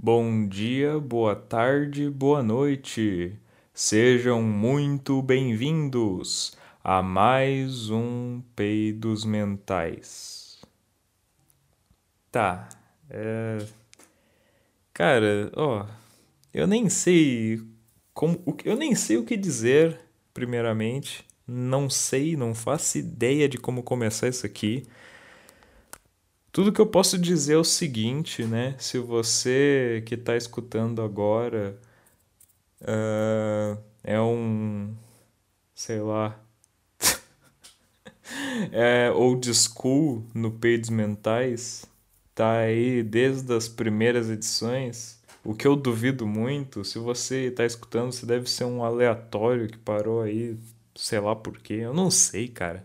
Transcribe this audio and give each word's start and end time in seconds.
Bom 0.00 0.46
dia, 0.46 1.00
boa 1.00 1.34
tarde, 1.34 2.08
boa 2.08 2.40
noite. 2.40 3.36
Sejam 3.74 4.40
muito 4.40 5.20
bem-vindos 5.20 6.56
a 6.84 7.02
mais 7.02 7.90
um 7.90 8.40
Peidos 8.54 9.24
Mentais. 9.24 10.62
Tá, 12.30 12.68
é. 13.10 13.58
Cara, 14.92 15.50
ó, 15.56 15.86
eu 16.54 16.66
nem 16.68 16.88
sei 16.88 17.60
como, 18.14 18.40
eu 18.64 18.76
nem 18.76 18.94
sei 18.94 19.16
o 19.16 19.24
que 19.24 19.36
dizer, 19.36 20.00
primeiramente. 20.32 21.26
Não 21.46 21.90
sei, 21.90 22.36
não 22.36 22.54
faço 22.54 22.98
ideia 22.98 23.48
de 23.48 23.58
como 23.58 23.82
começar 23.82 24.28
isso 24.28 24.46
aqui. 24.46 24.86
Tudo 26.58 26.72
que 26.72 26.80
eu 26.80 26.86
posso 26.86 27.16
dizer 27.16 27.52
é 27.54 27.56
o 27.56 27.62
seguinte, 27.62 28.42
né? 28.42 28.74
Se 28.80 28.98
você 28.98 30.02
que 30.04 30.16
está 30.16 30.36
escutando 30.36 31.00
agora 31.00 31.78
uh, 32.82 33.80
é 34.02 34.20
um, 34.20 34.92
sei 35.72 36.00
lá, 36.00 36.36
é 38.72 39.08
old 39.12 39.48
school 39.54 40.26
no 40.34 40.50
Peidos 40.50 40.90
Mentais, 40.90 41.86
tá 42.34 42.58
aí 42.58 43.04
desde 43.04 43.54
as 43.54 43.68
primeiras 43.68 44.28
edições, 44.28 45.22
o 45.44 45.54
que 45.54 45.64
eu 45.64 45.76
duvido 45.76 46.26
muito, 46.26 46.84
se 46.84 46.98
você 46.98 47.50
está 47.50 47.64
escutando, 47.64 48.10
você 48.10 48.26
deve 48.26 48.50
ser 48.50 48.64
um 48.64 48.82
aleatório 48.82 49.68
que 49.68 49.78
parou 49.78 50.22
aí 50.22 50.58
sei 50.96 51.20
lá 51.20 51.36
porquê, 51.36 51.74
eu 51.74 51.94
não 51.94 52.10
sei, 52.10 52.48
cara, 52.48 52.84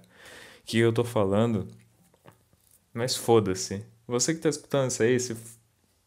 que 0.63 0.77
eu 0.77 0.93
tô 0.93 1.03
falando. 1.03 1.67
Mas 2.93 3.15
foda-se. 3.15 3.83
Você 4.07 4.33
que 4.33 4.41
tá 4.41 4.49
escutando 4.49 4.89
isso 4.89 5.03
aí, 5.03 5.19
se 5.19 5.35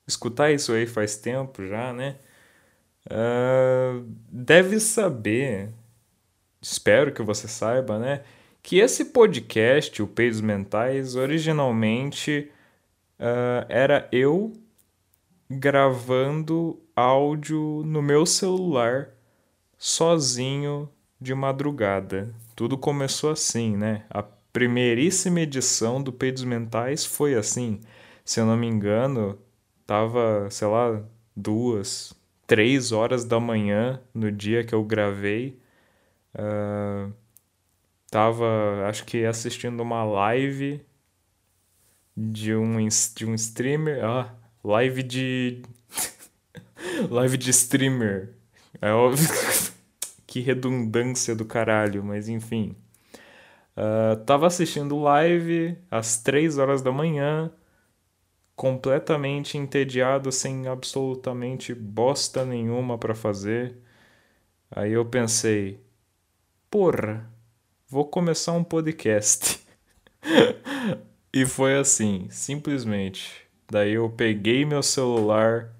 escutar 0.06 0.52
isso 0.52 0.72
aí 0.72 0.86
faz 0.86 1.16
tempo 1.16 1.66
já, 1.66 1.92
né? 1.92 2.16
Uh, 3.06 4.04
deve 4.28 4.80
saber, 4.80 5.70
espero 6.60 7.12
que 7.12 7.22
você 7.22 7.48
saiba, 7.48 7.98
né? 7.98 8.22
Que 8.62 8.78
esse 8.78 9.06
podcast, 9.06 10.02
o 10.02 10.06
Peidos 10.06 10.40
Mentais, 10.40 11.14
originalmente 11.14 12.50
uh, 13.18 13.66
era 13.68 14.08
eu 14.10 14.52
gravando 15.48 16.80
áudio 16.94 17.82
no 17.84 18.02
meu 18.02 18.26
celular 18.26 19.10
sozinho 19.78 20.88
de 21.20 21.34
madrugada. 21.34 22.34
Tudo 22.54 22.76
começou 22.76 23.30
assim, 23.30 23.76
né? 23.76 24.04
A 24.10 24.24
primeiríssima 24.56 25.42
edição 25.42 26.02
do 26.02 26.10
Peidos 26.10 26.42
Mentais 26.42 27.04
foi 27.04 27.34
assim. 27.34 27.78
Se 28.24 28.40
eu 28.40 28.46
não 28.46 28.56
me 28.56 28.66
engano, 28.66 29.38
tava, 29.86 30.48
sei 30.50 30.66
lá, 30.66 31.04
duas, 31.36 32.14
três 32.46 32.90
horas 32.90 33.22
da 33.22 33.38
manhã 33.38 34.00
no 34.14 34.32
dia 34.32 34.64
que 34.64 34.74
eu 34.74 34.82
gravei. 34.82 35.60
Uh, 36.34 37.12
tava, 38.10 38.86
acho 38.88 39.04
que 39.04 39.26
assistindo 39.26 39.78
uma 39.82 40.02
live 40.04 40.80
de 42.16 42.54
um, 42.56 42.78
de 43.14 43.26
um 43.26 43.34
streamer. 43.34 44.02
Ah, 44.02 44.34
live 44.64 45.02
de. 45.02 45.60
live 47.10 47.36
de 47.36 47.50
streamer. 47.50 48.32
É 48.80 48.90
óbvio. 48.90 49.28
que 50.26 50.40
redundância 50.40 51.36
do 51.36 51.44
caralho, 51.44 52.02
mas 52.02 52.26
enfim. 52.26 52.74
Uh, 53.76 54.16
tava 54.24 54.46
assistindo 54.46 54.98
live 54.98 55.76
às 55.90 56.16
3 56.22 56.56
horas 56.56 56.80
da 56.80 56.90
manhã, 56.90 57.52
completamente 58.54 59.58
entediado, 59.58 60.32
sem 60.32 60.66
absolutamente 60.66 61.74
bosta 61.74 62.44
nenhuma 62.44 62.96
para 62.96 63.14
fazer. 63.14 63.76
Aí 64.70 64.92
eu 64.92 65.04
pensei, 65.04 65.80
porra, 66.70 67.30
vou 67.88 68.06
começar 68.06 68.52
um 68.52 68.64
podcast. 68.64 69.60
e 71.32 71.44
foi 71.44 71.76
assim, 71.76 72.28
simplesmente. 72.30 73.46
Daí 73.70 73.92
eu 73.94 74.08
peguei 74.08 74.64
meu 74.64 74.82
celular, 74.82 75.70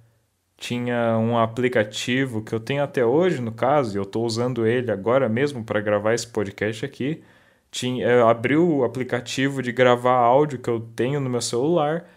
tinha 0.57 1.17
um 1.19 1.39
aplicativo 1.39 2.43
que 2.43 2.55
eu 2.55 2.61
tenho 2.61 2.83
até 2.83 3.05
hoje, 3.05 3.41
no 3.41 3.53
caso, 3.53 3.97
e 3.97 3.99
eu 3.99 4.03
estou 4.03 4.25
usando 4.27 4.67
ele 4.67 4.91
agora 4.91 5.29
mesmo 5.29 5.65
para 5.65 5.81
gravar 5.81 6.15
esse 6.15 6.27
podcast 6.27 6.85
aqui. 6.85 7.23
Tinha, 7.71 8.07
eu 8.07 8.29
abri 8.29 8.57
o 8.57 8.85
aplicativo 8.85 9.63
de 9.63 9.73
gravar 9.73 10.17
áudio 10.17 10.59
que 10.59 10.71
eu 10.71 10.81
tenho 10.81 11.21
no 11.21 11.29
meu 11.29 11.41
celular, 11.41 12.09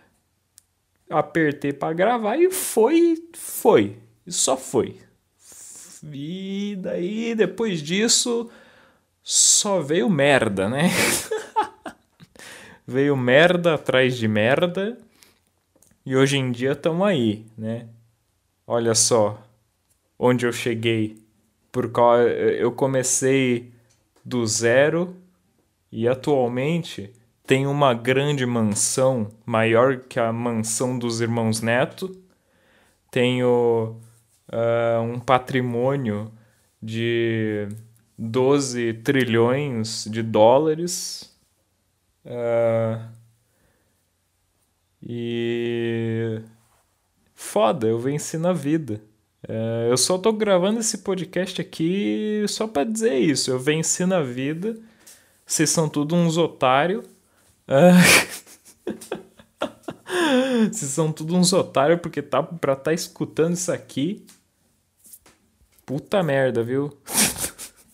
apertei 1.10 1.74
para 1.74 1.94
gravar 1.94 2.38
e 2.38 2.52
foi, 2.52 3.18
foi, 3.34 3.98
e 4.26 4.32
só 4.32 4.56
foi. 4.56 4.98
E 6.14 6.78
daí, 6.80 7.36
depois 7.36 7.82
disso, 7.82 8.50
só 9.22 9.82
veio 9.82 10.10
merda, 10.10 10.70
né? 10.70 10.90
veio 12.88 13.18
merda 13.18 13.74
atrás 13.74 14.18
de 14.18 14.28
merda. 14.28 14.98
E 16.06 16.16
hoje 16.16 16.38
em 16.38 16.52
dia 16.52 16.72
estamos 16.72 17.06
aí, 17.06 17.46
né? 17.58 17.88
Olha 18.66 18.96
só 18.96 19.42
onde 20.18 20.46
eu 20.46 20.52
cheguei. 20.52 21.18
Por 21.72 21.92
eu 22.58 22.72
comecei 22.72 23.72
do 24.26 24.46
zero 24.46 25.16
e 25.92 26.08
atualmente 26.08 27.14
tenho 27.46 27.72
uma 27.72 27.94
grande 27.94 28.46
mansão, 28.46 29.30
maior 29.46 30.02
que 30.02 30.20
a 30.20 30.32
mansão 30.32 31.00
dos 31.00 31.20
irmãos 31.20 31.62
Neto. 31.62 32.16
Tenho 33.10 34.00
uh, 34.48 35.02
um 35.02 35.20
patrimônio 35.20 36.32
de 36.82 37.68
12 38.18 38.94
trilhões 38.96 40.06
de 40.06 40.22
dólares. 40.22 41.36
Uh, 42.24 43.10
e 45.02 46.42
foda, 47.34 47.88
eu 47.88 47.98
venci 47.98 48.38
na 48.38 48.54
vida. 48.54 49.02
É, 49.48 49.88
eu 49.90 49.98
só 49.98 50.18
tô 50.18 50.34
gravando 50.34 50.80
esse 50.80 51.00
podcast 51.00 51.62
aqui 51.62 52.44
só 52.48 52.68
para 52.68 52.84
dizer 52.84 53.18
isso. 53.18 53.50
Eu 53.50 53.58
venci 53.58 54.06
na 54.06 54.22
vida. 54.22 54.78
Vocês 55.50 55.72
são 55.72 55.90
tudo 55.90 56.14
uns 56.14 56.38
otários. 56.38 57.04
Vocês 60.72 60.92
são 60.92 61.12
tudo 61.12 61.36
uns 61.36 61.52
otários 61.52 62.00
porque 62.02 62.22
tá 62.22 62.44
pra 62.44 62.76
tá 62.76 62.94
escutando 62.94 63.56
isso 63.56 63.72
aqui. 63.72 64.24
Puta 65.88 66.22
merda, 66.22 66.62
viu? 66.62 66.96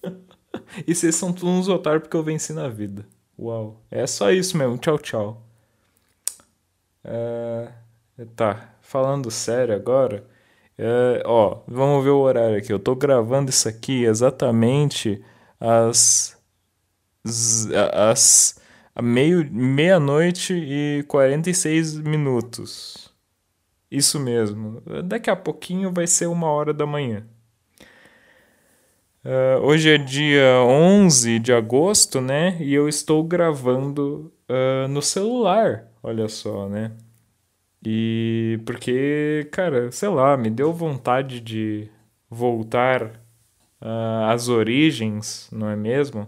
e 0.85 0.93
vocês 0.93 1.15
são 1.15 1.31
tudo 1.31 1.47
uns 1.47 1.69
otários 1.69 2.03
porque 2.03 2.17
eu 2.17 2.23
venci 2.23 2.51
na 2.51 2.67
vida. 2.67 3.07
Uau. 3.39 3.81
É 3.89 4.05
só 4.05 4.31
isso 4.31 4.57
mesmo. 4.57 4.77
Tchau, 4.77 4.99
tchau. 4.99 5.41
É... 7.05 7.71
Tá 8.35 8.75
falando 8.81 9.31
sério 9.31 9.73
agora, 9.73 10.25
é, 10.77 11.23
ó, 11.25 11.59
vamos 11.67 12.03
ver 12.03 12.09
o 12.09 12.19
horário 12.19 12.57
aqui. 12.57 12.71
Eu 12.71 12.79
tô 12.79 12.95
gravando 12.95 13.49
isso 13.49 13.67
aqui 13.67 14.03
exatamente 14.03 15.23
às 15.59 16.34
às 17.93 18.59
meio 19.01 19.49
meia-noite 19.51 20.53
e 20.53 21.03
46 21.07 21.97
minutos. 21.99 23.13
Isso 23.91 24.19
mesmo. 24.19 24.81
Daqui 25.03 25.29
a 25.29 25.35
pouquinho 25.35 25.91
vai 25.91 26.07
ser 26.07 26.27
uma 26.27 26.47
hora 26.47 26.73
da 26.73 26.85
manhã. 26.85 27.25
Uh, 29.23 29.59
hoje 29.63 29.89
é 29.89 29.97
dia 29.97 30.61
11 30.61 31.39
de 31.39 31.51
agosto, 31.51 32.21
né? 32.21 32.57
E 32.61 32.73
eu 32.73 32.87
estou 32.87 33.23
gravando 33.23 34.31
uh, 34.47 34.87
no 34.87 35.01
celular. 35.01 35.87
Olha 36.03 36.27
só, 36.27 36.69
né? 36.69 36.91
E 37.83 38.59
porque, 38.65 39.47
cara, 39.51 39.91
sei 39.91 40.09
lá, 40.09 40.37
me 40.37 40.49
deu 40.49 40.71
vontade 40.71 41.39
de 41.39 41.89
voltar 42.29 43.03
uh, 43.81 44.29
às 44.29 44.47
origens, 44.47 45.49
não 45.51 45.69
é 45.69 45.75
mesmo? 45.75 46.27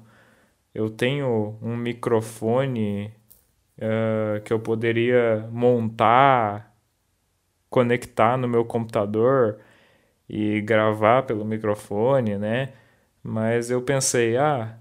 Eu 0.77 0.91
tenho 0.91 1.57
um 1.59 1.75
microfone 1.75 3.11
uh, 3.79 4.39
que 4.43 4.53
eu 4.53 4.59
poderia 4.59 5.49
montar, 5.51 6.71
conectar 7.67 8.37
no 8.37 8.47
meu 8.47 8.63
computador 8.63 9.57
e 10.29 10.61
gravar 10.61 11.23
pelo 11.23 11.43
microfone, 11.43 12.37
né? 12.37 12.73
Mas 13.23 13.71
eu 13.71 13.81
pensei, 13.81 14.37
ah, 14.37 14.77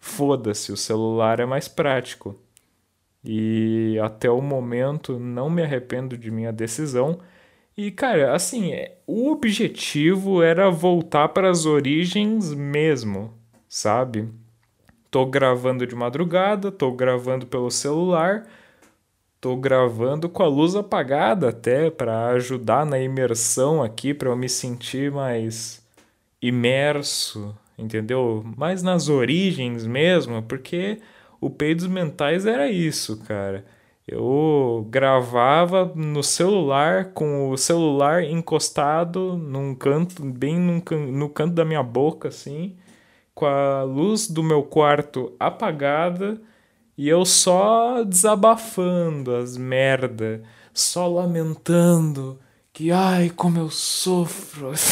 foda-se, 0.00 0.72
o 0.72 0.76
celular 0.76 1.38
é 1.38 1.46
mais 1.46 1.68
prático 1.68 2.34
e 3.24 4.00
até 4.02 4.28
o 4.28 4.42
momento 4.42 5.16
não 5.16 5.48
me 5.48 5.62
arrependo 5.62 6.18
de 6.18 6.28
minha 6.28 6.52
decisão. 6.52 7.20
E, 7.76 7.92
cara, 7.92 8.34
assim, 8.34 8.72
é, 8.72 8.98
o 9.06 9.30
objetivo 9.30 10.42
era 10.42 10.68
voltar 10.70 11.28
para 11.28 11.48
as 11.48 11.66
origens 11.66 12.52
mesmo, 12.52 13.32
sabe? 13.68 14.28
Tô 15.16 15.24
gravando 15.24 15.86
de 15.86 15.94
madrugada, 15.94 16.70
tô 16.70 16.92
gravando 16.92 17.46
pelo 17.46 17.70
celular, 17.70 18.46
Tô 19.40 19.56
gravando 19.56 20.28
com 20.28 20.42
a 20.42 20.46
luz 20.46 20.76
apagada 20.76 21.48
até 21.48 21.90
para 21.90 22.26
ajudar 22.32 22.84
na 22.84 22.98
imersão 22.98 23.82
aqui, 23.82 24.12
para 24.12 24.28
eu 24.28 24.36
me 24.36 24.46
sentir 24.46 25.10
mais 25.10 25.82
imerso, 26.42 27.56
entendeu? 27.78 28.44
Mais 28.58 28.82
nas 28.82 29.08
origens 29.08 29.86
mesmo, 29.86 30.42
porque 30.42 31.00
o 31.40 31.48
Peidos 31.48 31.86
Mentais 31.86 32.44
era 32.44 32.70
isso, 32.70 33.16
cara. 33.24 33.64
Eu 34.06 34.86
gravava 34.90 35.90
no 35.94 36.22
celular, 36.22 37.12
com 37.14 37.48
o 37.48 37.56
celular 37.56 38.22
encostado 38.22 39.34
num 39.34 39.74
canto, 39.74 40.22
bem 40.22 40.58
num, 40.58 40.82
no 41.10 41.30
canto 41.30 41.54
da 41.54 41.64
minha 41.64 41.82
boca, 41.82 42.28
assim, 42.28 42.76
com 43.36 43.44
a 43.44 43.82
luz 43.82 44.28
do 44.28 44.42
meu 44.42 44.62
quarto 44.62 45.30
apagada 45.38 46.40
e 46.96 47.06
eu 47.06 47.26
só 47.26 48.02
desabafando 48.02 49.36
as 49.36 49.58
merda, 49.58 50.42
só 50.72 51.06
lamentando 51.06 52.38
que 52.72 52.90
ai 52.90 53.28
como 53.28 53.58
eu 53.58 53.68
sofro. 53.68 54.72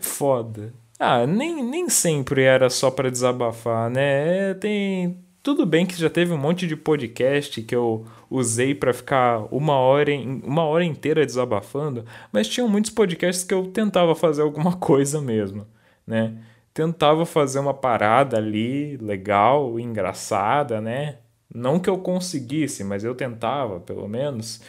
Foda. 0.00 0.72
Ah, 0.96 1.26
nem, 1.26 1.64
nem 1.64 1.88
sempre 1.88 2.42
era 2.42 2.70
só 2.70 2.88
para 2.88 3.10
desabafar, 3.10 3.90
né? 3.90 4.50
É, 4.50 4.54
tem 4.54 5.18
tudo 5.42 5.66
bem 5.66 5.84
que 5.84 5.98
já 5.98 6.08
teve 6.08 6.32
um 6.32 6.38
monte 6.38 6.68
de 6.68 6.76
podcast 6.76 7.60
que 7.62 7.74
eu 7.74 8.06
usei 8.30 8.76
para 8.76 8.94
ficar 8.94 9.52
uma 9.52 9.74
hora, 9.74 10.12
em, 10.12 10.40
uma 10.44 10.62
hora 10.62 10.84
inteira 10.84 11.26
desabafando, 11.26 12.04
mas 12.32 12.48
tinham 12.48 12.68
muitos 12.68 12.92
podcasts 12.92 13.44
que 13.44 13.52
eu 13.52 13.66
tentava 13.66 14.14
fazer 14.14 14.42
alguma 14.42 14.74
coisa 14.78 15.20
mesmo, 15.20 15.66
né? 16.06 16.36
tentava 16.76 17.24
fazer 17.24 17.58
uma 17.58 17.72
parada 17.72 18.36
ali 18.36 18.98
legal, 18.98 19.80
engraçada, 19.80 20.78
né? 20.78 21.16
Não 21.52 21.80
que 21.80 21.88
eu 21.88 21.96
conseguisse, 21.96 22.84
mas 22.84 23.02
eu 23.02 23.14
tentava, 23.14 23.80
pelo 23.80 24.06
menos. 24.06 24.60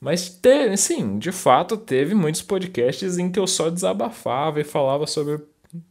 Mas 0.00 0.30
teve, 0.30 0.78
sim, 0.78 1.18
de 1.18 1.30
fato, 1.30 1.76
teve 1.76 2.14
muitos 2.14 2.40
podcasts 2.40 3.18
em 3.18 3.30
que 3.30 3.38
eu 3.38 3.46
só 3.46 3.68
desabafava 3.68 4.58
e 4.58 4.64
falava 4.64 5.06
sobre 5.06 5.38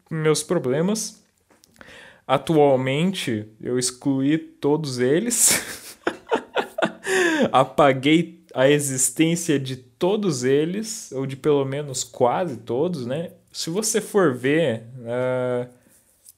meus 0.09 0.41
problemas. 0.41 1.23
Atualmente, 2.25 3.47
eu 3.61 3.77
excluí 3.77 4.39
todos 4.39 4.97
eles. 4.97 5.95
Apaguei 7.53 8.43
a 8.55 8.67
existência 8.67 9.59
de 9.59 9.75
todos 9.75 10.43
eles, 10.43 11.11
ou 11.11 11.27
de 11.27 11.35
pelo 11.35 11.63
menos 11.63 12.03
quase 12.03 12.57
todos, 12.57 13.05
né? 13.05 13.33
Se 13.51 13.69
você 13.69 14.01
for 14.01 14.33
ver 14.33 14.83
uh, 14.99 15.69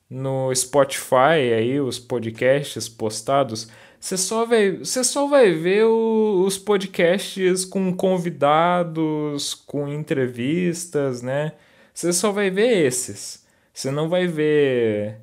no 0.10 0.54
Spotify 0.54 1.54
aí 1.56 1.80
os 1.80 2.00
podcasts 2.00 2.88
postados, 2.90 3.70
você 4.00 4.18
só 4.18 4.46
vai, 4.46 4.78
você 4.78 5.04
só 5.04 5.28
vai 5.28 5.52
ver 5.52 5.86
o, 5.86 6.44
os 6.46 6.58
podcasts 6.58 7.64
com 7.66 7.96
convidados, 7.96 9.54
com 9.54 9.88
entrevistas, 9.88 11.22
né? 11.22 11.54
Você 11.94 12.12
só 12.12 12.32
vai 12.32 12.50
ver 12.50 12.86
esses. 12.86 13.46
Você 13.74 13.92
não 13.92 14.10
vai 14.10 14.28
ver 14.28 15.18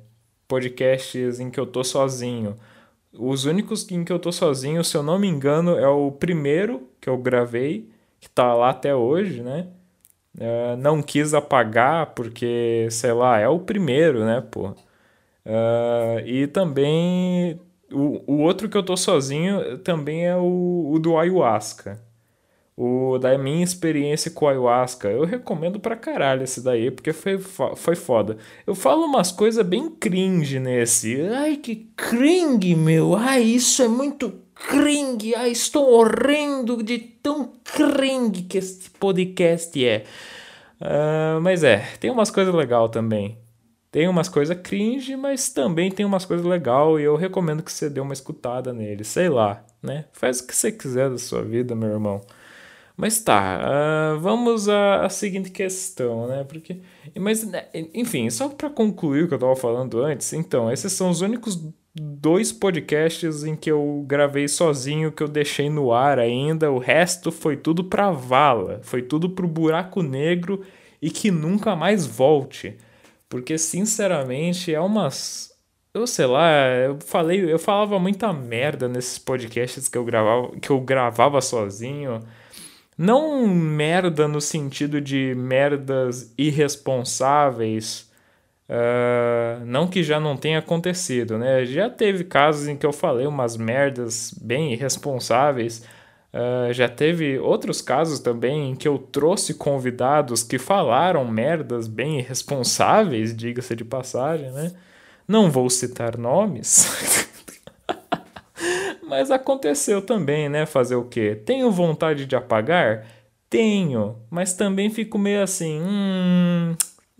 podcasts 0.47 1.39
em 1.39 1.49
que 1.51 1.59
eu 1.59 1.67
tô 1.67 1.83
sozinho. 1.83 2.55
Os 3.13 3.45
únicos 3.45 3.89
em 3.91 4.03
que 4.03 4.11
eu 4.11 4.19
tô 4.19 4.31
sozinho, 4.31 4.83
se 4.83 4.95
eu 4.95 5.03
não 5.03 5.19
me 5.19 5.27
engano, 5.27 5.77
é 5.77 5.87
o 5.87 6.11
primeiro 6.11 6.87
que 7.01 7.09
eu 7.09 7.17
gravei, 7.17 7.89
que 8.19 8.29
tá 8.29 8.53
lá 8.53 8.69
até 8.69 8.95
hoje, 8.95 9.41
né? 9.41 9.67
Uh, 10.39 10.77
não 10.77 11.01
quis 11.01 11.33
apagar 11.33 12.13
porque, 12.15 12.87
sei 12.91 13.11
lá, 13.11 13.39
é 13.39 13.47
o 13.49 13.59
primeiro, 13.59 14.23
né, 14.25 14.41
pô? 14.41 14.69
Uh, 15.45 16.19
e 16.25 16.47
também 16.47 17.59
o, 17.91 18.23
o 18.25 18.41
outro 18.41 18.69
que 18.69 18.77
eu 18.77 18.83
tô 18.83 18.95
sozinho 18.95 19.79
também 19.79 20.25
é 20.25 20.37
o, 20.37 20.91
o 20.93 20.99
do 20.99 21.17
ayahuasca. 21.17 22.01
O 22.77 23.17
da 23.17 23.37
minha 23.37 23.63
experiência 23.63 24.31
com 24.31 24.47
ayahuasca. 24.47 25.09
Eu 25.09 25.25
recomendo 25.25 25.79
pra 25.79 25.97
caralho 25.97 26.43
esse 26.43 26.63
daí, 26.63 26.89
porque 26.91 27.11
foi, 27.11 27.37
foi 27.37 27.95
foda. 27.95 28.37
Eu 28.65 28.73
falo 28.75 29.05
umas 29.05 29.31
coisas 29.33 29.65
bem 29.65 29.89
cringe 29.89 30.59
nesse. 30.59 31.21
Ai, 31.23 31.57
que 31.57 31.91
cringe, 31.97 32.75
meu. 32.75 33.15
Ai, 33.15 33.43
isso 33.43 33.81
é 33.83 33.87
muito 33.89 34.31
cringe. 34.67 35.35
Ai, 35.35 35.51
estou 35.51 35.91
horrendo 35.91 36.83
de 36.83 36.97
tão 36.99 37.53
cringe 37.63 38.43
que 38.43 38.57
este 38.57 38.89
podcast 38.91 39.85
é. 39.85 40.03
Uh, 40.81 41.41
mas 41.41 41.63
é, 41.63 41.85
tem 41.99 42.09
umas 42.09 42.31
coisas 42.31 42.53
legais 42.53 42.89
também. 42.91 43.37
Tem 43.91 44.07
umas 44.07 44.29
coisas 44.29 44.57
cringe, 44.61 45.15
mas 45.15 45.49
também 45.49 45.91
tem 45.91 46.05
umas 46.05 46.23
coisas 46.23 46.45
legais 46.45 46.99
e 46.99 47.03
eu 47.03 47.15
recomendo 47.15 47.63
que 47.63 47.71
você 47.71 47.89
dê 47.89 47.99
uma 47.99 48.13
escutada 48.13 48.71
nele. 48.71 49.03
Sei 49.03 49.29
lá, 49.29 49.65
né? 49.81 50.05
Faz 50.13 50.39
o 50.39 50.47
que 50.47 50.55
você 50.55 50.71
quiser 50.71 51.09
da 51.09 51.17
sua 51.17 51.41
vida, 51.41 51.75
meu 51.75 51.89
irmão. 51.89 52.21
Mas 52.95 53.21
tá, 53.21 53.61
uh, 53.63 54.19
vamos 54.19 54.67
à, 54.67 55.05
à, 55.05 55.09
seguinte 55.09 55.49
questão, 55.51 56.27
né? 56.27 56.43
Porque, 56.43 56.81
mas, 57.17 57.45
né, 57.45 57.65
enfim, 57.93 58.29
só 58.29 58.49
para 58.49 58.69
concluir 58.69 59.23
o 59.23 59.27
que 59.29 59.33
eu 59.33 59.37
estava 59.37 59.55
falando 59.55 60.01
antes, 60.03 60.33
então, 60.33 60.69
esses 60.69 60.91
são 60.91 61.09
os 61.09 61.21
únicos 61.21 61.55
dois 61.95 62.51
podcasts 62.51 63.43
em 63.43 63.55
que 63.55 63.71
eu 63.71 64.03
gravei 64.07 64.47
sozinho, 64.47 65.11
que 65.11 65.23
eu 65.23 65.27
deixei 65.27 65.69
no 65.69 65.91
ar 65.91 66.19
ainda. 66.19 66.71
O 66.71 66.77
resto 66.77 67.31
foi 67.31 67.57
tudo 67.57 67.83
pra 67.83 68.11
vala, 68.11 68.79
foi 68.83 69.01
tudo 69.01 69.29
pro 69.29 69.47
buraco 69.47 70.01
negro 70.01 70.61
e 71.01 71.09
que 71.09 71.31
nunca 71.31 71.75
mais 71.75 72.05
volte. 72.05 72.77
Porque, 73.27 73.57
sinceramente, 73.57 74.73
é 74.73 74.79
umas. 74.79 75.49
Eu 75.93 76.05
sei 76.07 76.25
lá, 76.25 76.51
eu 76.85 76.99
falei, 77.01 77.51
eu 77.51 77.59
falava 77.59 77.99
muita 77.99 78.31
merda 78.31 78.87
nesses 78.87 79.17
podcasts 79.17 79.87
que 79.87 79.97
eu 79.97 80.05
gravava, 80.05 80.51
que 80.59 80.69
eu 80.69 80.79
gravava 80.81 81.41
sozinho. 81.41 82.21
Não 82.97 83.47
merda 83.47 84.27
no 84.27 84.41
sentido 84.41 84.99
de 84.99 85.33
merdas 85.35 86.33
irresponsáveis 86.37 88.08
Uh, 88.69 89.65
não 89.65 89.87
que 89.87 90.03
já 90.03 90.19
não 90.19 90.37
tenha 90.37 90.59
acontecido, 90.59 91.39
né? 91.39 91.65
Já 91.65 91.89
teve 91.89 92.23
casos 92.23 92.67
em 92.67 92.77
que 92.77 92.85
eu 92.85 92.93
falei 92.93 93.25
umas 93.25 93.57
merdas 93.57 94.31
bem 94.39 94.73
irresponsáveis. 94.73 95.83
Uh, 96.31 96.71
já 96.71 96.87
teve 96.87 97.39
outros 97.39 97.81
casos 97.81 98.19
também 98.19 98.69
em 98.69 98.75
que 98.75 98.87
eu 98.87 98.99
trouxe 98.99 99.55
convidados 99.55 100.43
que 100.43 100.59
falaram 100.59 101.27
merdas 101.27 101.87
bem 101.87 102.19
irresponsáveis, 102.19 103.35
diga-se 103.35 103.75
de 103.75 103.83
passagem, 103.83 104.51
né? 104.51 104.71
Não 105.27 105.49
vou 105.49 105.67
citar 105.69 106.15
nomes. 106.15 107.27
Mas 109.01 109.31
aconteceu 109.31 110.03
também, 110.03 110.47
né? 110.47 110.67
Fazer 110.67 110.95
o 110.95 111.05
quê? 111.05 111.35
Tenho 111.43 111.71
vontade 111.71 112.27
de 112.27 112.35
apagar? 112.35 113.07
Tenho, 113.49 114.15
mas 114.29 114.53
também 114.53 114.91
fico 114.91 115.17
meio 115.17 115.41
assim, 115.41 115.81
hum, 115.81 116.75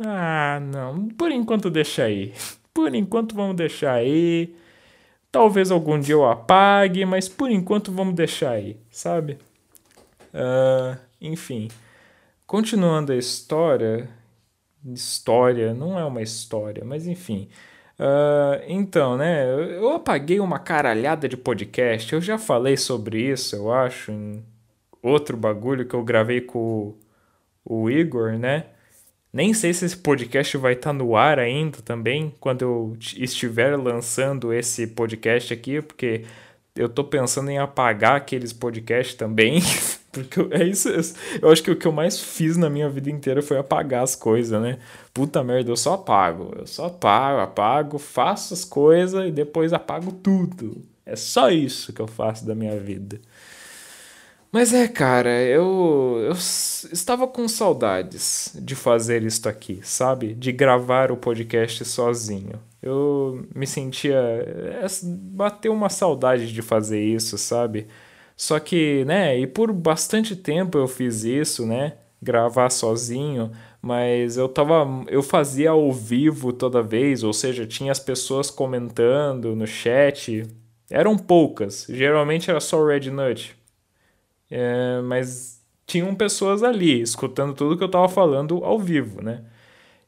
ah, 0.06 0.60
não. 0.62 1.10
Por 1.10 1.32
enquanto 1.32 1.70
deixa 1.70 2.04
aí. 2.04 2.34
Por 2.74 2.94
enquanto 2.96 3.36
vamos 3.36 3.56
deixar 3.56 3.94
aí. 3.94 4.56
Talvez 5.32 5.70
algum 5.72 6.00
dia 6.00 6.16
eu 6.16 6.26
apague, 6.26 7.06
mas 7.06 7.30
por 7.30 7.52
enquanto 7.52 7.92
vamos 7.92 8.16
deixar 8.16 8.52
aí, 8.52 8.78
sabe? 8.90 9.38
Uh, 10.34 10.98
enfim. 11.22 11.68
Continuando 12.48 13.12
a 13.12 13.16
história. 13.16 14.10
História, 14.86 15.74
não 15.74 16.00
é 16.00 16.06
uma 16.06 16.22
história, 16.22 16.84
mas 16.86 17.06
enfim. 17.06 17.50
Uh, 18.00 18.64
então, 18.68 19.18
né? 19.18 19.46
Eu 19.76 19.92
apaguei 19.92 20.40
uma 20.40 20.58
caralhada 20.58 21.28
de 21.28 21.36
podcast. 21.36 22.14
Eu 22.14 22.22
já 22.22 22.38
falei 22.38 22.78
sobre 22.78 23.22
isso, 23.22 23.56
eu 23.56 23.72
acho, 23.72 24.12
em 24.12 24.44
outro 25.04 25.36
bagulho 25.36 25.86
que 25.86 25.94
eu 25.94 26.04
gravei 26.04 26.42
com 26.42 26.96
o, 27.66 27.84
o 27.84 27.90
Igor, 27.90 28.38
né? 28.40 28.68
Nem 29.32 29.54
sei 29.54 29.74
se 29.74 29.86
esse 29.86 29.98
podcast 29.98 30.58
vai 30.58 30.74
estar 30.74 30.90
tá 30.90 30.94
no 30.94 31.16
ar 31.16 31.38
ainda 31.38 31.78
também, 31.84 32.34
quando 32.40 32.64
eu 32.64 32.98
estiver 33.00 33.78
lançando 33.78 34.52
esse 34.52 34.88
podcast 34.88 35.54
aqui, 35.54 35.82
porque 35.82 36.26
eu 36.76 36.90
tô 36.90 37.04
pensando 37.04 37.50
em 37.52 37.58
apagar 37.58 38.16
aqueles 38.16 38.54
podcasts 38.54 39.16
também. 39.16 39.62
Porque 40.12 40.40
é 40.50 40.64
isso. 40.64 40.90
Eu 41.40 41.52
acho 41.52 41.62
que 41.62 41.70
o 41.70 41.76
que 41.76 41.86
eu 41.86 41.92
mais 41.92 42.20
fiz 42.20 42.58
na 42.58 42.68
minha 42.68 42.90
vida 42.90 43.12
inteira 43.12 43.44
foi 43.44 43.60
apagar 43.60 44.04
as 44.04 44.16
coisas, 44.16 44.60
né? 44.60 44.80
Puta 45.14 45.44
merda, 45.44 45.70
eu 45.70 45.78
só 45.78 45.94
apago. 45.94 46.52
Eu 46.58 46.66
só 46.66 46.88
apago, 46.88 47.42
apago, 47.42 48.00
faço 48.00 48.56
as 48.56 48.66
coisas 48.66 49.28
e 49.28 49.32
depois 49.32 49.72
apago 49.72 50.12
tudo. 50.12 50.84
É 51.06 51.16
só 51.16 51.52
isso 51.52 51.94
que 51.94 52.02
eu 52.02 52.08
faço 52.08 52.44
da 52.44 52.56
minha 52.56 52.80
vida. 52.80 53.22
Mas 54.52 54.74
é, 54.74 54.88
cara, 54.88 55.30
eu, 55.44 56.18
eu 56.26 56.32
estava 56.32 57.28
com 57.28 57.48
saudades 57.48 58.52
de 58.60 58.76
fazer 58.76 59.22
isto 59.24 59.48
aqui, 59.48 59.80
sabe? 59.84 60.34
De 60.34 60.52
gravar 60.52 61.12
o 61.12 61.18
podcast 61.18 61.86
sozinho. 61.86 62.60
Eu 62.82 63.46
me 63.54 63.68
sentia. 63.68 64.16
É, 64.18 64.86
bateu 65.04 65.72
uma 65.72 65.90
saudade 65.90 66.52
de 66.52 66.62
fazer 66.64 67.00
isso, 67.04 67.38
sabe? 67.38 67.88
Só 68.36 68.60
que, 68.60 69.06
né, 69.06 69.38
e 69.38 69.46
por 69.46 69.72
bastante 69.74 70.36
tempo 70.36 70.78
eu 70.78 70.88
fiz 70.88 71.24
isso, 71.24 71.66
né? 71.66 71.98
Gravar 72.22 72.70
sozinho, 72.72 73.52
mas 73.82 74.38
eu 74.38 74.50
tava. 74.50 74.88
Eu 75.10 75.22
fazia 75.22 75.72
ao 75.72 75.92
vivo 75.92 76.52
toda 76.54 76.82
vez, 76.82 77.24
ou 77.24 77.34
seja, 77.34 77.68
tinha 77.68 77.92
as 77.92 78.00
pessoas 78.00 78.50
comentando 78.50 79.56
no 79.56 79.68
chat 79.68 80.44
Eram 80.90 81.18
poucas, 81.18 81.86
geralmente 81.90 82.50
era 82.50 82.60
só 82.60 82.80
o 82.80 82.88
Red 82.88 83.12
Nut. 83.12 83.59
É, 84.50 85.02
mas 85.02 85.64
tinham 85.86 86.14
pessoas 86.16 86.64
ali 86.64 87.02
escutando 87.02 87.54
tudo 87.54 87.78
que 87.78 87.84
eu 87.84 87.90
tava 87.92 88.10
falando 88.10 88.64
ao 88.64 88.80
vivo, 88.80 89.22
né? 89.22 89.44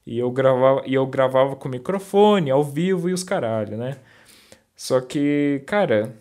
E 0.06 0.20
eu 0.20 0.32
gravava, 0.32 0.84
e 0.86 0.94
eu 0.96 1.06
gravava 1.08 1.56
com 1.56 1.70
microfone, 1.70 2.52
ao 2.52 2.64
vivo 2.64 3.10
e 3.10 3.14
os 3.14 3.24
caralho, 3.24 3.78
né? 3.78 3.98
Só 4.76 5.02
que, 5.02 5.64
cara, 5.68 6.16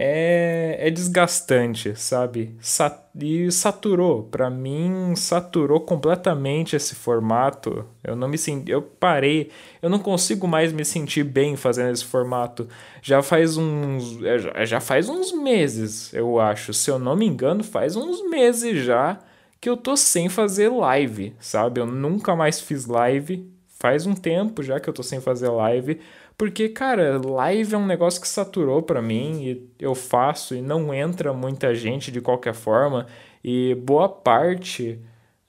é, 0.00 0.76
é 0.78 0.90
desgastante, 0.92 1.92
sabe? 1.96 2.54
Sa 2.60 3.04
e 3.20 3.50
saturou. 3.50 4.22
Para 4.22 4.48
mim, 4.48 5.16
saturou 5.16 5.80
completamente 5.80 6.76
esse 6.76 6.94
formato. 6.94 7.84
Eu 8.04 8.14
não 8.14 8.28
me 8.28 8.38
senti. 8.38 8.70
Eu 8.70 8.80
parei. 8.80 9.50
Eu 9.82 9.90
não 9.90 9.98
consigo 9.98 10.46
mais 10.46 10.72
me 10.72 10.84
sentir 10.84 11.24
bem 11.24 11.56
fazendo 11.56 11.90
esse 11.90 12.04
formato. 12.04 12.68
Já 13.02 13.22
faz 13.22 13.56
uns. 13.56 14.22
É, 14.22 14.64
já 14.64 14.80
faz 14.80 15.08
uns 15.08 15.32
meses, 15.32 16.14
eu 16.14 16.38
acho. 16.38 16.72
Se 16.72 16.88
eu 16.88 17.00
não 17.00 17.16
me 17.16 17.26
engano, 17.26 17.64
faz 17.64 17.96
uns 17.96 18.22
meses 18.30 18.84
já 18.84 19.18
que 19.60 19.68
eu 19.68 19.76
tô 19.76 19.96
sem 19.96 20.28
fazer 20.28 20.68
live, 20.68 21.34
sabe? 21.40 21.80
Eu 21.80 21.86
nunca 21.86 22.36
mais 22.36 22.60
fiz 22.60 22.86
live. 22.86 23.52
Faz 23.80 24.06
um 24.06 24.14
tempo 24.14 24.62
já 24.62 24.78
que 24.78 24.88
eu 24.88 24.94
tô 24.94 25.02
sem 25.02 25.20
fazer 25.20 25.48
live. 25.48 26.00
Porque, 26.38 26.68
cara, 26.68 27.18
live 27.18 27.74
é 27.74 27.78
um 27.78 27.86
negócio 27.86 28.20
que 28.20 28.28
saturou 28.28 28.80
para 28.80 29.02
mim 29.02 29.42
e 29.42 29.70
eu 29.80 29.92
faço 29.92 30.54
e 30.54 30.62
não 30.62 30.94
entra 30.94 31.32
muita 31.32 31.74
gente 31.74 32.12
de 32.12 32.20
qualquer 32.20 32.54
forma. 32.54 33.06
E 33.42 33.74
boa 33.74 34.08
parte. 34.08 35.00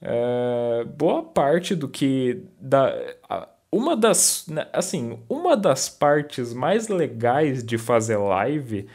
É, 0.02 0.84
boa 0.96 1.22
parte 1.22 1.76
do 1.76 1.88
que. 1.88 2.42
Da, 2.60 2.92
uma 3.70 3.96
das. 3.96 4.46
Né, 4.48 4.66
assim, 4.72 5.20
uma 5.28 5.56
das 5.56 5.88
partes 5.88 6.52
mais 6.52 6.88
legais 6.88 7.62
de 7.62 7.78
fazer 7.78 8.16
live 8.16 8.88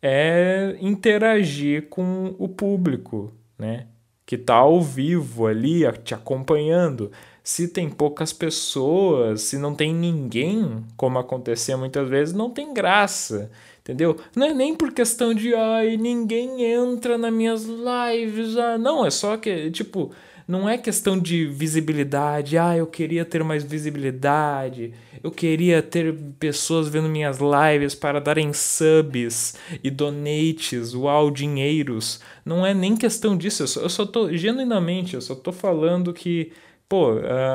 é 0.00 0.76
interagir 0.80 1.88
com 1.88 2.36
o 2.38 2.48
público, 2.48 3.34
né? 3.58 3.88
Que 4.24 4.38
tá 4.38 4.54
ao 4.54 4.80
vivo 4.80 5.48
ali, 5.48 5.82
te 6.04 6.14
acompanhando 6.14 7.10
se 7.42 7.68
tem 7.68 7.88
poucas 7.88 8.32
pessoas, 8.32 9.42
se 9.42 9.58
não 9.58 9.74
tem 9.74 9.94
ninguém, 9.94 10.84
como 10.96 11.18
acontecia 11.18 11.76
muitas 11.76 12.08
vezes, 12.08 12.34
não 12.34 12.50
tem 12.50 12.72
graça. 12.72 13.50
Entendeu? 13.80 14.16
Não 14.36 14.46
é 14.46 14.54
nem 14.54 14.74
por 14.74 14.92
questão 14.92 15.34
de 15.34 15.54
ai, 15.54 15.96
ninguém 15.96 16.64
entra 16.64 17.16
nas 17.16 17.32
minhas 17.32 17.64
lives. 17.64 18.56
Ah, 18.56 18.78
não, 18.78 19.04
é 19.04 19.10
só 19.10 19.36
que, 19.36 19.70
tipo, 19.70 20.12
não 20.46 20.68
é 20.68 20.76
questão 20.76 21.18
de 21.18 21.46
visibilidade. 21.46 22.58
Ah, 22.58 22.76
eu 22.76 22.86
queria 22.86 23.24
ter 23.24 23.42
mais 23.42 23.64
visibilidade. 23.64 24.92
Eu 25.22 25.30
queria 25.30 25.82
ter 25.82 26.14
pessoas 26.38 26.88
vendo 26.88 27.08
minhas 27.08 27.38
lives 27.38 27.94
para 27.94 28.20
darem 28.20 28.52
subs 28.52 29.54
e 29.82 29.90
donates, 29.90 30.94
uau, 30.94 31.30
dinheiros. 31.30 32.20
Não 32.44 32.64
é 32.64 32.74
nem 32.74 32.96
questão 32.96 33.36
disso. 33.36 33.62
Eu 33.62 33.66
só, 33.66 33.80
eu 33.80 33.88
só 33.88 34.06
tô, 34.06 34.32
genuinamente, 34.32 35.14
eu 35.14 35.20
só 35.20 35.34
tô 35.34 35.52
falando 35.52 36.12
que 36.12 36.52
pô, 36.90 37.12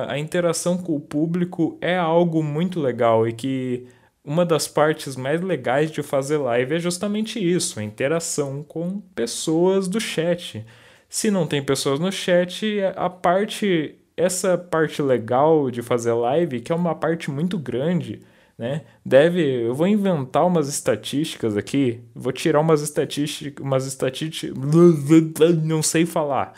a, 0.07 0.17
interação 0.17 0.77
com 0.77 0.95
o 0.95 0.99
público 0.99 1.77
é 1.81 1.97
algo 1.97 2.41
muito 2.41 2.79
legal 2.79 3.27
e 3.27 3.33
que 3.33 3.85
uma 4.23 4.45
das 4.45 4.65
partes 4.65 5.17
mais 5.17 5.41
legais 5.41 5.91
de 5.91 6.01
fazer 6.01 6.37
live 6.37 6.75
é 6.75 6.79
justamente 6.79 7.37
isso, 7.37 7.77
a 7.77 7.83
interação 7.83 8.63
com 8.63 9.01
pessoas 9.13 9.89
do 9.89 9.99
chat. 9.99 10.65
Se 11.09 11.29
não 11.29 11.45
tem 11.45 11.61
pessoas 11.61 11.99
no 11.99 12.11
chat, 12.13 12.81
a 12.95 13.09
parte 13.09 13.95
essa 14.15 14.57
parte 14.57 15.01
legal 15.01 15.69
de 15.69 15.81
fazer 15.81 16.13
live, 16.13 16.61
que 16.61 16.71
é 16.71 16.75
uma 16.75 16.95
parte 16.95 17.29
muito 17.29 17.59
grande, 17.59 18.21
né? 18.57 18.83
Deve, 19.05 19.41
eu 19.65 19.75
vou 19.75 19.85
inventar 19.85 20.47
umas 20.47 20.69
estatísticas 20.69 21.57
aqui, 21.57 21.99
vou 22.15 22.31
tirar 22.31 22.61
umas 22.61 22.81
estatísticas, 22.81 23.61
umas 23.65 23.85
estatísticas, 23.85 24.57
não 25.61 25.83
sei 25.83 26.05
falar 26.05 26.53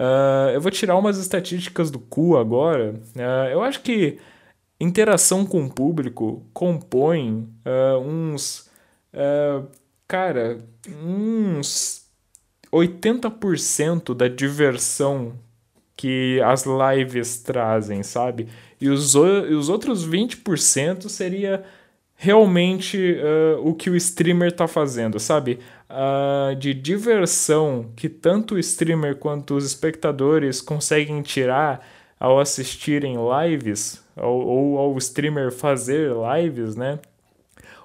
Uh, 0.00 0.48
eu 0.54 0.62
vou 0.62 0.70
tirar 0.70 0.96
umas 0.96 1.18
estatísticas 1.18 1.90
do 1.90 1.98
cu 1.98 2.38
agora. 2.38 2.94
Uh, 3.14 3.50
eu 3.52 3.62
acho 3.62 3.82
que 3.82 4.18
interação 4.80 5.44
com 5.44 5.66
o 5.66 5.70
público 5.70 6.42
compõe 6.54 7.46
uh, 7.66 7.98
uns. 7.98 8.70
cara, 10.08 10.56
uns 11.04 12.06
80% 12.72 14.14
da 14.14 14.26
diversão 14.26 15.34
que 15.94 16.40
as 16.40 16.64
lives 16.64 17.42
trazem, 17.42 18.02
sabe? 18.02 18.48
E 18.80 18.88
os, 18.88 19.14
e 19.14 19.54
os 19.54 19.68
outros 19.68 20.08
20% 20.08 21.10
seria 21.10 21.62
realmente 22.22 23.14
uh, 23.14 23.66
o 23.66 23.74
que 23.74 23.88
o 23.88 23.96
streamer 23.96 24.48
está 24.48 24.68
fazendo, 24.68 25.18
sabe? 25.18 25.58
Uh, 25.88 26.54
de 26.54 26.74
diversão 26.74 27.86
que 27.96 28.10
tanto 28.10 28.56
o 28.56 28.58
streamer 28.58 29.16
quanto 29.16 29.56
os 29.56 29.64
espectadores 29.64 30.60
conseguem 30.60 31.22
tirar 31.22 31.80
ao 32.20 32.38
assistirem 32.38 33.16
lives, 33.16 34.04
ou 34.14 34.76
ao 34.76 34.98
streamer 34.98 35.50
fazer 35.50 36.12
lives, 36.36 36.76
né? 36.76 36.98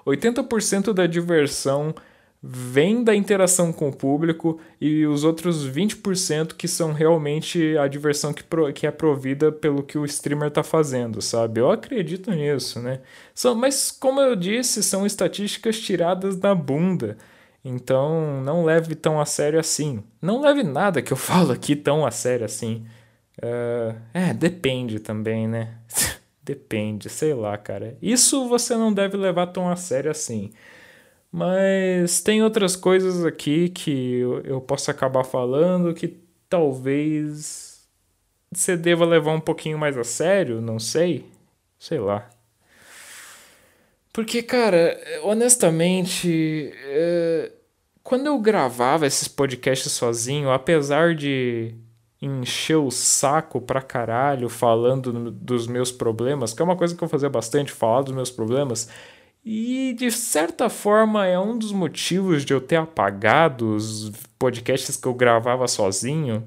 80% 0.06 0.92
da 0.92 1.06
diversão 1.06 1.94
vem 2.42 3.02
da 3.02 3.14
interação 3.14 3.72
com 3.72 3.88
o 3.88 3.96
público 3.96 4.60
e 4.80 5.06
os 5.06 5.24
outros 5.24 5.66
20% 5.66 6.54
que 6.54 6.68
são 6.68 6.92
realmente 6.92 7.76
a 7.78 7.88
diversão 7.88 8.32
que, 8.32 8.44
pro, 8.44 8.72
que 8.72 8.86
é 8.86 8.90
provida 8.90 9.50
pelo 9.50 9.82
que 9.82 9.98
o 9.98 10.04
streamer 10.04 10.48
está 10.48 10.62
fazendo, 10.62 11.20
sabe? 11.20 11.60
Eu 11.60 11.70
acredito 11.70 12.30
nisso, 12.30 12.80
né? 12.80 13.00
São, 13.34 13.54
mas, 13.54 13.90
como 13.90 14.20
eu 14.20 14.36
disse, 14.36 14.82
são 14.82 15.06
estatísticas 15.06 15.80
tiradas 15.80 16.36
da 16.36 16.54
bunda. 16.54 17.16
Então, 17.64 18.40
não 18.42 18.64
leve 18.64 18.94
tão 18.94 19.20
a 19.20 19.24
sério 19.24 19.58
assim. 19.58 20.02
Não 20.22 20.40
leve 20.40 20.62
nada 20.62 21.02
que 21.02 21.12
eu 21.12 21.16
falo 21.18 21.52
aqui 21.52 21.74
tão 21.74 22.06
a 22.06 22.10
sério 22.10 22.44
assim. 22.44 22.86
Uh, 23.38 23.96
é, 24.14 24.32
depende 24.32 25.00
também, 25.00 25.48
né? 25.48 25.74
depende, 26.42 27.08
sei 27.08 27.34
lá, 27.34 27.58
cara. 27.58 27.96
Isso 28.00 28.48
você 28.48 28.76
não 28.76 28.92
deve 28.92 29.16
levar 29.16 29.48
tão 29.48 29.68
a 29.68 29.74
sério 29.74 30.10
assim. 30.10 30.52
Mas 31.36 32.22
tem 32.22 32.42
outras 32.42 32.74
coisas 32.74 33.22
aqui 33.22 33.68
que 33.68 34.20
eu, 34.42 34.58
posso 34.58 34.90
acabar 34.90 35.22
falando 35.22 35.92
que 35.92 36.16
talvez 36.48 37.86
você 38.50 38.74
deva 38.74 39.04
levar 39.04 39.32
um 39.32 39.40
pouquinho 39.40 39.76
mais 39.76 39.98
a 39.98 40.02
sério, 40.02 40.62
não 40.62 40.78
sei. 40.78 41.26
Sei 41.78 41.98
lá. 41.98 42.26
Porque, 44.14 44.42
cara, 44.42 44.98
honestamente, 45.24 46.72
é... 46.86 47.52
quando 48.02 48.28
eu 48.28 48.38
gravava 48.38 49.06
esses 49.06 49.28
podcasts 49.28 49.92
sozinho, 49.92 50.50
apesar 50.50 51.14
de 51.14 51.74
encher 52.22 52.76
o 52.76 52.90
saco 52.90 53.60
pra 53.60 53.82
caralho 53.82 54.48
falando 54.48 55.30
dos 55.30 55.66
meus 55.66 55.92
problemas, 55.92 56.54
que 56.54 56.62
é 56.62 56.64
uma 56.64 56.76
coisa 56.76 56.96
que 56.96 57.04
eu 57.04 57.08
fazia 57.08 57.28
bastante, 57.28 57.70
falar 57.70 58.00
dos 58.00 58.14
meus 58.14 58.30
problemas, 58.30 58.88
e 59.48 59.92
de 59.92 60.10
certa 60.10 60.68
forma 60.68 61.24
é 61.24 61.38
um 61.38 61.56
dos 61.56 61.70
motivos 61.70 62.44
de 62.44 62.52
eu 62.52 62.60
ter 62.60 62.74
apagado 62.74 63.76
os 63.76 64.10
podcasts 64.36 64.96
que 64.96 65.06
eu 65.06 65.14
gravava 65.14 65.68
sozinho. 65.68 66.42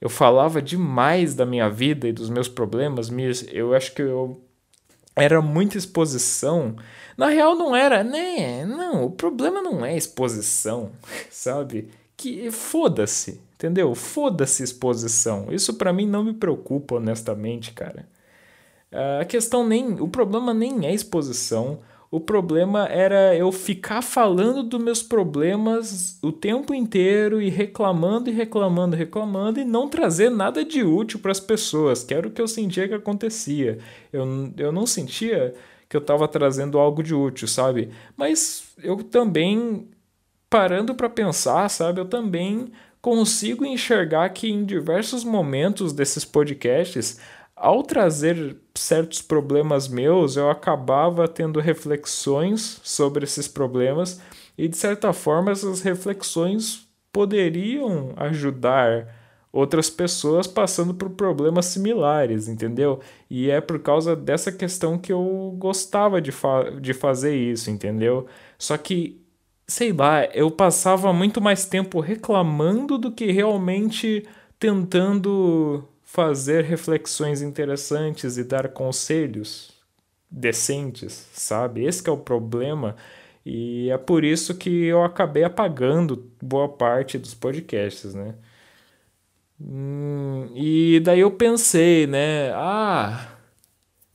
Eu 0.00 0.10
falava 0.10 0.60
demais 0.60 1.36
da 1.36 1.46
minha 1.46 1.70
vida 1.70 2.08
e 2.08 2.12
dos 2.12 2.28
meus 2.28 2.48
problemas. 2.48 3.08
Eu 3.52 3.72
acho 3.72 3.94
que 3.94 4.02
eu 4.02 4.42
era 5.14 5.40
muita 5.40 5.78
exposição. 5.78 6.74
Na 7.16 7.28
real 7.28 7.54
não 7.54 7.74
era, 7.74 8.02
né? 8.02 8.66
Não, 8.66 9.04
o 9.04 9.10
problema 9.12 9.62
não 9.62 9.86
é 9.86 9.96
exposição, 9.96 10.90
sabe? 11.30 11.88
Que 12.16 12.50
foda-se, 12.50 13.40
entendeu? 13.54 13.94
Foda-se 13.94 14.64
exposição. 14.64 15.52
Isso 15.52 15.74
para 15.74 15.92
mim 15.92 16.08
não 16.08 16.24
me 16.24 16.34
preocupa 16.34 16.96
honestamente, 16.96 17.70
cara. 17.70 18.08
A 19.20 19.24
questão 19.24 19.64
nem, 19.64 20.00
o 20.00 20.08
problema 20.08 20.52
nem 20.52 20.84
é 20.84 20.92
exposição. 20.92 21.78
O 22.14 22.20
problema 22.20 22.86
era 22.86 23.34
eu 23.34 23.50
ficar 23.50 24.00
falando 24.00 24.62
dos 24.62 24.80
meus 24.80 25.02
problemas 25.02 26.16
o 26.22 26.30
tempo 26.30 26.72
inteiro 26.72 27.42
e 27.42 27.50
reclamando 27.50 28.30
e 28.30 28.32
reclamando, 28.32 28.94
reclamando 28.94 29.58
e 29.58 29.64
não 29.64 29.88
trazer 29.88 30.30
nada 30.30 30.64
de 30.64 30.84
útil 30.84 31.18
para 31.18 31.32
as 31.32 31.40
pessoas, 31.40 32.04
que 32.04 32.14
era 32.14 32.28
o 32.28 32.30
que 32.30 32.40
eu 32.40 32.46
sentia 32.46 32.86
que 32.86 32.94
acontecia. 32.94 33.80
Eu, 34.12 34.52
eu 34.56 34.70
não 34.70 34.86
sentia 34.86 35.56
que 35.88 35.96
eu 35.96 36.00
estava 36.00 36.28
trazendo 36.28 36.78
algo 36.78 37.02
de 37.02 37.12
útil, 37.12 37.48
sabe? 37.48 37.90
Mas 38.16 38.62
eu 38.80 39.02
também, 39.02 39.88
parando 40.48 40.94
para 40.94 41.10
pensar, 41.10 41.68
sabe? 41.68 42.00
Eu 42.00 42.04
também 42.04 42.70
consigo 43.02 43.66
enxergar 43.66 44.28
que 44.28 44.48
em 44.48 44.64
diversos 44.64 45.24
momentos 45.24 45.92
desses 45.92 46.24
podcasts 46.24 47.18
ao 47.56 47.82
trazer 47.82 48.56
certos 48.74 49.22
problemas 49.22 49.88
meus, 49.88 50.36
eu 50.36 50.50
acabava 50.50 51.28
tendo 51.28 51.60
reflexões 51.60 52.80
sobre 52.82 53.24
esses 53.24 53.46
problemas 53.46 54.20
e, 54.58 54.68
de 54.68 54.76
certa 54.76 55.12
forma, 55.12 55.52
essas 55.52 55.80
reflexões 55.82 56.88
poderiam 57.12 58.12
ajudar 58.16 59.08
outras 59.52 59.88
pessoas 59.88 60.48
passando 60.48 60.92
por 60.94 61.10
problemas 61.10 61.66
similares, 61.66 62.48
entendeu? 62.48 63.00
E 63.30 63.48
é 63.48 63.60
por 63.60 63.78
causa 63.78 64.16
dessa 64.16 64.50
questão 64.50 64.98
que 64.98 65.12
eu 65.12 65.54
gostava 65.56 66.20
de, 66.20 66.32
fa 66.32 66.70
de 66.80 66.92
fazer 66.92 67.36
isso, 67.36 67.70
entendeu? 67.70 68.26
Só 68.58 68.76
que, 68.76 69.22
sei 69.66 69.92
lá, 69.92 70.24
eu 70.34 70.50
passava 70.50 71.12
muito 71.12 71.40
mais 71.40 71.66
tempo 71.66 72.00
reclamando 72.00 72.98
do 72.98 73.12
que 73.12 73.30
realmente 73.30 74.26
tentando 74.58 75.88
fazer 76.14 76.62
reflexões 76.64 77.42
interessantes 77.42 78.38
e 78.38 78.44
dar 78.44 78.68
conselhos 78.68 79.72
decentes, 80.30 81.28
sabe? 81.32 81.84
Esse 81.84 82.08
é 82.08 82.12
o 82.12 82.16
problema. 82.16 82.96
E 83.44 83.90
é 83.90 83.98
por 83.98 84.24
isso 84.24 84.56
que 84.56 84.70
eu 84.86 85.02
acabei 85.04 85.42
apagando 85.44 86.30
boa 86.40 86.68
parte 86.68 87.18
dos 87.18 87.34
podcasts, 87.34 88.14
né? 88.14 88.36
Hum, 89.60 90.50
e 90.54 91.00
daí 91.00 91.20
eu 91.20 91.30
pensei, 91.30 92.06
né? 92.06 92.52
Ah, 92.54 93.36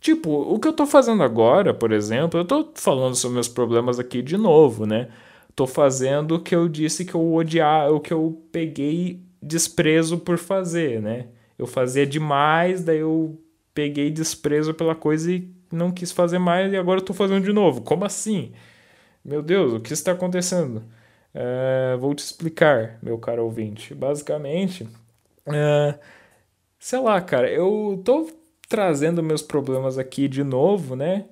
tipo, 0.02 0.30
o 0.32 0.60
que 0.60 0.68
eu 0.68 0.74
tô 0.74 0.86
fazendo 0.88 1.24
agora, 1.24 1.74
por 1.74 1.92
exemplo, 1.92 2.40
eu 2.40 2.46
tô 2.46 2.72
falando 2.76 3.16
sobre 3.16 3.36
meus 3.36 3.48
problemas 3.50 4.00
aqui 4.00 4.22
de 4.22 4.38
novo, 4.38 4.86
né? 4.86 5.10
Tô 5.56 5.68
fazendo 5.68 6.36
o 6.36 6.42
que 6.44 6.56
eu 6.56 6.70
disse 6.70 7.06
que 7.06 7.16
eu 7.16 7.34
odiar, 7.34 7.92
o 7.92 8.00
que 8.02 8.14
eu 8.14 8.44
peguei 8.52 9.22
desprezo 9.42 10.20
por 10.20 10.38
fazer, 10.38 11.02
né? 11.02 11.30
Eu 11.60 11.68
fazia 11.68 12.08
demais, 12.08 12.84
daí 12.84 13.00
eu 13.00 13.38
peguei 13.74 14.10
desprezo 14.10 14.74
pela 14.74 14.96
coisa 14.96 15.32
e 15.32 15.54
não 15.72 15.92
quis 15.92 16.12
fazer 16.12 16.40
mais 16.40 16.72
e 16.72 16.78
agora 16.78 17.02
eu 17.02 17.06
tô 17.06 17.14
fazendo 17.14 17.44
de 17.44 17.52
novo. 17.52 17.82
Como 17.82 18.06
assim? 18.06 18.54
Meu 19.24 19.42
Deus, 19.44 19.74
o 19.74 19.80
que 19.82 19.94
está 19.94 20.14
acontecendo? 20.14 20.84
É, 21.34 21.98
vou 22.00 22.16
te 22.16 22.20
explicar, 22.20 22.98
meu 23.04 23.18
caro 23.18 23.44
ouvinte. 23.44 23.94
Basicamente, 23.94 24.88
é, 25.46 26.00
sei 26.80 27.00
lá, 27.00 27.22
cara, 27.22 27.52
eu 27.52 28.02
tô 28.06 28.30
trazendo 28.70 29.22
meus 29.22 29.42
problemas 29.42 29.98
aqui 29.98 30.28
de 30.28 30.44
novo, 30.44 30.96
né? 30.96 31.26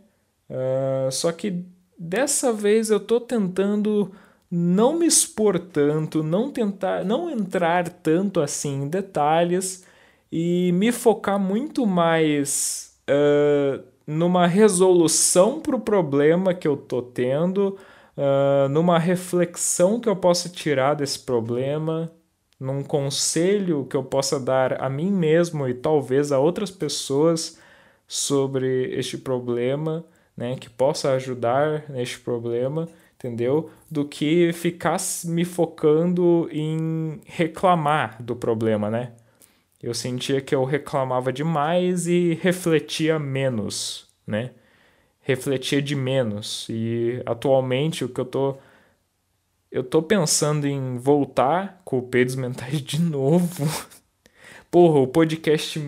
É, 0.50 1.10
só 1.12 1.32
que 1.32 1.64
dessa 1.98 2.52
vez 2.52 2.90
eu 2.90 3.00
tô 3.00 3.22
tentando 3.22 4.12
não 4.52 5.00
me 5.00 5.06
expor 5.08 5.60
tanto, 5.60 6.24
não 6.24 6.52
tentar, 6.52 7.06
não 7.06 7.30
entrar 7.30 7.88
tanto 7.90 8.42
assim 8.42 8.84
em 8.84 8.90
detalhes 8.90 9.86
e 10.32 10.72
me 10.74 10.92
focar 10.92 11.40
muito 11.40 11.86
mais 11.86 12.98
uh, 13.10 13.84
numa 14.06 14.48
resolução 14.48 15.60
para 15.62 15.76
o 15.76 15.80
problema 15.80 16.54
que 16.54 16.68
eu 16.68 16.78
tô 16.78 17.02
tendo, 17.02 17.78
uh, 18.18 18.70
numa 18.70 18.98
reflexão 19.00 20.00
que 20.00 20.10
eu 20.10 20.16
possa 20.16 20.50
tirar 20.50 20.96
desse 20.96 21.20
problema, 21.20 22.12
num 22.60 22.84
conselho 22.84 23.86
que 23.86 23.96
eu 23.96 24.04
possa 24.04 24.40
dar 24.40 24.82
a 24.82 24.90
mim 24.90 25.12
mesmo 25.12 25.68
e 25.68 25.74
talvez 25.74 26.32
a 26.32 26.40
outras 26.40 26.72
pessoas 26.72 27.60
sobre 28.08 28.94
este 28.98 29.18
problema, 29.18 30.06
né, 30.36 30.56
que 30.56 30.70
possa 30.70 31.12
ajudar 31.14 31.90
neste 31.90 32.20
problema, 32.20 32.88
entendeu? 33.16 33.70
Do 33.90 34.06
que 34.06 34.54
ficar 34.54 34.98
me 35.26 35.44
focando 35.44 36.48
em 36.52 37.20
reclamar 37.26 38.22
do 38.24 38.36
problema, 38.36 38.90
né? 38.90 39.12
Eu 39.82 39.94
sentia 39.94 40.42
que 40.42 40.56
eu 40.56 40.64
reclamava 40.64 41.32
demais 41.32 42.08
e 42.08 42.34
refletia 42.42 43.20
menos, 43.20 44.08
né? 44.26 44.52
Refletia 45.22 45.82
de 45.82 45.96
menos. 45.96 46.68
E 46.70 47.22
atualmente 47.26 48.04
o 48.04 48.10
que 48.10 48.20
eu 48.20 48.26
tô 48.26 48.58
eu 49.72 49.84
tô 49.84 50.02
pensando 50.02 50.66
em 50.66 50.98
voltar 50.98 51.82
com 51.84 52.00
o 52.00 52.02
Peidos 52.02 52.36
Mentais 52.36 52.82
de 52.82 53.02
novo. 53.02 53.68
Porra, 54.72 55.00
o 55.00 55.08
podcast 55.08 55.80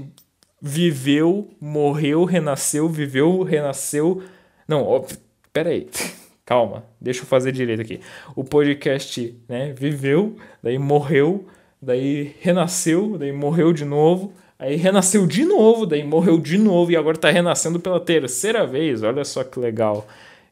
viveu, 0.62 1.50
morreu, 1.60 2.26
renasceu, 2.26 2.88
viveu, 2.90 3.42
renasceu. 3.44 4.22
Não, 4.68 4.84
ó, 4.84 5.06
pera 5.52 5.70
aí. 5.70 5.88
Calma, 6.46 6.84
deixa 7.00 7.22
eu 7.22 7.26
fazer 7.26 7.52
direito 7.52 7.82
aqui. 7.82 8.00
O 8.36 8.44
podcast, 8.44 9.40
né, 9.48 9.72
viveu, 9.72 10.36
daí 10.64 10.80
morreu, 10.80 11.46
daí 11.82 12.36
renasceu, 12.40 13.18
daí 13.18 13.32
morreu 13.32 13.74
de 13.74 13.86
novo, 13.86 14.34
aí 14.58 14.76
renasceu 14.76 15.26
de 15.28 15.46
novo, 15.46 15.86
daí 15.86 16.04
morreu 16.04 16.40
de 16.40 16.58
novo 16.58 16.92
e 16.92 16.98
agora 16.98 17.18
está 17.18 17.30
renascendo 17.30 17.80
pela 17.80 18.00
terceira 18.00 18.66
vez. 18.66 19.04
Olha 19.04 19.24
só 19.26 19.44
que 19.44 19.60
legal. 19.60 20.08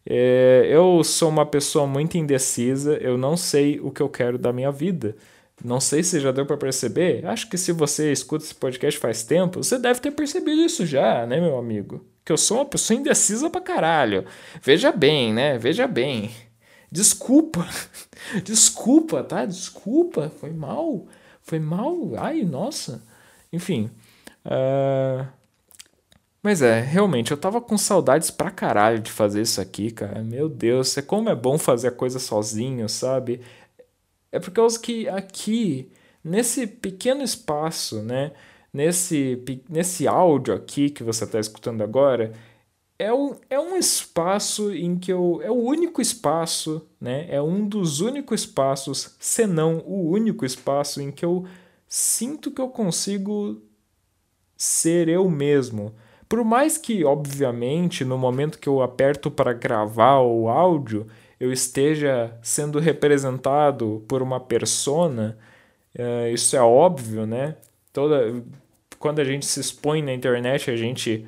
É, 0.09 0.67
eu 0.71 1.03
sou 1.03 1.29
uma 1.29 1.45
pessoa 1.45 1.85
muito 1.85 2.17
indecisa, 2.17 2.97
eu 2.97 3.17
não 3.17 3.35
sei 3.35 3.79
o 3.79 3.91
que 3.91 4.01
eu 4.01 4.07
quero 4.09 4.37
da 4.37 4.53
minha 4.53 4.71
vida. 4.71 5.15
Não 5.63 5.79
sei 5.79 6.03
se 6.03 6.19
já 6.19 6.31
deu 6.31 6.45
para 6.45 6.55
perceber. 6.55 7.25
Acho 7.25 7.49
que 7.49 7.57
se 7.57 7.71
você 7.71 8.11
escuta 8.11 8.45
esse 8.45 8.55
podcast 8.55 8.99
faz 8.99 9.23
tempo, 9.23 9.63
você 9.63 9.79
deve 9.79 9.99
ter 9.99 10.11
percebido 10.11 10.61
isso 10.61 10.85
já, 10.85 11.25
né, 11.25 11.41
meu 11.41 11.57
amigo? 11.57 12.05
Que 12.23 12.31
eu 12.31 12.37
sou 12.37 12.57
uma 12.57 12.65
pessoa 12.65 12.97
indecisa 12.97 13.49
pra 13.49 13.59
caralho. 13.59 14.25
Veja 14.61 14.91
bem, 14.91 15.33
né? 15.33 15.57
Veja 15.57 15.87
bem. 15.87 16.31
Desculpa. 16.91 17.67
Desculpa, 18.45 19.23
tá? 19.23 19.45
Desculpa. 19.45 20.31
Foi 20.39 20.51
mal. 20.51 21.07
Foi 21.47 21.59
mal. 21.59 21.95
Ai, 22.17 22.43
nossa. 22.43 23.01
Enfim. 23.51 23.89
Uh... 24.45 25.25
Mas 26.43 26.61
é, 26.61 26.79
realmente, 26.81 27.31
eu 27.31 27.37
tava 27.37 27.59
com 27.59 27.77
saudades 27.77 28.29
pra 28.29 28.51
caralho 28.51 28.99
de 28.99 29.11
fazer 29.11 29.41
isso 29.41 29.59
aqui, 29.59 29.91
cara. 29.91 30.21
Meu 30.23 30.47
Deus, 30.47 30.97
é 30.97 31.01
como 31.01 31.29
é 31.29 31.35
bom 31.35 31.57
fazer 31.57 31.87
a 31.87 31.91
coisa 31.91 32.19
sozinho, 32.19 32.87
sabe? 32.87 33.41
É 34.31 34.39
por 34.39 34.51
causa 34.51 34.79
que 34.79 35.07
aqui, 35.09 35.91
nesse 36.23 36.67
pequeno 36.67 37.23
espaço, 37.23 38.01
né? 38.03 38.31
Nesse, 38.73 39.43
nesse 39.69 40.07
áudio 40.07 40.53
aqui 40.53 40.89
que 40.89 41.03
você 41.03 41.23
está 41.23 41.39
escutando 41.39 41.81
agora, 41.81 42.33
é 42.99 43.13
um, 43.13 43.35
é 43.49 43.59
um 43.59 43.75
espaço 43.77 44.73
em 44.73 44.97
que 44.97 45.11
eu. 45.11 45.39
É 45.43 45.51
o 45.51 45.55
único 45.55 46.01
espaço, 46.01 46.87
né? 46.99 47.27
É 47.29 47.41
um 47.41 47.67
dos 47.67 48.01
únicos 48.01 48.41
espaços, 48.41 49.15
se 49.19 49.45
não 49.45 49.79
o 49.85 50.09
único 50.09 50.45
espaço 50.45 51.01
em 51.01 51.11
que 51.11 51.23
eu 51.23 51.45
sinto 51.87 52.51
que 52.51 52.61
eu 52.61 52.69
consigo 52.69 53.61
ser 54.55 55.07
eu 55.07 55.29
mesmo. 55.29 55.93
Por 56.27 56.43
mais 56.43 56.77
que, 56.77 57.05
obviamente, 57.05 58.03
no 58.03 58.17
momento 58.17 58.59
que 58.59 58.67
eu 58.67 58.81
aperto 58.81 59.31
para 59.31 59.53
gravar 59.53 60.19
o 60.19 60.49
áudio, 60.49 61.07
eu 61.39 61.53
esteja 61.53 62.37
sendo 62.41 62.79
representado 62.79 64.03
por 64.07 64.21
uma 64.21 64.39
persona, 64.39 65.37
uh, 65.97 66.27
isso 66.33 66.57
é 66.57 66.61
óbvio, 66.61 67.25
né? 67.25 67.55
Toda, 67.93 68.43
quando 68.99 69.19
a 69.19 69.23
gente 69.23 69.45
se 69.45 69.59
expõe 69.59 70.01
na 70.01 70.13
internet, 70.13 70.69
a 70.69 70.75
gente 70.75 71.25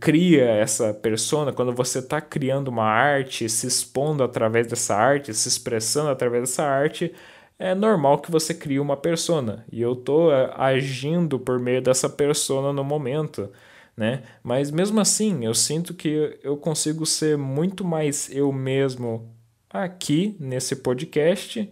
cria 0.00 0.44
essa 0.44 0.92
persona, 0.94 1.52
quando 1.52 1.72
você 1.72 1.98
está 1.98 2.20
criando 2.20 2.68
uma 2.68 2.84
arte, 2.84 3.48
se 3.48 3.66
expondo 3.66 4.24
através 4.24 4.66
dessa 4.66 4.96
arte, 4.96 5.32
se 5.34 5.48
expressando 5.48 6.10
através 6.10 6.42
dessa 6.42 6.64
arte, 6.64 7.12
é 7.58 7.74
normal 7.74 8.18
que 8.18 8.30
você 8.30 8.52
crie 8.52 8.80
uma 8.80 8.96
persona. 8.96 9.64
E 9.70 9.80
eu 9.80 9.92
estou 9.92 10.32
é, 10.32 10.52
agindo 10.56 11.38
por 11.38 11.60
meio 11.60 11.80
dessa 11.80 12.08
persona 12.08 12.72
no 12.72 12.82
momento. 12.82 13.50
Né? 13.96 14.22
Mas 14.42 14.70
mesmo 14.70 15.00
assim, 15.00 15.44
eu 15.44 15.54
sinto 15.54 15.94
que 15.94 16.38
eu 16.42 16.56
consigo 16.56 17.06
ser 17.06 17.36
muito 17.38 17.84
mais 17.84 18.28
eu 18.34 18.50
mesmo 18.52 19.30
aqui 19.70 20.36
nesse 20.40 20.76
podcast 20.76 21.70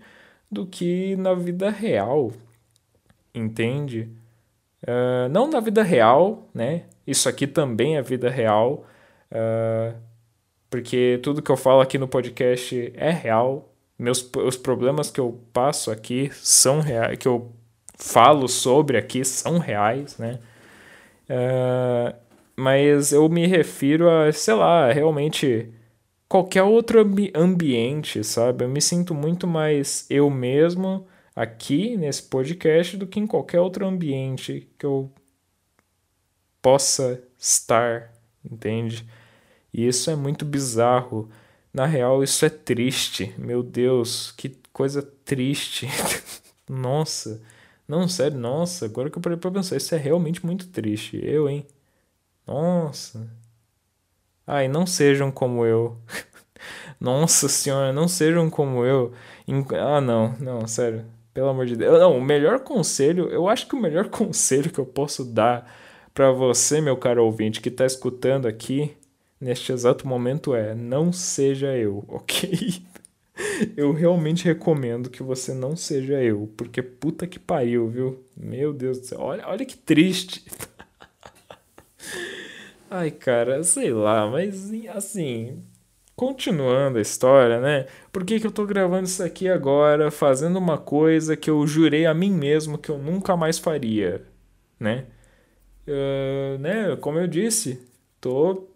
do 0.50 0.66
que 0.66 1.16
na 1.16 1.34
vida 1.34 1.70
real. 1.70 2.32
Entende? 3.34 4.08
Uh, 4.82 5.28
não 5.30 5.48
na 5.48 5.60
vida 5.60 5.82
real, 5.82 6.48
né? 6.54 6.84
Isso 7.10 7.28
aqui 7.28 7.46
também 7.46 7.96
é 7.96 8.02
vida 8.02 8.30
real, 8.30 8.86
uh, 9.32 9.98
porque 10.70 11.18
tudo 11.24 11.42
que 11.42 11.50
eu 11.50 11.56
falo 11.56 11.80
aqui 11.80 11.98
no 11.98 12.06
podcast 12.06 12.92
é 12.94 13.10
real. 13.10 13.74
Meus, 13.98 14.30
os 14.36 14.56
problemas 14.56 15.10
que 15.10 15.18
eu 15.18 15.40
passo 15.52 15.90
aqui 15.90 16.30
são 16.32 16.78
reais, 16.78 17.18
que 17.18 17.26
eu 17.26 17.50
falo 17.98 18.46
sobre 18.46 18.96
aqui 18.96 19.24
são 19.24 19.58
reais, 19.58 20.18
né? 20.18 20.38
Uh, 21.28 22.16
mas 22.56 23.12
eu 23.12 23.28
me 23.28 23.44
refiro 23.44 24.08
a, 24.08 24.32
sei 24.32 24.54
lá, 24.54 24.92
realmente 24.92 25.68
qualquer 26.28 26.62
outro 26.62 27.00
ambi 27.00 27.32
ambiente, 27.34 28.22
sabe? 28.22 28.64
Eu 28.64 28.68
me 28.68 28.80
sinto 28.80 29.14
muito 29.16 29.48
mais 29.48 30.06
eu 30.08 30.30
mesmo 30.30 31.08
aqui 31.34 31.96
nesse 31.96 32.22
podcast 32.22 32.96
do 32.96 33.06
que 33.06 33.18
em 33.18 33.26
qualquer 33.26 33.58
outro 33.58 33.84
ambiente 33.84 34.68
que 34.78 34.86
eu 34.86 35.10
possa 36.62 37.22
estar, 37.38 38.12
entende? 38.44 39.06
E 39.72 39.86
isso 39.86 40.10
é 40.10 40.16
muito 40.16 40.44
bizarro. 40.44 41.28
Na 41.72 41.86
real, 41.86 42.22
isso 42.22 42.44
é 42.44 42.50
triste. 42.50 43.34
Meu 43.38 43.62
Deus, 43.62 44.32
que 44.32 44.56
coisa 44.72 45.02
triste. 45.24 45.88
nossa. 46.68 47.40
Não, 47.86 48.08
sério, 48.08 48.38
nossa. 48.38 48.86
Agora 48.86 49.10
que 49.10 49.18
eu 49.18 49.22
parei 49.22 49.38
pra 49.38 49.50
pensar, 49.50 49.76
isso 49.76 49.94
é 49.94 49.98
realmente 49.98 50.44
muito 50.44 50.68
triste. 50.68 51.20
Eu, 51.22 51.48
hein? 51.48 51.66
Nossa. 52.46 53.28
Ai, 54.46 54.68
não 54.68 54.86
sejam 54.86 55.30
como 55.30 55.64
eu. 55.64 55.96
nossa 57.00 57.48
senhora, 57.48 57.92
não 57.92 58.08
sejam 58.08 58.50
como 58.50 58.84
eu. 58.84 59.12
Ah, 59.78 60.00
não, 60.00 60.36
não, 60.40 60.66
sério. 60.66 61.04
Pelo 61.32 61.48
amor 61.48 61.66
de 61.66 61.76
Deus. 61.76 61.98
Não, 61.98 62.18
o 62.18 62.20
melhor 62.20 62.60
conselho, 62.60 63.28
eu 63.28 63.48
acho 63.48 63.66
que 63.68 63.74
o 63.74 63.80
melhor 63.80 64.08
conselho 64.10 64.70
que 64.70 64.78
eu 64.80 64.86
posso 64.86 65.24
dar 65.24 65.70
para 66.14 66.30
você, 66.30 66.80
meu 66.80 66.96
caro 66.96 67.24
ouvinte, 67.24 67.60
que 67.60 67.68
está 67.68 67.86
escutando 67.86 68.46
aqui, 68.46 68.96
neste 69.40 69.72
exato 69.72 70.06
momento 70.06 70.54
é: 70.54 70.74
não 70.74 71.12
seja 71.12 71.76
eu, 71.76 72.04
ok? 72.08 72.82
Eu 73.76 73.92
realmente 73.92 74.44
recomendo 74.44 75.08
que 75.08 75.22
você 75.22 75.54
não 75.54 75.74
seja 75.74 76.22
eu, 76.22 76.52
porque 76.56 76.82
puta 76.82 77.26
que 77.26 77.38
pariu, 77.38 77.88
viu? 77.88 78.22
Meu 78.36 78.72
Deus 78.72 78.98
do 78.98 79.06
céu, 79.06 79.20
olha, 79.20 79.46
olha 79.46 79.64
que 79.64 79.76
triste. 79.76 80.44
Ai, 82.90 83.10
cara, 83.10 83.62
sei 83.62 83.92
lá, 83.92 84.28
mas 84.28 84.70
assim, 84.94 85.62
continuando 86.16 86.98
a 86.98 87.02
história, 87.02 87.60
né? 87.60 87.86
Por 88.12 88.24
que, 88.24 88.40
que 88.40 88.46
eu 88.46 88.50
tô 88.50 88.66
gravando 88.66 89.04
isso 89.04 89.22
aqui 89.22 89.48
agora, 89.48 90.10
fazendo 90.10 90.58
uma 90.58 90.76
coisa 90.76 91.36
que 91.36 91.48
eu 91.48 91.64
jurei 91.66 92.04
a 92.04 92.12
mim 92.12 92.30
mesmo 92.30 92.76
que 92.76 92.90
eu 92.90 92.98
nunca 92.98 93.36
mais 93.36 93.58
faria, 93.58 94.22
né? 94.78 95.06
Uh, 95.90 96.58
né? 96.58 96.96
Como 97.00 97.18
eu 97.18 97.26
disse, 97.26 97.84
tô 98.20 98.68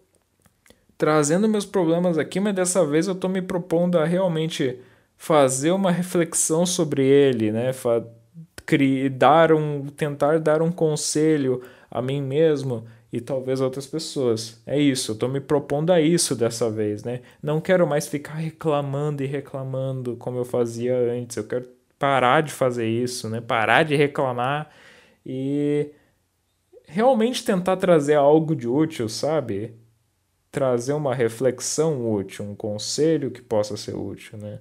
trazendo 0.97 1.47
meus 1.47 1.65
problemas 1.65 2.17
aqui, 2.17 2.39
mas 2.41 2.53
dessa 2.53 2.85
vez 2.85 3.07
eu 3.07 3.15
tô 3.15 3.29
me 3.29 3.41
propondo 3.41 3.97
a 3.97 4.05
realmente 4.05 4.77
fazer 5.17 5.71
uma 5.71 5.91
reflexão 5.91 6.65
sobre 6.65 7.05
ele, 7.05 7.51
né? 7.51 7.71
Dar 9.13 9.53
um, 9.53 9.85
tentar 9.87 10.39
dar 10.39 10.61
um 10.61 10.71
conselho 10.71 11.61
a 11.89 12.01
mim 12.01 12.21
mesmo 12.21 12.85
e 13.13 13.21
talvez 13.21 13.61
outras 13.61 13.87
pessoas. 13.87 14.61
É 14.65 14.77
isso, 14.77 15.11
eu 15.13 15.15
tô 15.15 15.29
me 15.29 15.39
propondo 15.39 15.91
a 15.91 16.01
isso 16.01 16.35
dessa 16.35 16.69
vez, 16.69 17.03
né? 17.03 17.21
Não 17.41 17.61
quero 17.61 17.87
mais 17.87 18.07
ficar 18.07 18.33
reclamando 18.33 19.23
e 19.23 19.25
reclamando 19.25 20.17
como 20.17 20.37
eu 20.37 20.45
fazia 20.45 20.97
antes. 20.97 21.37
Eu 21.37 21.45
quero 21.45 21.65
parar 21.97 22.41
de 22.41 22.51
fazer 22.51 22.87
isso, 22.87 23.29
né? 23.29 23.39
Parar 23.39 23.83
de 23.83 23.95
reclamar 23.95 24.69
e 25.25 25.89
realmente 26.87 27.43
tentar 27.43 27.77
trazer 27.77 28.15
algo 28.15 28.55
de 28.55 28.67
útil, 28.67 29.09
sabe? 29.09 29.75
Trazer 30.51 30.93
uma 30.93 31.13
reflexão 31.13 32.11
útil, 32.13 32.45
um 32.45 32.55
conselho 32.55 33.31
que 33.31 33.41
possa 33.41 33.75
ser 33.77 33.95
útil, 33.95 34.37
né? 34.37 34.59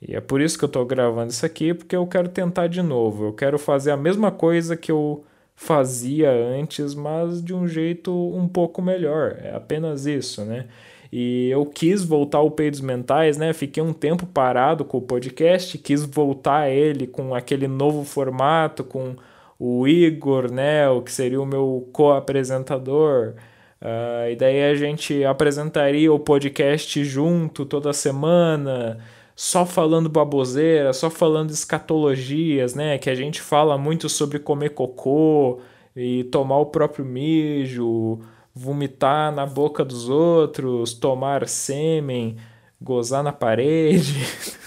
E 0.00 0.14
é 0.14 0.20
por 0.20 0.40
isso 0.40 0.58
que 0.58 0.64
eu 0.64 0.68
estou 0.68 0.84
gravando 0.84 1.30
isso 1.30 1.46
aqui, 1.46 1.72
porque 1.72 1.96
eu 1.96 2.06
quero 2.06 2.28
tentar 2.28 2.66
de 2.66 2.82
novo. 2.82 3.26
Eu 3.26 3.32
quero 3.32 3.58
fazer 3.58 3.90
a 3.90 3.96
mesma 3.96 4.30
coisa 4.30 4.76
que 4.76 4.90
eu 4.92 5.24
fazia 5.54 6.30
antes, 6.30 6.94
mas 6.94 7.42
de 7.42 7.54
um 7.54 7.66
jeito 7.66 8.12
um 8.12 8.46
pouco 8.46 8.82
melhor. 8.82 9.38
É 9.42 9.54
apenas 9.54 10.06
isso, 10.06 10.44
né? 10.44 10.66
E 11.10 11.48
eu 11.50 11.64
quis 11.64 12.04
voltar 12.04 12.38
ao 12.38 12.50
Peidos 12.50 12.80
Mentais, 12.80 13.38
né? 13.38 13.52
Fiquei 13.52 13.82
um 13.82 13.92
tempo 13.92 14.26
parado 14.26 14.84
com 14.84 14.98
o 14.98 15.02
podcast, 15.02 15.78
quis 15.78 16.04
voltar 16.04 16.68
ele 16.68 17.06
com 17.06 17.34
aquele 17.34 17.66
novo 17.66 18.04
formato, 18.04 18.84
com 18.84 19.16
o 19.58 19.86
Igor, 19.86 20.50
né? 20.50 20.88
O 20.88 21.02
que 21.02 21.12
seria 21.12 21.40
o 21.40 21.46
meu 21.46 21.88
co-apresentador. 21.92 23.34
Uh, 23.80 24.30
e 24.30 24.36
daí 24.36 24.64
a 24.64 24.74
gente 24.74 25.24
apresentaria 25.24 26.12
o 26.12 26.18
podcast 26.18 27.04
junto 27.04 27.66
toda 27.66 27.92
semana 27.92 28.98
só 29.36 29.66
falando 29.66 30.08
baboseira, 30.08 30.94
só 30.94 31.10
falando 31.10 31.50
escatologias, 31.50 32.74
né? 32.74 32.96
Que 32.98 33.10
a 33.10 33.14
gente 33.14 33.42
fala 33.42 33.76
muito 33.76 34.08
sobre 34.08 34.38
comer 34.38 34.70
cocô 34.70 35.60
e 35.94 36.24
tomar 36.24 36.58
o 36.58 36.66
próprio 36.66 37.04
mijo, 37.04 38.20
vomitar 38.54 39.34
na 39.34 39.44
boca 39.44 39.84
dos 39.84 40.08
outros, 40.08 40.94
tomar 40.94 41.46
sêmen, 41.46 42.36
gozar 42.80 43.22
na 43.22 43.32
parede. 43.32 44.14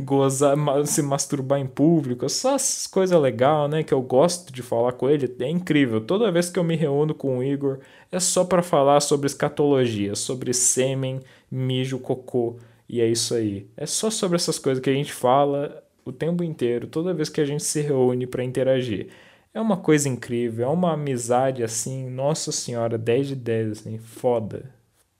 gozar, 0.00 0.56
se 0.86 1.02
masturbar 1.02 1.58
em 1.58 1.66
público, 1.66 2.28
só 2.28 2.54
essas 2.54 2.86
coisas 2.86 3.20
legais, 3.20 3.70
né, 3.70 3.82
que 3.82 3.94
eu 3.94 4.02
gosto 4.02 4.52
de 4.52 4.62
falar 4.62 4.92
com 4.92 5.08
ele, 5.08 5.34
é 5.40 5.48
incrível. 5.48 6.00
Toda 6.00 6.30
vez 6.30 6.48
que 6.50 6.58
eu 6.58 6.64
me 6.64 6.76
reúno 6.76 7.14
com 7.14 7.38
o 7.38 7.42
Igor, 7.42 7.78
é 8.10 8.20
só 8.20 8.44
para 8.44 8.62
falar 8.62 9.00
sobre 9.00 9.26
escatologia, 9.26 10.14
sobre 10.14 10.52
sêmen, 10.52 11.20
mijo, 11.50 11.98
cocô. 11.98 12.56
E 12.88 13.00
é 13.00 13.06
isso 13.06 13.34
aí. 13.34 13.68
É 13.76 13.86
só 13.86 14.10
sobre 14.10 14.36
essas 14.36 14.58
coisas 14.58 14.82
que 14.82 14.90
a 14.90 14.94
gente 14.94 15.12
fala 15.12 15.82
o 16.04 16.12
tempo 16.12 16.44
inteiro, 16.44 16.86
toda 16.86 17.12
vez 17.12 17.28
que 17.28 17.40
a 17.40 17.44
gente 17.44 17.64
se 17.64 17.80
reúne 17.80 18.26
para 18.26 18.44
interagir. 18.44 19.08
É 19.52 19.60
uma 19.60 19.76
coisa 19.76 20.08
incrível, 20.08 20.66
é 20.66 20.68
uma 20.68 20.92
amizade 20.92 21.64
assim, 21.64 22.08
nossa 22.08 22.52
senhora, 22.52 22.96
10 22.98 23.28
de 23.28 23.34
10, 23.34 23.70
assim, 23.72 23.98
foda. 23.98 24.70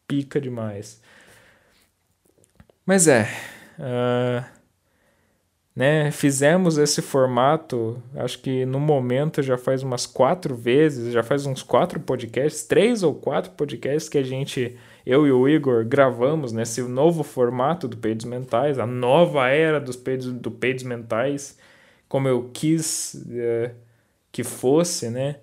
Pica 0.06 0.40
demais. 0.40 1.00
Mas 2.84 3.08
é. 3.08 3.28
Uh, 3.78 4.44
né, 5.76 6.10
fizemos 6.10 6.78
esse 6.78 7.02
formato, 7.02 8.02
acho 8.14 8.40
que 8.40 8.64
no 8.64 8.80
momento 8.80 9.42
já 9.42 9.58
faz 9.58 9.82
umas 9.82 10.06
quatro 10.06 10.54
vezes, 10.54 11.12
já 11.12 11.22
faz 11.22 11.44
uns 11.44 11.62
quatro 11.62 12.00
podcasts, 12.00 12.62
três 12.64 13.02
ou 13.02 13.14
quatro 13.14 13.50
podcasts 13.50 14.08
que 14.08 14.16
a 14.16 14.22
gente 14.22 14.78
eu 15.04 15.26
e 15.26 15.30
o 15.30 15.46
Igor 15.46 15.84
gravamos 15.84 16.50
nesse 16.50 16.80
novo 16.82 17.22
formato 17.22 17.86
do 17.86 17.96
Peidos 17.98 18.24
Mentais, 18.24 18.78
a 18.78 18.86
nova 18.86 19.48
era 19.50 19.78
dos 19.78 19.96
peidos, 19.96 20.32
do 20.32 20.50
Peidos 20.50 20.82
Mentais, 20.82 21.58
como 22.08 22.26
eu 22.26 22.50
quis 22.54 23.24
é, 23.30 23.72
que 24.32 24.42
fosse, 24.42 25.10
né? 25.10 25.36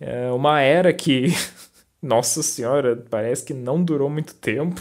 É 0.00 0.30
uma 0.32 0.60
era 0.60 0.92
que, 0.92 1.28
nossa 2.02 2.42
senhora, 2.42 2.96
parece 3.08 3.44
que 3.44 3.54
não 3.54 3.82
durou 3.82 4.10
muito 4.10 4.34
tempo, 4.34 4.80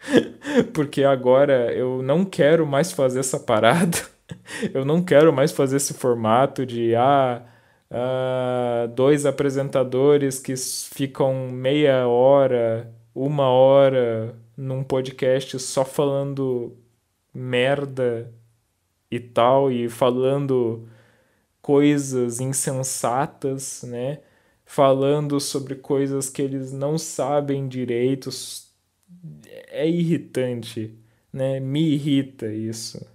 porque 0.72 1.04
agora 1.04 1.72
eu 1.74 2.02
não 2.02 2.24
quero 2.24 2.66
mais 2.66 2.92
fazer 2.92 3.20
essa 3.20 3.38
parada, 3.38 3.98
eu 4.74 4.84
não 4.84 5.02
quero 5.02 5.32
mais 5.32 5.52
fazer 5.52 5.76
esse 5.76 5.94
formato 5.94 6.64
de, 6.66 6.94
ah, 6.94 7.42
Uh, 7.92 8.86
dois 8.94 9.26
apresentadores 9.26 10.38
que 10.38 10.54
ficam 10.56 11.50
meia 11.50 12.06
hora 12.06 12.94
uma 13.12 13.48
hora 13.48 14.38
num 14.56 14.84
podcast 14.84 15.58
só 15.58 15.84
falando 15.84 16.76
merda 17.34 18.32
e 19.10 19.18
tal, 19.20 19.70
e 19.72 19.88
falando 19.88 20.88
coisas 21.62 22.40
insensatas, 22.40 23.82
né? 23.84 24.20
Falando 24.64 25.40
sobre 25.40 25.74
coisas 25.76 26.28
que 26.30 26.42
eles 26.42 26.72
não 26.72 26.98
sabem 26.98 27.68
direito. 27.68 28.30
É 29.70 29.88
irritante, 29.88 30.94
né? 31.32 31.60
Me 31.60 31.94
irrita 31.94 32.46
isso. 32.52 33.06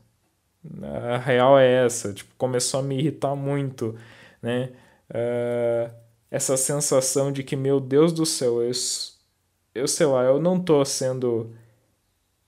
A 0.82 1.18
real 1.18 1.60
é 1.60 1.86
essa, 1.86 2.14
tipo, 2.14 2.34
começou 2.38 2.80
a 2.80 2.84
me 2.84 2.98
irritar 2.98 3.36
muito, 3.36 3.96
né? 4.42 4.72
Uh, 5.10 5.94
essa 6.32 6.58
sensação 6.58 7.32
de 7.32 7.44
que, 7.44 7.56
meu 7.56 7.80
Deus 7.80 8.12
do 8.14 8.26
céu, 8.26 8.62
eu 8.64 8.74
eu 9.76 9.88
sei 9.88 10.06
lá, 10.08 10.24
eu 10.24 10.40
não 10.40 10.60
tô 10.60 10.84
sendo. 10.86 11.52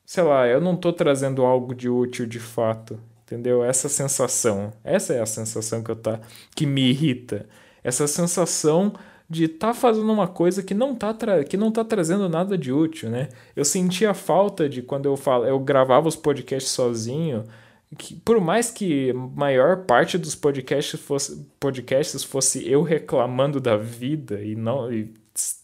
Sei 0.06 0.24
lá, 0.24 0.48
eu 0.48 0.62
não 0.62 0.76
tô 0.78 0.94
trazendo 0.94 1.44
algo 1.46 1.76
de 1.76 1.90
útil 1.90 2.26
de 2.26 2.40
fato. 2.40 3.00
Entendeu? 3.24 3.64
Essa 3.64 3.90
sensação. 3.90 4.72
Essa 4.84 5.14
é 5.14 5.22
a 5.22 5.26
sensação 5.26 5.84
que 5.84 5.92
eu 5.92 5.96
tá. 5.98 6.22
que 6.56 6.66
me 6.66 6.90
irrita. 6.90 7.46
Essa 7.84 8.08
sensação 8.08 8.94
de 9.30 9.46
estar 9.46 9.68
tá 9.68 9.74
fazendo 9.74 10.12
uma 10.12 10.28
coisa 10.28 10.64
que 10.64 10.74
não 10.74 10.96
tá 10.96 11.14
que 11.48 11.58
não 11.58 11.72
tá 11.72 11.84
trazendo 11.84 12.30
nada 12.30 12.58
de 12.58 12.72
útil, 12.72 13.10
né? 13.10 13.30
Eu 13.56 13.66
sentia 13.66 14.14
falta 14.14 14.70
de 14.70 14.82
quando 14.82 15.06
eu 15.06 15.18
falo, 15.18 15.46
eu 15.46 15.60
gravava 15.60 16.08
os 16.08 16.16
podcasts 16.16 16.72
sozinho, 16.72 17.44
que 17.98 18.16
por 18.16 18.40
mais 18.40 18.72
que 18.72 19.12
maior 19.14 19.86
parte 19.86 20.18
dos 20.18 20.36
podcasts 20.36 21.00
fosse 21.00 21.46
podcasts 21.60 22.24
fosse 22.24 22.68
eu 22.70 22.84
reclamando 22.84 23.60
da 23.60 23.76
vida 23.78 24.42
e 24.42 24.56
não 24.56 24.92
e 24.92 25.14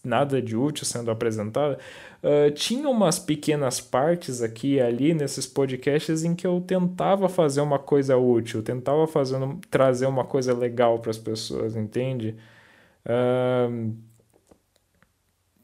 nada 0.04 0.40
de 0.40 0.56
útil 0.56 0.84
sendo 0.84 1.10
apresentado, 1.10 1.76
uh, 2.22 2.50
tinha 2.52 2.88
umas 2.88 3.18
pequenas 3.18 3.80
partes 3.80 4.42
aqui 4.42 4.74
e 4.74 4.80
ali 4.80 5.14
nesses 5.14 5.46
podcasts 5.46 6.22
em 6.24 6.34
que 6.34 6.46
eu 6.46 6.60
tentava 6.60 7.28
fazer 7.28 7.60
uma 7.60 7.78
coisa 7.78 8.16
útil, 8.16 8.62
tentava 8.62 9.06
fazer, 9.06 9.38
trazer 9.70 10.06
uma 10.06 10.24
coisa 10.24 10.54
legal 10.54 10.98
para 10.98 11.10
as 11.10 11.18
pessoas, 11.18 11.74
entende? 11.74 12.36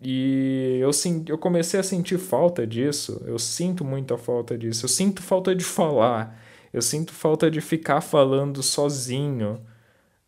E 0.03 0.79
eu, 0.81 0.91
eu 1.29 1.39
comecei 1.39 1.79
a 1.79 1.83
sentir 1.83 2.19
falta 2.19 2.67
disso, 2.67 3.23
eu 3.27 3.39
sinto 3.39 3.85
muita 3.85 4.17
falta 4.17 4.57
disso, 4.57 4.87
eu 4.87 4.89
sinto 4.89 5.23
falta 5.23 5.55
de 5.55 5.63
falar, 5.63 6.41
eu 6.73 6.81
sinto 6.81 7.13
falta 7.13 7.51
de 7.51 7.61
ficar 7.61 8.01
falando 8.01 8.63
sozinho 8.63 9.61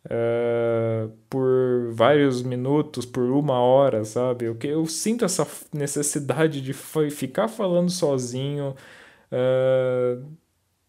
uh, 0.05 1.09
por 1.29 1.91
vários 1.93 2.43
minutos, 2.43 3.05
por 3.05 3.23
uma 3.23 3.59
hora, 3.59 4.05
sabe? 4.05 4.45
Eu, 4.45 4.57
eu 4.63 4.85
sinto 4.85 5.25
essa 5.25 5.47
necessidade 5.73 6.61
de 6.61 6.73
ficar 7.11 7.47
falando 7.47 7.89
sozinho, 7.89 8.75
uh, 9.31 10.23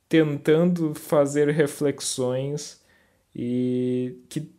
tentando 0.08 0.94
fazer 0.94 1.48
reflexões 1.50 2.82
e 3.34 4.18
que 4.28 4.53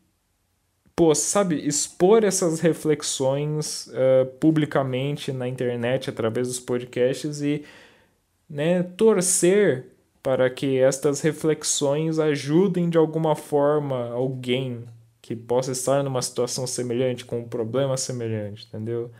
pô, 0.95 1.13
sabe, 1.13 1.55
expor 1.67 2.23
essas 2.23 2.59
reflexões 2.61 3.87
uh, 3.87 4.25
publicamente 4.39 5.31
na 5.31 5.47
internet 5.47 6.09
através 6.09 6.47
dos 6.47 6.59
podcasts 6.59 7.41
e 7.41 7.65
né, 8.49 8.83
torcer 8.83 9.87
para 10.23 10.49
que 10.49 10.79
estas 10.79 11.21
reflexões 11.21 12.17
ajudem 12.17 12.89
de 12.89 12.97
alguma 12.97 13.35
forma 13.35 14.09
alguém 14.11 14.85
que 15.21 15.35
possa 15.35 15.71
estar 15.71 16.03
numa 16.03 16.21
situação 16.21 16.65
semelhante, 16.67 17.25
com 17.25 17.39
um 17.39 17.47
problema 17.47 17.97
semelhante, 17.97 18.65
entendeu? 18.67 19.11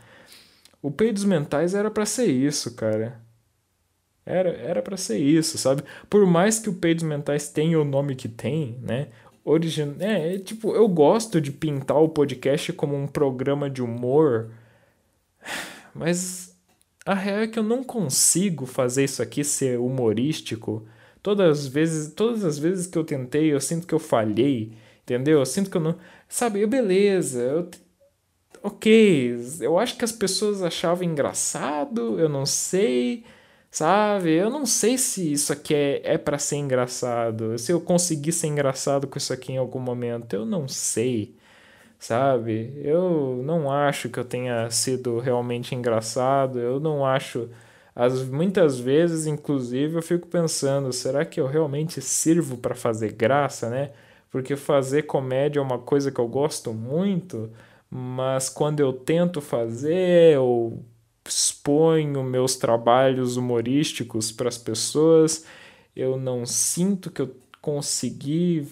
O 0.80 0.90
Peidos 0.90 1.24
Mentais 1.24 1.74
era 1.74 1.90
para 1.90 2.06
ser 2.06 2.26
isso, 2.26 2.74
cara. 2.74 3.20
Era 4.24 4.50
era 4.50 4.82
para 4.82 4.96
ser 4.96 5.18
isso, 5.18 5.58
sabe? 5.58 5.82
Por 6.10 6.26
mais 6.26 6.58
que 6.58 6.68
o 6.68 6.74
Peidos 6.74 7.04
Mentais 7.04 7.48
tenha 7.48 7.80
o 7.80 7.84
nome 7.84 8.16
que 8.16 8.28
tem, 8.28 8.78
né? 8.82 9.08
Origin... 9.46 9.94
É, 10.00 10.34
é, 10.34 10.38
tipo, 10.38 10.74
eu 10.74 10.88
gosto 10.88 11.40
de 11.40 11.52
pintar 11.52 11.98
o 11.98 12.08
podcast 12.08 12.72
como 12.72 12.96
um 12.96 13.06
programa 13.06 13.70
de 13.70 13.80
humor, 13.80 14.50
mas 15.94 16.56
a 17.06 17.14
real 17.14 17.38
é 17.40 17.46
que 17.46 17.58
eu 17.58 17.62
não 17.62 17.84
consigo 17.84 18.66
fazer 18.66 19.04
isso 19.04 19.22
aqui 19.22 19.44
ser 19.44 19.78
humorístico. 19.78 20.84
Todas 21.22 21.60
as 21.60 21.66
vezes, 21.68 22.12
todas 22.12 22.44
as 22.44 22.58
vezes 22.58 22.88
que 22.88 22.98
eu 22.98 23.04
tentei, 23.04 23.52
eu 23.52 23.60
sinto 23.60 23.86
que 23.86 23.94
eu 23.94 24.00
falhei, 24.00 24.72
entendeu? 25.02 25.38
Eu 25.38 25.46
sinto 25.46 25.70
que 25.70 25.76
eu 25.76 25.80
não, 25.80 25.96
sabe, 26.28 26.66
beleza, 26.66 27.40
eu 27.40 27.70
OK, 28.62 29.36
eu 29.60 29.78
acho 29.78 29.96
que 29.96 30.04
as 30.04 30.10
pessoas 30.10 30.60
achavam 30.60 31.04
engraçado, 31.04 32.18
eu 32.18 32.28
não 32.28 32.44
sei, 32.44 33.24
sabe? 33.70 34.30
Eu 34.32 34.50
não 34.50 34.66
sei 34.66 34.98
se 34.98 35.32
isso 35.32 35.52
aqui 35.52 35.74
é, 35.74 36.14
é 36.14 36.18
para 36.18 36.38
ser 36.38 36.56
engraçado, 36.56 37.58
se 37.58 37.72
eu 37.72 37.80
conseguir 37.80 38.32
ser 38.32 38.48
engraçado 38.48 39.06
com 39.06 39.18
isso 39.18 39.32
aqui 39.32 39.52
em 39.52 39.58
algum 39.58 39.80
momento, 39.80 40.34
eu 40.34 40.46
não 40.46 40.68
sei 40.68 41.36
sabe? 41.98 42.72
Eu 42.84 43.42
não 43.44 43.70
acho 43.70 44.08
que 44.08 44.18
eu 44.18 44.24
tenha 44.24 44.70
sido 44.70 45.18
realmente 45.18 45.74
engraçado, 45.74 46.58
eu 46.58 46.80
não 46.80 47.04
acho. 47.04 47.48
As, 47.94 48.22
muitas 48.28 48.78
vezes, 48.78 49.26
inclusive, 49.26 49.96
eu 49.96 50.02
fico 50.02 50.26
pensando: 50.28 50.92
será 50.92 51.24
que 51.24 51.40
eu 51.40 51.46
realmente 51.46 52.00
sirvo 52.02 52.56
para 52.58 52.74
fazer 52.74 53.12
graça, 53.12 53.68
né? 53.70 53.92
Porque 54.30 54.56
fazer 54.56 55.02
comédia 55.04 55.60
é 55.60 55.62
uma 55.62 55.78
coisa 55.78 56.10
que 56.12 56.20
eu 56.20 56.28
gosto 56.28 56.72
muito, 56.74 57.50
mas 57.90 58.48
quando 58.48 58.80
eu 58.80 58.92
tento 58.92 59.40
fazer, 59.40 60.34
eu 60.34 60.84
exponho 61.28 62.22
meus 62.22 62.56
trabalhos 62.56 63.36
humorísticos 63.36 64.32
para 64.32 64.48
as 64.48 64.58
pessoas, 64.58 65.44
eu 65.94 66.16
não 66.16 66.46
sinto 66.46 67.10
que 67.10 67.22
eu 67.22 67.34
consegui 67.60 68.68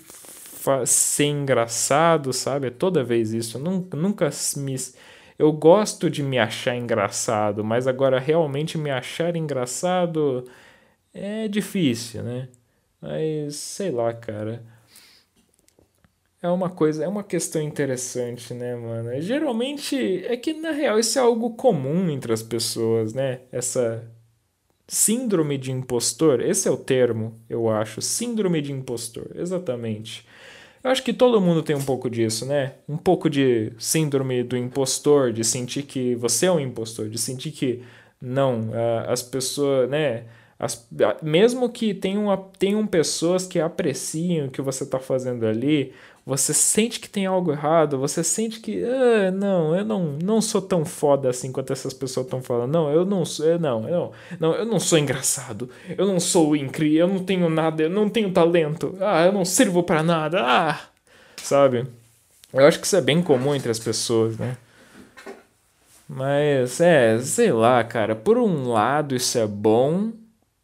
ser 0.86 1.26
engraçado, 1.26 2.32
sabe? 2.32 2.68
É 2.68 2.70
toda 2.70 3.04
vez 3.04 3.32
isso. 3.32 3.58
Eu 3.58 3.62
nunca, 3.62 3.96
nunca 3.96 4.30
me. 4.56 4.76
Eu 5.38 5.52
gosto 5.52 6.08
de 6.08 6.22
me 6.22 6.38
achar 6.38 6.76
engraçado, 6.76 7.64
mas 7.64 7.86
agora 7.86 8.20
realmente 8.20 8.78
me 8.78 8.90
achar 8.90 9.36
engraçado 9.36 10.44
é 11.12 11.48
difícil, 11.48 12.22
né? 12.22 12.48
Mas 13.00 13.56
sei 13.56 13.90
lá, 13.90 14.12
cara. 14.14 14.64
É 16.44 16.48
uma 16.50 16.68
coisa, 16.68 17.02
é 17.02 17.08
uma 17.08 17.24
questão 17.24 17.62
interessante, 17.62 18.52
né, 18.52 18.76
mano? 18.76 19.18
Geralmente 19.22 20.26
é 20.26 20.36
que 20.36 20.52
na 20.52 20.72
real 20.72 20.98
isso 20.98 21.18
é 21.18 21.22
algo 21.22 21.54
comum 21.54 22.10
entre 22.10 22.34
as 22.34 22.42
pessoas, 22.42 23.14
né? 23.14 23.40
Essa 23.50 24.04
síndrome 24.86 25.56
de 25.56 25.72
impostor, 25.72 26.42
esse 26.42 26.68
é 26.68 26.70
o 26.70 26.76
termo, 26.76 27.40
eu 27.48 27.70
acho, 27.70 28.02
síndrome 28.02 28.60
de 28.60 28.72
impostor, 28.72 29.30
exatamente. 29.34 30.26
Eu 30.82 30.90
acho 30.90 31.02
que 31.02 31.14
todo 31.14 31.40
mundo 31.40 31.62
tem 31.62 31.74
um 31.74 31.82
pouco 31.82 32.10
disso, 32.10 32.44
né? 32.44 32.74
Um 32.86 32.98
pouco 32.98 33.30
de 33.30 33.72
síndrome 33.78 34.42
do 34.42 34.54
impostor, 34.54 35.32
de 35.32 35.42
sentir 35.44 35.84
que 35.84 36.14
você 36.14 36.44
é 36.44 36.52
um 36.52 36.60
impostor, 36.60 37.08
de 37.08 37.16
sentir 37.16 37.52
que 37.52 37.82
não, 38.20 38.68
as 39.08 39.22
pessoas, 39.22 39.88
né? 39.88 40.24
As, 40.58 40.86
mesmo 41.22 41.68
que 41.68 41.92
tenham, 41.92 42.50
tenham 42.58 42.86
pessoas 42.86 43.46
que 43.46 43.58
apreciem 43.58 44.44
o 44.44 44.50
que 44.50 44.62
você 44.62 44.84
está 44.84 44.98
fazendo 45.00 45.46
ali, 45.46 45.92
você 46.26 46.54
sente 46.54 46.98
que 46.98 47.08
tem 47.08 47.26
algo 47.26 47.52
errado, 47.52 47.98
você 47.98 48.24
sente 48.24 48.58
que, 48.60 48.82
ah, 48.82 49.30
não, 49.30 49.76
eu 49.76 49.84
não, 49.84 50.16
não 50.22 50.40
sou 50.40 50.62
tão 50.62 50.84
foda 50.84 51.28
assim 51.28 51.52
quanto 51.52 51.72
essas 51.72 51.92
pessoas 51.92 52.24
estão 52.24 52.40
falando. 52.40 52.72
Não, 52.72 52.90
eu 52.90 53.04
não 53.04 53.26
sou, 53.26 53.44
eu 53.44 53.58
não, 53.58 53.86
eu 53.86 53.94
não, 53.94 54.12
não, 54.40 54.54
eu 54.54 54.64
não 54.64 54.80
sou 54.80 54.98
engraçado. 54.98 55.68
Eu 55.96 56.06
não 56.06 56.18
sou 56.18 56.56
incrível, 56.56 57.00
eu 57.00 57.08
não 57.08 57.24
tenho 57.24 57.50
nada, 57.50 57.82
eu 57.82 57.90
não 57.90 58.08
tenho 58.08 58.32
talento. 58.32 58.96
Ah, 59.00 59.26
eu 59.26 59.32
não 59.32 59.44
sirvo 59.44 59.82
para 59.82 60.02
nada. 60.02 60.40
Ah, 60.42 60.80
sabe? 61.36 61.86
Eu 62.52 62.66
acho 62.66 62.80
que 62.80 62.86
isso 62.86 62.96
é 62.96 63.02
bem 63.02 63.20
comum 63.20 63.54
entre 63.54 63.70
as 63.70 63.78
pessoas, 63.78 64.38
né? 64.38 64.56
Mas 66.08 66.80
é, 66.80 67.18
sei 67.20 67.52
lá, 67.52 67.82
cara, 67.84 68.14
por 68.14 68.38
um 68.38 68.68
lado 68.68 69.14
isso 69.14 69.38
é 69.38 69.46
bom, 69.46 70.12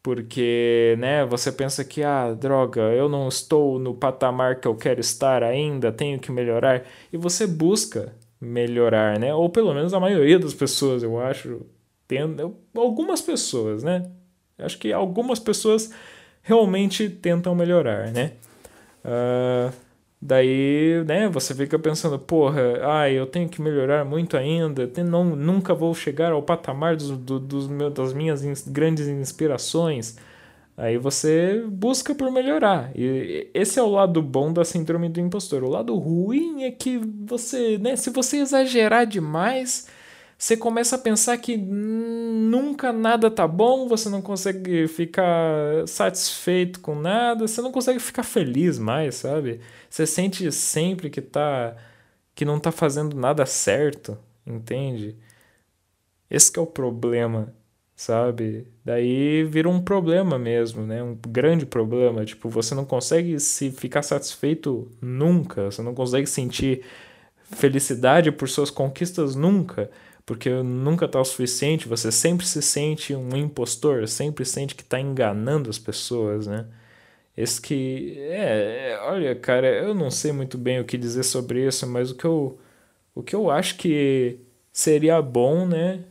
porque, 0.02 0.96
né, 0.98 1.24
você 1.26 1.52
pensa 1.52 1.84
que, 1.84 2.02
ah, 2.02 2.32
droga, 2.32 2.80
eu 2.80 3.08
não 3.08 3.28
estou 3.28 3.78
no 3.78 3.94
patamar 3.94 4.60
que 4.60 4.66
eu 4.66 4.74
quero 4.74 5.00
estar 5.00 5.42
ainda, 5.42 5.92
tenho 5.92 6.18
que 6.18 6.32
melhorar, 6.32 6.84
e 7.12 7.16
você 7.16 7.46
busca 7.46 8.14
melhorar, 8.40 9.18
né? 9.18 9.34
Ou 9.34 9.50
pelo 9.50 9.74
menos 9.74 9.92
a 9.92 10.00
maioria 10.00 10.38
das 10.38 10.54
pessoas, 10.54 11.02
eu 11.02 11.20
acho, 11.20 11.66
tendo, 12.08 12.56
algumas 12.74 13.20
pessoas, 13.20 13.82
né? 13.82 14.10
Acho 14.58 14.78
que 14.78 14.92
algumas 14.92 15.38
pessoas 15.38 15.92
realmente 16.42 17.08
tentam 17.08 17.54
melhorar, 17.54 18.10
né? 18.10 18.32
Uh, 19.04 19.72
Daí, 20.22 21.02
né, 21.06 21.28
você 21.30 21.54
fica 21.54 21.78
pensando, 21.78 22.18
porra, 22.18 22.60
ah, 22.82 23.10
eu 23.10 23.26
tenho 23.26 23.48
que 23.48 23.62
melhorar 23.62 24.04
muito 24.04 24.36
ainda, 24.36 24.90
não, 25.02 25.24
nunca 25.34 25.72
vou 25.74 25.94
chegar 25.94 26.32
ao 26.32 26.42
patamar 26.42 26.94
dos, 26.94 27.10
do, 27.10 27.40
dos 27.40 27.66
meus, 27.68 27.94
das 27.94 28.12
minhas 28.12 28.68
grandes 28.68 29.08
inspirações. 29.08 30.18
Aí 30.76 30.98
você 30.98 31.62
busca 31.66 32.14
por 32.14 32.30
melhorar. 32.30 32.90
E 32.94 33.50
esse 33.54 33.78
é 33.78 33.82
o 33.82 33.88
lado 33.88 34.22
bom 34.22 34.52
da 34.52 34.64
síndrome 34.64 35.08
do 35.08 35.20
impostor. 35.20 35.62
O 35.62 35.68
lado 35.70 35.94
ruim 35.96 36.64
é 36.64 36.70
que 36.70 36.98
você, 37.26 37.78
né, 37.78 37.96
se 37.96 38.10
você 38.10 38.38
exagerar 38.38 39.06
demais, 39.06 39.88
você 40.40 40.56
começa 40.56 40.96
a 40.96 40.98
pensar 40.98 41.36
que 41.36 41.54
nunca 41.54 42.94
nada 42.94 43.30
tá 43.30 43.46
bom, 43.46 43.86
você 43.86 44.08
não 44.08 44.22
consegue 44.22 44.88
ficar 44.88 45.86
satisfeito 45.86 46.80
com 46.80 46.94
nada, 46.94 47.46
você 47.46 47.60
não 47.60 47.70
consegue 47.70 47.98
ficar 48.00 48.22
feliz 48.22 48.78
mais, 48.78 49.16
sabe? 49.16 49.60
Você 49.90 50.06
sente 50.06 50.50
sempre 50.50 51.10
que 51.10 51.20
tá 51.20 51.76
que 52.34 52.46
não 52.46 52.58
tá 52.58 52.72
fazendo 52.72 53.14
nada 53.14 53.44
certo, 53.44 54.16
entende? 54.46 55.14
Esse 56.30 56.58
é 56.58 56.62
o 56.62 56.66
problema, 56.66 57.54
sabe? 57.94 58.66
Daí 58.82 59.44
vira 59.44 59.68
um 59.68 59.82
problema 59.82 60.38
mesmo, 60.38 60.86
né? 60.86 61.02
Um 61.02 61.18
grande 61.28 61.66
problema, 61.66 62.24
tipo, 62.24 62.48
você 62.48 62.74
não 62.74 62.86
consegue 62.86 63.38
se 63.38 63.70
ficar 63.70 64.02
satisfeito 64.02 64.90
nunca, 65.02 65.70
você 65.70 65.82
não 65.82 65.94
consegue 65.94 66.26
sentir 66.26 66.82
felicidade 67.44 68.32
por 68.32 68.48
suas 68.48 68.70
conquistas 68.70 69.34
nunca 69.34 69.90
porque 70.26 70.50
nunca 70.62 71.06
está 71.06 71.20
o 71.20 71.24
suficiente, 71.24 71.88
você 71.88 72.12
sempre 72.12 72.46
se 72.46 72.62
sente 72.62 73.14
um 73.14 73.36
impostor, 73.36 74.06
sempre 74.08 74.44
sente 74.44 74.74
que 74.74 74.82
está 74.82 75.00
enganando 75.00 75.70
as 75.70 75.78
pessoas, 75.78 76.46
né? 76.46 76.66
Esse 77.36 77.60
que. 77.60 78.16
É, 78.18 78.92
é, 78.92 79.00
olha, 79.02 79.34
cara, 79.36 79.68
eu 79.68 79.94
não 79.94 80.10
sei 80.10 80.32
muito 80.32 80.58
bem 80.58 80.80
o 80.80 80.84
que 80.84 80.98
dizer 80.98 81.22
sobre 81.24 81.66
isso, 81.66 81.86
mas 81.86 82.10
o 82.10 82.16
que 82.16 82.24
eu, 82.24 82.58
o 83.14 83.22
que 83.22 83.34
eu 83.34 83.50
acho 83.50 83.76
que 83.76 84.40
seria 84.72 85.22
bom, 85.22 85.66
né? 85.66 86.04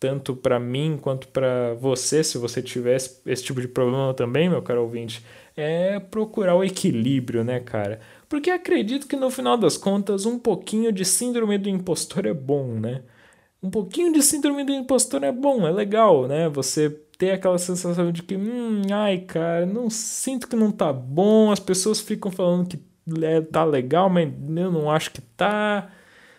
Tanto 0.00 0.36
para 0.36 0.60
mim 0.60 0.96
quanto 1.00 1.26
para 1.28 1.74
você, 1.74 2.22
se 2.22 2.38
você 2.38 2.62
tivesse 2.62 3.20
esse 3.26 3.42
tipo 3.42 3.60
de 3.60 3.66
problema 3.66 4.14
também, 4.14 4.48
meu 4.48 4.62
caro 4.62 4.82
ouvinte, 4.82 5.24
é 5.56 5.98
procurar 5.98 6.54
o 6.54 6.62
equilíbrio, 6.62 7.42
né, 7.42 7.58
cara? 7.58 8.00
Porque 8.28 8.50
acredito 8.50 9.06
que 9.06 9.16
no 9.16 9.30
final 9.30 9.56
das 9.56 9.76
contas 9.76 10.26
um 10.26 10.38
pouquinho 10.38 10.92
de 10.92 11.04
síndrome 11.04 11.58
do 11.58 11.68
impostor 11.68 12.26
é 12.26 12.34
bom, 12.34 12.74
né? 12.78 13.02
Um 13.62 13.70
pouquinho 13.70 14.12
de 14.12 14.22
síndrome 14.22 14.64
do 14.64 14.72
impostor 14.72 15.24
é 15.24 15.32
bom, 15.32 15.66
é 15.66 15.72
legal, 15.72 16.28
né? 16.28 16.48
Você 16.48 16.90
ter 17.18 17.32
aquela 17.32 17.58
sensação 17.58 18.12
de 18.12 18.22
que, 18.22 18.36
hum, 18.36 18.82
ai, 18.92 19.18
cara, 19.18 19.66
não 19.66 19.90
sinto 19.90 20.46
que 20.48 20.54
não 20.56 20.70
tá 20.70 20.92
bom, 20.92 21.50
as 21.50 21.58
pessoas 21.60 22.00
ficam 22.00 22.30
falando 22.30 22.68
que 22.68 22.78
é, 23.22 23.40
tá 23.40 23.64
legal, 23.64 24.08
mas 24.08 24.32
eu 24.56 24.70
não 24.70 24.90
acho 24.90 25.10
que 25.10 25.20
tá, 25.20 25.90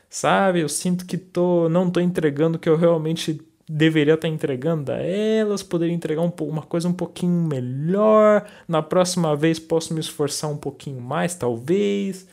sabe? 0.10 0.62
Eu 0.62 0.70
sinto 0.70 1.06
que 1.06 1.18
tô, 1.18 1.68
não 1.70 1.90
tô 1.92 2.00
entregando 2.00 2.58
o 2.58 2.60
que 2.60 2.70
eu 2.70 2.78
realmente 2.78 3.42
deveria 3.70 4.16
estar 4.16 4.28
entregando 4.28 4.92
a 4.92 4.98
elas, 4.98 5.62
poderia 5.62 5.94
entregar 5.94 6.24
um, 6.24 6.34
uma 6.42 6.64
coisa 6.64 6.90
um 6.90 6.94
pouquinho 6.94 7.48
melhor. 7.48 8.50
Na 8.68 8.82
próxima 8.82 9.36
vez 9.36 9.60
posso 9.60 9.94
me 9.94 10.00
esforçar 10.00 10.50
um 10.50 10.58
pouquinho 10.58 11.00
mais, 11.00 11.36
talvez. 11.36 12.28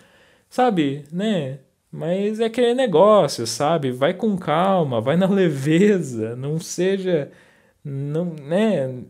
Sabe, 0.49 1.05
né? 1.12 1.59
Mas 1.92 2.40
é 2.40 2.46
aquele 2.46 2.75
negócio, 2.75 3.46
sabe? 3.46 3.90
Vai 3.92 4.14
com 4.14 4.37
calma, 4.38 5.01
vai 5.01 5.16
na 5.16 5.29
leveza, 5.31 6.35
não 6.37 6.59
seja. 6.59 7.31
Não, 7.85 8.25
né? 8.35 9.05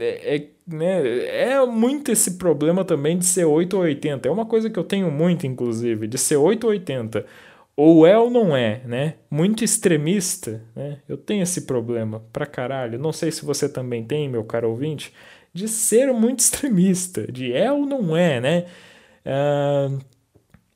É, 0.00 0.36
é, 0.36 0.48
né? 0.66 1.52
é 1.52 1.66
muito 1.66 2.10
esse 2.12 2.32
problema 2.36 2.84
também 2.84 3.16
de 3.18 3.24
ser 3.24 3.44
8 3.44 3.74
ou 3.76 3.82
80. 3.84 4.28
É 4.28 4.30
uma 4.30 4.46
coisa 4.46 4.68
que 4.68 4.78
eu 4.78 4.84
tenho 4.84 5.10
muito, 5.10 5.46
inclusive, 5.46 6.06
de 6.08 6.18
ser 6.18 6.36
8 6.36 6.64
ou 6.64 6.70
80 6.70 7.24
ou 7.76 8.06
é 8.06 8.16
ou 8.16 8.30
não 8.30 8.56
é, 8.56 8.82
né? 8.84 9.14
Muito 9.30 9.64
extremista, 9.64 10.62
né? 10.74 10.98
Eu 11.08 11.16
tenho 11.16 11.42
esse 11.42 11.62
problema 11.62 12.24
pra 12.32 12.46
caralho. 12.46 12.98
Não 12.98 13.12
sei 13.12 13.32
se 13.32 13.44
você 13.44 13.68
também 13.68 14.04
tem, 14.04 14.28
meu 14.28 14.44
caro 14.44 14.70
ouvinte, 14.70 15.12
de 15.52 15.66
ser 15.68 16.12
muito 16.12 16.40
extremista, 16.40 17.30
de 17.30 17.52
é 17.52 17.70
ou 17.72 17.84
não 17.86 18.16
é, 18.16 18.40
né? 18.40 18.66
Uh, 19.26 19.98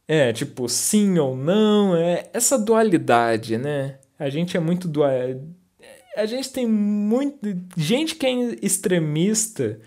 é, 0.08 0.32
tipo, 0.32 0.68
sim 0.68 1.18
ou 1.18 1.36
não, 1.36 1.94
é 1.94 2.30
essa 2.32 2.58
dualidade, 2.58 3.58
né? 3.58 3.98
A 4.18 4.28
gente 4.30 4.56
é 4.56 4.60
muito 4.60 4.88
do 4.88 5.04
a 5.04 6.26
gente 6.26 6.50
tem 6.52 6.66
muito 6.66 7.38
gente 7.76 8.16
que 8.16 8.26
é 8.26 8.32
extremista, 8.60 9.78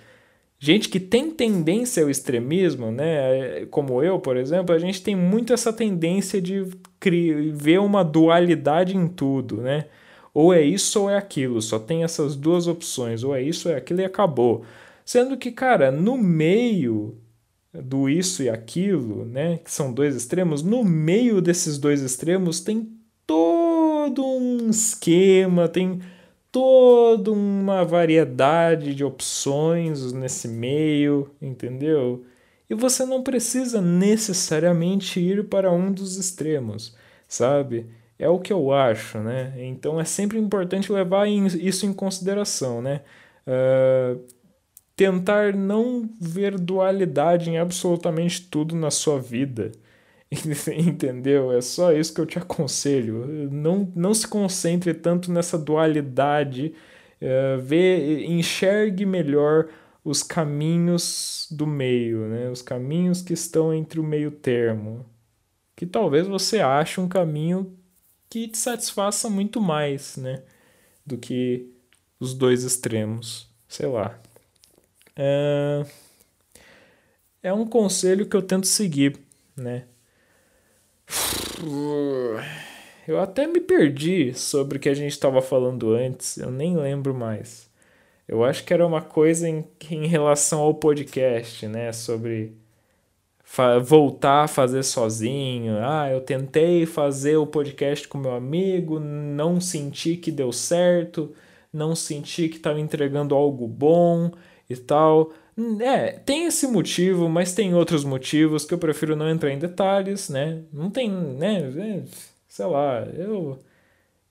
gente 0.62 0.90
que 0.90 1.00
tem 1.00 1.32
tendência 1.32 2.04
ao 2.04 2.10
extremismo, 2.10 2.92
né? 2.92 3.66
Como 3.72 4.04
eu, 4.04 4.20
por 4.20 4.38
exemplo, 4.38 4.76
a 4.76 4.78
gente 4.78 5.02
tem 5.02 5.16
muito 5.16 5.52
essa 5.52 5.74
tendência 5.74 6.40
de 6.40 6.64
ver 7.54 7.80
uma 7.80 8.04
dualidade 8.04 8.96
em 8.96 9.08
tudo, 9.08 9.58
né? 9.58 9.86
Ou 10.34 10.54
é 10.54 10.62
isso 10.62 11.02
ou 11.02 11.10
é 11.10 11.18
aquilo, 11.18 11.62
só 11.62 11.80
tem 11.80 12.04
essas 12.04 12.36
duas 12.36 12.68
opções, 12.68 13.24
ou 13.24 13.36
é 13.36 13.42
isso 13.42 13.68
ou 13.68 13.74
é 13.74 13.78
aquilo 13.78 14.02
e 14.02 14.06
acabou. 14.06 14.64
Sendo 15.04 15.36
que, 15.36 15.52
cara, 15.52 15.92
no 15.92 16.16
meio 16.16 17.18
do 17.74 18.08
isso 18.08 18.44
e 18.44 18.50
aquilo, 18.50 19.26
né, 19.26 19.58
que 19.58 19.72
são 19.72 19.92
dois 19.92 20.16
extremos, 20.16 20.62
no 20.62 20.84
meio 20.84 21.42
desses 21.42 21.78
dois 21.78 22.02
extremos 22.02 22.62
tem 22.62 22.88
todo 23.26 24.24
um 24.26 24.70
esquema, 24.70 25.68
tem 25.68 26.02
toda 26.52 27.32
uma 27.32 27.86
variedade 27.86 28.94
de 28.94 29.04
opções 29.04 30.12
nesse 30.12 30.48
meio, 30.48 31.32
entendeu? 31.42 32.26
E 32.70 32.74
você 32.74 33.06
não 33.06 33.24
precisa 33.24 33.82
necessariamente 33.82 35.20
ir 35.20 35.48
para 35.48 35.72
um 35.72 35.92
dos 35.92 36.18
extremos, 36.18 36.96
sabe? 37.28 37.88
É 38.20 38.30
o 38.30 38.40
que 38.40 38.54
eu 38.54 38.72
acho, 38.72 39.20
né? 39.20 39.54
Então 39.58 40.00
é 40.00 40.06
sempre 40.06 40.38
importante 40.38 40.92
levar 40.92 41.28
isso 41.28 41.86
em 41.86 41.94
consideração, 41.94 42.82
né? 42.82 43.02
Uh, 43.48 44.22
tentar 44.96 45.56
não 45.56 46.08
ver 46.20 46.60
dualidade 46.60 47.50
em 47.50 47.58
absolutamente 47.58 48.42
tudo 48.50 48.76
na 48.76 48.92
sua 48.92 49.20
vida. 49.20 49.72
Entendeu? 50.78 51.52
É 51.52 51.62
só 51.62 51.92
isso 51.92 52.14
que 52.14 52.22
eu 52.22 52.26
te 52.26 52.40
aconselho. 52.40 53.50
Não, 53.52 53.92
não 53.96 54.14
se 54.14 54.28
concentre 54.28 54.94
tanto 54.94 55.32
nessa 55.32 55.58
dualidade. 55.58 56.74
Uh, 57.22 57.62
vê, 57.62 58.26
enxergue 58.26 59.06
melhor 59.06 59.68
os 60.04 60.24
caminhos 60.24 61.48
do 61.52 61.68
meio, 61.68 62.28
né? 62.28 62.50
os 62.50 62.62
caminhos 62.62 63.22
que 63.22 63.34
estão 63.34 63.74
entre 63.74 64.00
o 64.00 64.04
meio 64.04 64.32
termo. 64.32 65.06
Que 65.76 65.86
talvez 65.86 66.28
você 66.28 66.60
ache 66.60 67.00
um 67.00 67.08
caminho 67.08 67.78
que 68.30 68.48
te 68.48 68.58
satisfaça 68.58 69.30
muito 69.30 69.62
mais 69.62 70.18
né? 70.18 70.44
do 71.06 71.18
que 71.18 71.70
os 72.20 72.34
dois 72.34 72.64
extremos. 72.64 73.48
Sei 73.68 73.88
lá. 73.88 74.20
É, 75.16 75.86
é 77.44 77.54
um 77.54 77.68
conselho 77.68 78.26
que 78.26 78.36
eu 78.36 78.42
tento 78.42 78.66
seguir, 78.68 79.20
né? 79.56 79.86
Eu 83.08 83.20
até 83.20 83.48
me 83.48 83.60
perdi 83.60 84.34
sobre 84.34 84.78
o 84.78 84.80
que 84.80 84.90
a 84.90 84.94
gente 84.94 85.12
estava 85.12 85.42
falando 85.42 85.94
antes, 85.94 86.38
eu 86.38 86.52
nem 86.52 86.78
lembro 86.78 87.14
mais. 87.14 87.70
Eu 88.28 88.44
acho 88.44 88.64
que 88.64 88.74
era 88.74 88.86
uma 88.88 89.02
coisa 89.02 89.50
em, 89.50 89.66
em 89.90 90.08
relação 90.08 90.62
ao 90.62 90.74
podcast, 90.74 91.68
né? 91.68 91.92
Sobre 91.92 92.56
voltar 93.84 94.44
a 94.46 94.48
fazer 94.48 94.84
sozinho. 94.84 95.78
Ah, 95.82 96.10
eu 96.10 96.22
tentei 96.22 96.86
fazer 96.86 97.36
o 97.36 97.46
podcast 97.46 98.08
com 98.08 98.18
meu 98.18 98.34
amigo, 98.34 99.00
não 99.00 99.60
senti 99.60 100.16
que 100.16 100.32
deu 100.32 100.52
certo, 100.54 101.34
não 101.74 101.96
senti 101.96 102.48
que 102.48 102.58
estava 102.58 102.80
entregando 102.80 103.36
algo 103.36 103.68
bom 103.68 104.32
e 104.70 104.78
tal. 104.78 105.34
É, 105.82 106.12
tem 106.14 106.46
esse 106.46 106.68
motivo, 106.68 107.28
mas 107.30 107.54
tem 107.54 107.74
outros 107.76 108.04
motivos 108.04 108.66
que 108.66 108.74
eu 108.74 108.78
prefiro 108.78 109.16
não 109.16 109.30
entrar 109.30 109.52
em 109.52 109.60
detalhes, 109.60 110.30
né? 110.30 110.64
Não 110.72 110.90
tem, 110.90 111.10
né? 111.12 111.60
É, 111.78 112.04
sei 112.48 112.66
lá, 112.66 113.02
eu. 113.14 113.60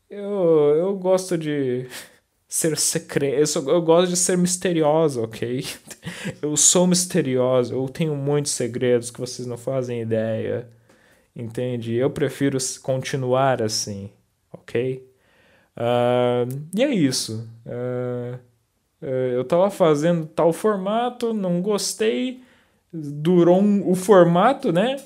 Eu, 0.08 0.74
eu 0.76 0.98
gosto 0.98 1.38
de 1.38 1.86
ser 2.48 2.76
secreto. 2.78 3.58
Eu, 3.58 3.74
eu 3.74 3.82
gosto 3.82 4.10
de 4.10 4.16
ser 4.16 4.36
misteriosa, 4.38 5.22
ok? 5.22 5.64
Eu 6.42 6.56
sou 6.56 6.86
misteriosa, 6.86 7.74
eu 7.74 7.88
tenho 7.88 8.16
muitos 8.16 8.52
segredos 8.52 9.10
que 9.10 9.20
vocês 9.20 9.46
não 9.46 9.56
fazem 9.56 10.00
ideia. 10.02 10.68
Entende? 11.34 11.94
Eu 11.94 12.10
prefiro 12.10 12.58
continuar 12.82 13.62
assim, 13.62 14.10
ok? 14.52 15.06
Uh, 15.76 16.68
e 16.76 16.82
é 16.82 16.90
isso. 16.90 17.48
Uh, 17.66 17.99
eu 19.02 19.42
estava 19.42 19.70
fazendo 19.70 20.26
tal 20.26 20.52
formato, 20.52 21.32
não 21.32 21.62
gostei, 21.62 22.42
durou 22.92 23.60
um, 23.60 23.88
o 23.90 23.94
formato, 23.94 24.72
né? 24.72 24.96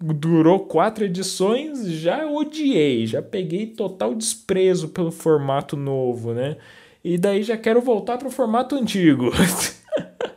Durou 0.00 0.60
quatro 0.60 1.04
edições, 1.04 1.86
já 1.86 2.26
odiei, 2.26 3.06
já 3.06 3.22
peguei 3.22 3.66
total 3.66 4.14
desprezo 4.14 4.88
pelo 4.88 5.10
formato 5.10 5.76
novo, 5.76 6.34
né? 6.34 6.56
E 7.02 7.16
daí 7.18 7.42
já 7.42 7.56
quero 7.56 7.80
voltar 7.80 8.18
para 8.18 8.28
o 8.28 8.30
formato 8.30 8.74
antigo. 8.74 9.30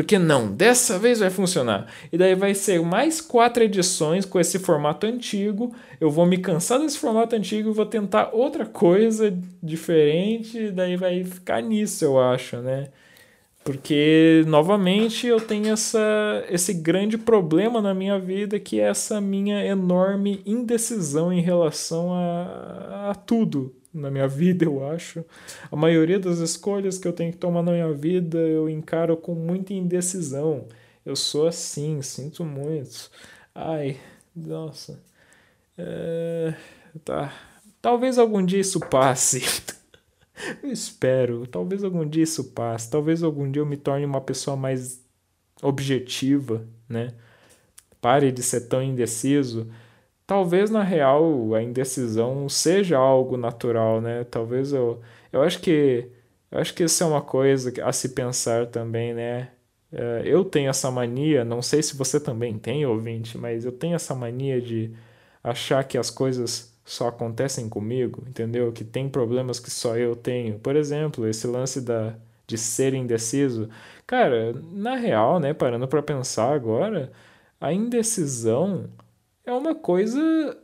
Porque 0.00 0.18
não, 0.18 0.50
dessa 0.50 0.98
vez 0.98 1.18
vai 1.18 1.28
funcionar. 1.28 1.86
E 2.10 2.16
daí 2.16 2.34
vai 2.34 2.54
ser 2.54 2.80
mais 2.80 3.20
quatro 3.20 3.62
edições 3.62 4.24
com 4.24 4.40
esse 4.40 4.58
formato 4.58 5.06
antigo. 5.06 5.74
Eu 6.00 6.10
vou 6.10 6.24
me 6.24 6.38
cansar 6.38 6.78
desse 6.80 6.98
formato 6.98 7.36
antigo 7.36 7.68
e 7.68 7.74
vou 7.74 7.84
tentar 7.84 8.30
outra 8.32 8.64
coisa 8.64 9.30
diferente. 9.62 10.56
E 10.56 10.70
daí 10.72 10.96
vai 10.96 11.22
ficar 11.22 11.60
nisso, 11.60 12.02
eu 12.02 12.18
acho, 12.18 12.56
né? 12.62 12.88
Porque, 13.62 14.42
novamente, 14.46 15.26
eu 15.26 15.38
tenho 15.38 15.70
essa, 15.70 16.46
esse 16.48 16.72
grande 16.72 17.18
problema 17.18 17.82
na 17.82 17.92
minha 17.92 18.18
vida 18.18 18.58
que 18.58 18.80
é 18.80 18.84
essa 18.84 19.20
minha 19.20 19.62
enorme 19.66 20.40
indecisão 20.46 21.30
em 21.30 21.42
relação 21.42 22.10
a, 22.14 23.10
a 23.10 23.14
tudo 23.14 23.79
na 23.92 24.10
minha 24.10 24.28
vida, 24.28 24.64
eu 24.64 24.86
acho. 24.88 25.24
A 25.70 25.76
maioria 25.76 26.18
das 26.18 26.38
escolhas 26.38 26.98
que 26.98 27.08
eu 27.08 27.12
tenho 27.12 27.32
que 27.32 27.38
tomar 27.38 27.62
na 27.62 27.72
minha 27.72 27.92
vida 27.92 28.38
eu 28.38 28.68
encaro 28.68 29.16
com 29.16 29.34
muita 29.34 29.72
indecisão. 29.74 30.66
Eu 31.04 31.16
sou 31.16 31.46
assim, 31.46 32.00
sinto 32.02 32.44
muito. 32.44 33.10
Ai, 33.54 33.98
nossa. 34.34 35.00
É, 35.76 36.54
tá. 37.04 37.32
Talvez 37.82 38.18
algum 38.18 38.44
dia 38.44 38.60
isso 38.60 38.80
passe. 38.80 39.42
eu 40.62 40.70
espero. 40.70 41.46
Talvez 41.46 41.82
algum 41.82 42.06
dia 42.08 42.22
isso 42.22 42.44
passe. 42.52 42.90
Talvez 42.90 43.22
algum 43.22 43.50
dia 43.50 43.62
eu 43.62 43.66
me 43.66 43.76
torne 43.76 44.04
uma 44.04 44.20
pessoa 44.20 44.56
mais 44.56 45.02
objetiva, 45.62 46.66
né? 46.88 47.14
Pare 48.00 48.32
de 48.32 48.42
ser 48.42 48.62
tão 48.62 48.82
indeciso 48.82 49.70
talvez 50.30 50.70
na 50.70 50.84
real 50.84 51.56
a 51.56 51.60
indecisão 51.62 52.48
seja 52.48 52.96
algo 52.96 53.36
natural, 53.36 54.00
né? 54.00 54.22
Talvez 54.22 54.72
eu, 54.72 55.00
eu 55.32 55.42
acho 55.42 55.60
que 55.60 56.08
eu 56.52 56.60
acho 56.60 56.72
que 56.72 56.84
isso 56.84 57.02
é 57.02 57.06
uma 57.06 57.20
coisa 57.20 57.72
a 57.84 57.92
se 57.92 58.10
pensar 58.10 58.68
também, 58.68 59.12
né? 59.12 59.50
É, 59.92 60.22
eu 60.24 60.44
tenho 60.44 60.70
essa 60.70 60.88
mania, 60.90 61.44
não 61.44 61.60
sei 61.62 61.82
se 61.82 61.96
você 61.96 62.20
também 62.20 62.56
tem, 62.58 62.86
ouvinte, 62.86 63.36
mas 63.36 63.64
eu 63.64 63.72
tenho 63.72 63.96
essa 63.96 64.14
mania 64.14 64.60
de 64.62 64.94
achar 65.42 65.82
que 65.84 65.98
as 65.98 66.10
coisas 66.10 66.72
só 66.84 67.08
acontecem 67.08 67.68
comigo, 67.68 68.22
entendeu? 68.28 68.72
Que 68.72 68.84
tem 68.84 69.08
problemas 69.08 69.58
que 69.60 69.70
só 69.70 69.96
eu 69.96 70.14
tenho. 70.16 70.60
Por 70.60 70.76
exemplo, 70.76 71.26
esse 71.26 71.46
lance 71.48 71.80
da, 71.80 72.14
de 72.46 72.56
ser 72.58 72.94
indeciso. 72.94 73.68
Cara, 74.06 74.52
na 74.72 74.94
real, 74.96 75.40
né, 75.40 75.52
parando 75.54 75.88
para 75.88 76.02
pensar 76.02 76.52
agora, 76.54 77.12
a 77.60 77.72
indecisão 77.72 78.88
é 79.44 79.52
uma 79.52 79.74
coisa 79.74 80.20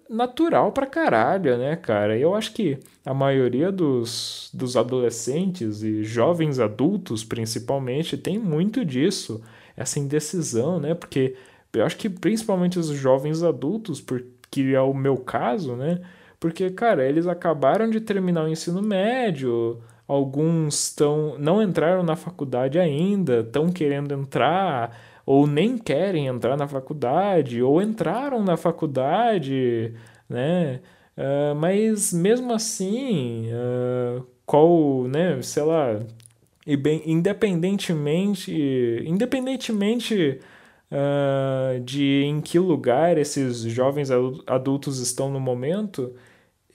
natural 0.09 0.73
pra 0.73 0.87
caralho, 0.87 1.57
né, 1.57 1.77
cara? 1.77 2.17
Eu 2.19 2.35
acho 2.35 2.53
que 2.53 2.79
a 3.05 3.15
maioria 3.15 3.73
dos, 3.73 4.51
dos 4.53 4.77
adolescentes 4.77 5.83
e 5.83 6.05
jovens 6.05 6.59
adultos, 6.59 7.25
principalmente, 7.25 8.17
tem 8.17 8.39
muito 8.39 8.85
disso, 8.85 9.43
essa 9.77 9.99
indecisão, 9.99 10.79
né? 10.79 10.95
Porque 10.95 11.37
eu 11.73 11.85
acho 11.85 11.97
que 11.97 12.09
principalmente 12.09 12.79
os 12.79 12.89
jovens 12.89 13.43
adultos, 13.43 14.01
porque 14.01 14.62
é 14.75 14.81
o 14.81 14.95
meu 14.95 15.17
caso, 15.17 15.75
né? 15.75 16.01
Porque, 16.39 16.71
cara, 16.71 17.05
eles 17.07 17.27
acabaram 17.27 17.91
de 17.91 18.01
terminar 18.01 18.45
o 18.45 18.49
ensino 18.49 18.83
médio, 18.83 19.81
alguns 20.07 20.85
estão 20.85 21.37
não 21.39 21.62
entraram 21.62 22.03
na 22.03 22.16
faculdade 22.16 22.79
ainda, 22.79 23.41
estão 23.41 23.70
querendo 23.70 24.12
entrar 24.14 24.97
ou 25.27 25.47
nem 25.47 25.77
querem 25.77 26.29
entrar 26.29 26.57
na 26.57 26.68
faculdade, 26.68 27.62
ou 27.62 27.83
entraram 27.83 28.43
na 28.45 28.57
faculdade, 28.57 29.93
né? 30.29 30.81
Uh, 31.16 31.55
mas 31.57 32.12
mesmo 32.12 32.53
assim, 32.53 33.49
uh, 33.53 34.24
qual, 34.47 35.05
né, 35.09 35.41
sei 35.43 35.62
lá, 35.64 36.01
e 36.66 36.77
bem, 36.77 37.03
independentemente, 37.07 38.53
independentemente 39.07 40.41
uh, 40.91 41.81
de 41.81 42.24
em 42.24 42.41
que 42.41 42.59
lugar 42.59 43.18
esses 43.18 43.61
jovens 43.61 44.11
adultos 44.47 44.99
estão 45.01 45.31
no 45.31 45.41
momento, 45.41 46.14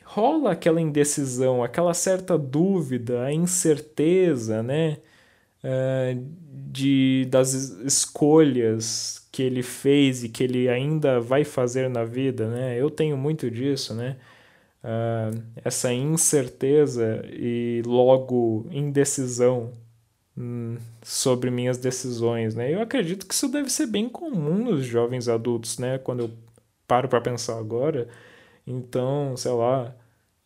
rola 0.03 0.51
aquela 0.51 0.81
indecisão, 0.81 1.63
aquela 1.63 1.93
certa 1.93 2.37
dúvida, 2.37 3.23
a 3.23 3.33
incerteza, 3.33 4.63
né? 4.63 4.97
Uh, 5.63 6.25
de, 6.71 7.27
das 7.29 7.53
escolhas 7.53 9.27
que 9.31 9.43
ele 9.43 9.61
fez 9.61 10.23
e 10.23 10.29
que 10.29 10.43
ele 10.43 10.69
ainda 10.69 11.19
vai 11.19 11.43
fazer 11.43 11.89
na 11.89 12.03
vida, 12.03 12.47
né? 12.49 12.79
Eu 12.79 12.89
tenho 12.89 13.17
muito 13.17 13.49
disso, 13.51 13.93
né? 13.93 14.17
uh, 14.83 15.43
essa 15.63 15.93
incerteza 15.93 17.23
e 17.27 17.81
logo 17.85 18.67
indecisão 18.71 19.73
hum, 20.37 20.77
sobre 21.03 21.51
minhas 21.51 21.77
decisões, 21.77 22.55
né? 22.55 22.73
Eu 22.73 22.81
acredito 22.81 23.25
que 23.27 23.33
isso 23.33 23.47
deve 23.49 23.69
ser 23.69 23.87
bem 23.87 24.09
comum 24.09 24.65
nos 24.65 24.85
jovens 24.85 25.27
adultos, 25.27 25.77
né? 25.77 25.97
Quando 25.99 26.21
eu 26.21 26.31
paro 26.87 27.07
para 27.09 27.21
pensar 27.21 27.57
agora, 27.57 28.09
então, 28.67 29.35
sei 29.37 29.51
lá, 29.51 29.95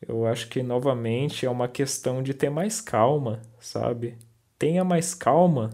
eu 0.08 0.26
acho 0.28 0.50
que 0.50 0.64
novamente 0.64 1.46
é 1.46 1.50
uma 1.50 1.68
questão 1.68 2.24
de 2.24 2.34
ter 2.34 2.50
mais 2.50 2.82
calma, 2.82 3.42
sabe? 3.60 4.18
Tenha 4.66 4.84
mais 4.84 5.14
calma, 5.14 5.70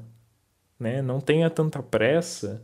né? 0.78 1.02
Não 1.02 1.22
tenha 1.22 1.50
tanta 1.50 1.82
pressa. 1.82 2.62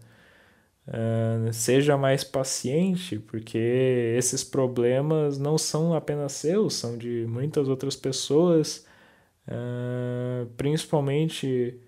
Uh, 0.85 1.53
seja 1.53 1.95
mais 1.95 2.21
paciente, 2.21 3.17
porque 3.17 3.57
esses 4.17 4.43
problemas 4.43 5.37
não 5.39 5.57
são 5.57 5.93
apenas 5.93 6.33
seus, 6.33 6.73
são 6.73 6.97
de 6.97 7.25
muitas 7.29 7.69
outras 7.69 7.95
pessoas, 7.95 8.85
uh, 9.47 10.45
principalmente 10.57 11.79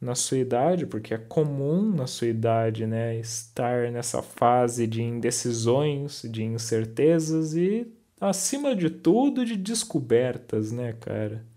na 0.00 0.14
sua 0.14 0.36
idade, 0.38 0.86
porque 0.86 1.14
é 1.14 1.18
comum 1.18 1.94
na 1.94 2.06
sua 2.06 2.28
idade 2.28 2.86
né, 2.86 3.16
estar 3.18 3.90
nessa 3.90 4.22
fase 4.22 4.86
de 4.86 5.02
indecisões, 5.02 6.22
de 6.30 6.44
incertezas 6.44 7.54
e, 7.54 7.90
acima 8.20 8.76
de 8.76 8.90
tudo, 8.90 9.46
de 9.46 9.56
descobertas, 9.56 10.72
né, 10.72 10.92
cara? 11.00 11.51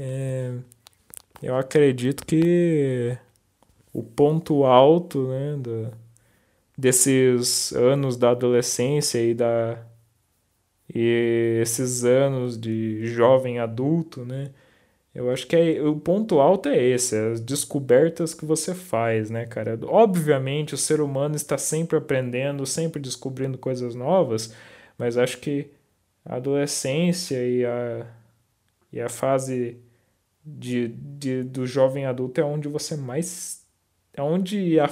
É, 0.00 0.52
eu 1.42 1.56
acredito 1.56 2.24
que 2.24 3.18
o 3.92 4.00
ponto 4.00 4.64
alto 4.64 5.26
né, 5.28 5.56
do, 5.58 5.92
desses 6.76 7.72
anos 7.72 8.16
da 8.16 8.30
adolescência 8.30 9.18
e, 9.20 9.34
da, 9.34 9.84
e 10.94 11.58
esses 11.60 12.04
anos 12.04 12.56
de 12.56 13.06
jovem 13.06 13.58
adulto, 13.58 14.24
né? 14.24 14.52
Eu 15.12 15.30
acho 15.32 15.48
que 15.48 15.56
é, 15.56 15.82
o 15.82 15.96
ponto 15.96 16.38
alto 16.38 16.68
é 16.68 16.80
esse, 16.80 17.16
é 17.16 17.32
as 17.32 17.40
descobertas 17.40 18.34
que 18.34 18.44
você 18.44 18.74
faz, 18.74 19.30
né, 19.30 19.46
cara? 19.46 19.76
Obviamente 19.82 20.74
o 20.74 20.78
ser 20.78 21.00
humano 21.00 21.34
está 21.34 21.58
sempre 21.58 21.98
aprendendo, 21.98 22.64
sempre 22.66 23.02
descobrindo 23.02 23.58
coisas 23.58 23.96
novas, 23.96 24.54
mas 24.96 25.18
acho 25.18 25.38
que 25.38 25.70
a 26.24 26.36
adolescência 26.36 27.44
e 27.44 27.64
a, 27.64 28.06
e 28.92 29.00
a 29.00 29.08
fase 29.08 29.78
de, 30.56 30.88
de, 30.88 31.42
do 31.42 31.66
jovem 31.66 32.06
adulto 32.06 32.40
é 32.40 32.44
onde 32.44 32.68
você 32.68 32.96
mais 32.96 33.66
é 34.14 34.22
onde, 34.22 34.80
a, 34.80 34.86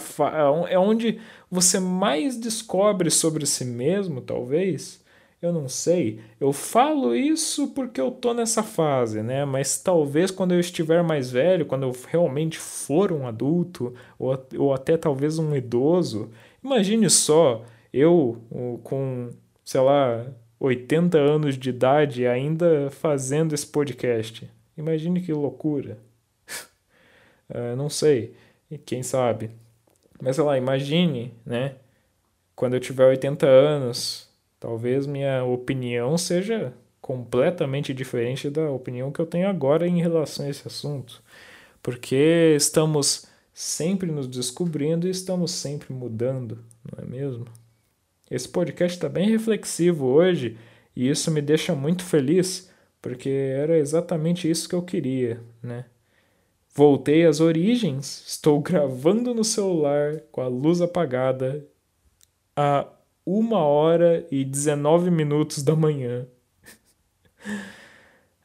é, 0.69 0.75
é 0.75 0.79
onde 0.79 1.19
você 1.51 1.81
mais 1.81 2.37
descobre 2.37 3.11
sobre 3.11 3.45
si 3.45 3.65
mesmo, 3.65 4.21
talvez. 4.21 5.05
Eu 5.43 5.53
não 5.53 5.69
sei. 5.69 6.21
Eu 6.41 6.53
falo 6.53 7.15
isso 7.15 7.69
porque 7.69 8.01
eu 8.01 8.11
tô 8.11 8.33
nessa 8.33 8.63
fase, 8.63 9.23
né? 9.23 9.45
Mas 9.45 9.79
talvez 9.81 10.31
quando 10.31 10.55
eu 10.55 10.61
estiver 10.61 11.03
mais 11.03 11.31
velho, 11.31 11.67
quando 11.67 11.83
eu 11.83 11.93
realmente 12.09 12.59
for 12.59 13.13
um 13.13 13.27
adulto, 13.27 13.93
ou, 14.19 14.47
ou 14.59 14.73
até 14.73 14.97
talvez 14.97 15.39
um 15.39 15.55
idoso, 15.55 16.31
imagine 16.65 17.11
só, 17.11 17.65
eu 17.93 18.41
com, 18.85 19.31
sei 19.65 19.81
lá, 19.81 20.27
80 20.59 21.19
anos 21.19 21.59
de 21.59 21.71
idade 21.71 22.27
ainda 22.27 22.91
fazendo 22.91 23.55
esse 23.55 23.67
podcast. 23.67 24.49
Imagine 24.77 25.21
que 25.21 25.33
loucura. 25.33 25.99
uh, 27.51 27.75
não 27.77 27.89
sei 27.89 28.35
quem 28.85 29.03
sabe. 29.03 29.51
Mas 30.21 30.37
sei 30.37 30.45
lá, 30.45 30.57
imagine, 30.57 31.33
né? 31.45 31.77
Quando 32.55 32.75
eu 32.75 32.81
tiver 32.81 33.07
80 33.07 33.47
anos, 33.47 34.29
talvez 34.59 35.07
minha 35.07 35.45
opinião 35.45 36.17
seja 36.17 36.73
completamente 37.01 37.95
diferente 37.95 38.51
da 38.51 38.71
opinião 38.71 39.13
que 39.13 39.21
eu 39.21 39.27
tenho 39.27 39.49
agora 39.49 39.87
em 39.87 40.01
relação 40.01 40.47
a 40.47 40.49
esse 40.49 40.67
assunto. 40.67 41.23
Porque 41.83 42.55
estamos 42.57 43.27
sempre 43.55 44.11
nos 44.11 44.27
descobrindo 44.27 45.07
e 45.07 45.11
estamos 45.11 45.53
sempre 45.53 45.93
mudando, 45.93 46.65
não 46.85 47.05
é 47.05 47.07
mesmo? 47.07 47.47
Esse 48.29 48.49
podcast 48.49 48.97
está 48.97 49.09
bem 49.09 49.31
reflexivo 49.31 50.07
hoje 50.07 50.59
e 50.97 51.09
isso 51.09 51.31
me 51.31 51.41
deixa 51.41 51.75
muito 51.75 52.03
feliz, 52.03 52.69
porque 53.07 53.29
era 53.29 53.79
exatamente 53.79 54.51
isso 54.51 54.69
que 54.69 54.75
eu 54.75 54.83
queria, 54.83 55.41
né? 55.63 55.85
Voltei 56.75 57.25
às 57.25 57.39
origens, 57.39 58.25
estou 58.27 58.59
gravando 58.61 59.33
no 59.33 59.45
celular 59.45 60.23
com 60.33 60.41
a 60.41 60.49
luz 60.49 60.83
apagada 60.83 61.65
a 62.57 62.85
uma 63.25 63.61
hora 63.61 64.27
e 64.29 64.45
19 64.45 65.09
minutos 65.09 65.63
da 65.63 65.77
manhã. 65.77 66.27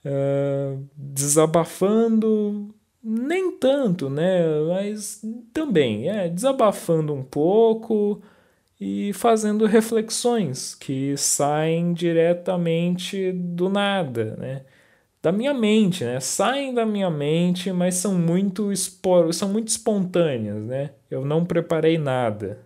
uh, 0.05 0.88
desabafando, 0.95 2.70
nem 3.03 3.57
tanto, 3.57 4.12
né? 4.12 4.43
Mas 4.68 5.26
também, 5.51 6.07
é, 6.07 6.30
desabafando 6.30 7.16
um 7.16 7.24
pouco 7.24 8.22
e 8.82 9.13
fazendo 9.13 9.65
reflexões 9.67 10.75
que 10.75 11.15
saem 11.15 11.93
diretamente 11.93 13.32
do 13.32 13.69
nada, 13.69 14.36
né? 14.38 14.65
da 15.21 15.32
minha 15.32 15.53
mente, 15.53 16.03
né? 16.03 16.19
Saem 16.19 16.73
da 16.73 16.86
minha 16.86 17.09
mente, 17.09 17.71
mas 17.71 17.95
são 17.95 18.15
muito, 18.15 18.71
espor... 18.71 19.32
são 19.34 19.49
muito 19.49 19.67
espontâneas, 19.67 20.63
né? 20.63 20.91
Eu 21.09 21.23
não 21.23 21.45
preparei 21.45 21.97
nada. 21.97 22.65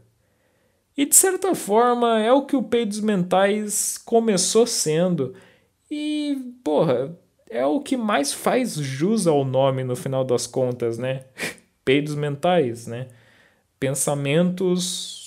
E 0.95 1.05
de 1.05 1.16
certa 1.16 1.53
forma 1.53 2.20
é 2.22 2.32
o 2.32 2.45
que 2.45 2.55
o 2.55 2.63
Peidos 2.63 3.01
Mentais 3.01 3.97
começou 3.97 4.66
sendo. 4.66 5.34
E, 5.91 6.53
porra, 6.63 7.13
é 7.49 7.66
o 7.66 7.82
que 7.82 7.97
mais 7.97 8.32
faz 8.32 8.76
jus 8.76 9.28
ao 9.28 9.43
nome 9.43 9.84
no 9.84 9.95
final 9.95 10.24
das 10.24 10.47
contas, 10.47 10.97
né? 10.97 11.26
Peidos 11.84 12.16
Mentais, 12.16 12.88
né? 12.88 13.07
Pensamentos 13.78 15.24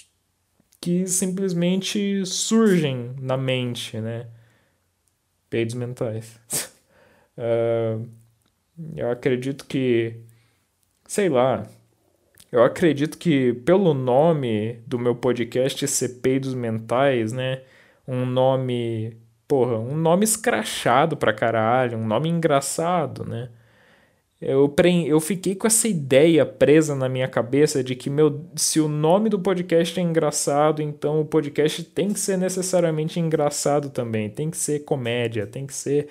que 0.81 1.07
simplesmente 1.07 2.24
surgem 2.26 3.14
na 3.20 3.37
mente, 3.37 4.01
né? 4.01 4.29
Peidos 5.51 5.74
Mentais. 5.74 6.39
Uh, 7.37 8.09
eu 8.97 9.11
acredito 9.11 9.66
que, 9.66 10.20
sei 11.07 11.29
lá, 11.29 11.66
eu 12.51 12.62
acredito 12.62 13.18
que 13.18 13.53
pelo 13.53 13.93
nome 13.93 14.81
do 14.87 14.99
meu 14.99 15.14
podcast 15.14 15.87
ser 15.89 16.20
Peidos 16.20 16.55
Mentais, 16.55 17.33
né? 17.33 17.62
Um 18.07 18.24
nome, 18.24 19.16
porra, 19.47 19.79
um 19.79 19.97
nome 19.97 20.24
escrachado 20.24 21.16
pra 21.16 21.33
caralho, 21.33 21.99
um 21.99 22.07
nome 22.07 22.29
engraçado, 22.29 23.24
né? 23.24 23.51
Eu, 24.41 24.68
pre... 24.68 25.09
eu 25.09 25.18
fiquei 25.20 25.55
com 25.55 25.66
essa 25.66 25.89
ideia 25.89 26.47
presa 26.47 26.95
na 26.95 27.09
minha 27.09 27.26
cabeça 27.26 27.82
de 27.82 27.97
que 27.97 28.09
meu... 28.09 28.45
se 28.55 28.80
o 28.80 28.89
nome 28.89 29.28
do 29.28 29.39
podcast 29.39 29.99
é 29.99 30.03
engraçado, 30.03 30.80
então 30.80 31.20
o 31.20 31.24
podcast 31.24 31.82
tem 31.82 32.12
que 32.12 32.20
ser 32.20 32.39
necessariamente 32.39 33.18
engraçado 33.18 33.91
também, 33.91 34.30
tem 34.30 34.51
que 34.51 34.57
ser 34.57 34.80
comédia, 34.80 35.47
tem 35.47 35.66
que 35.66 35.74
ser 35.74 36.09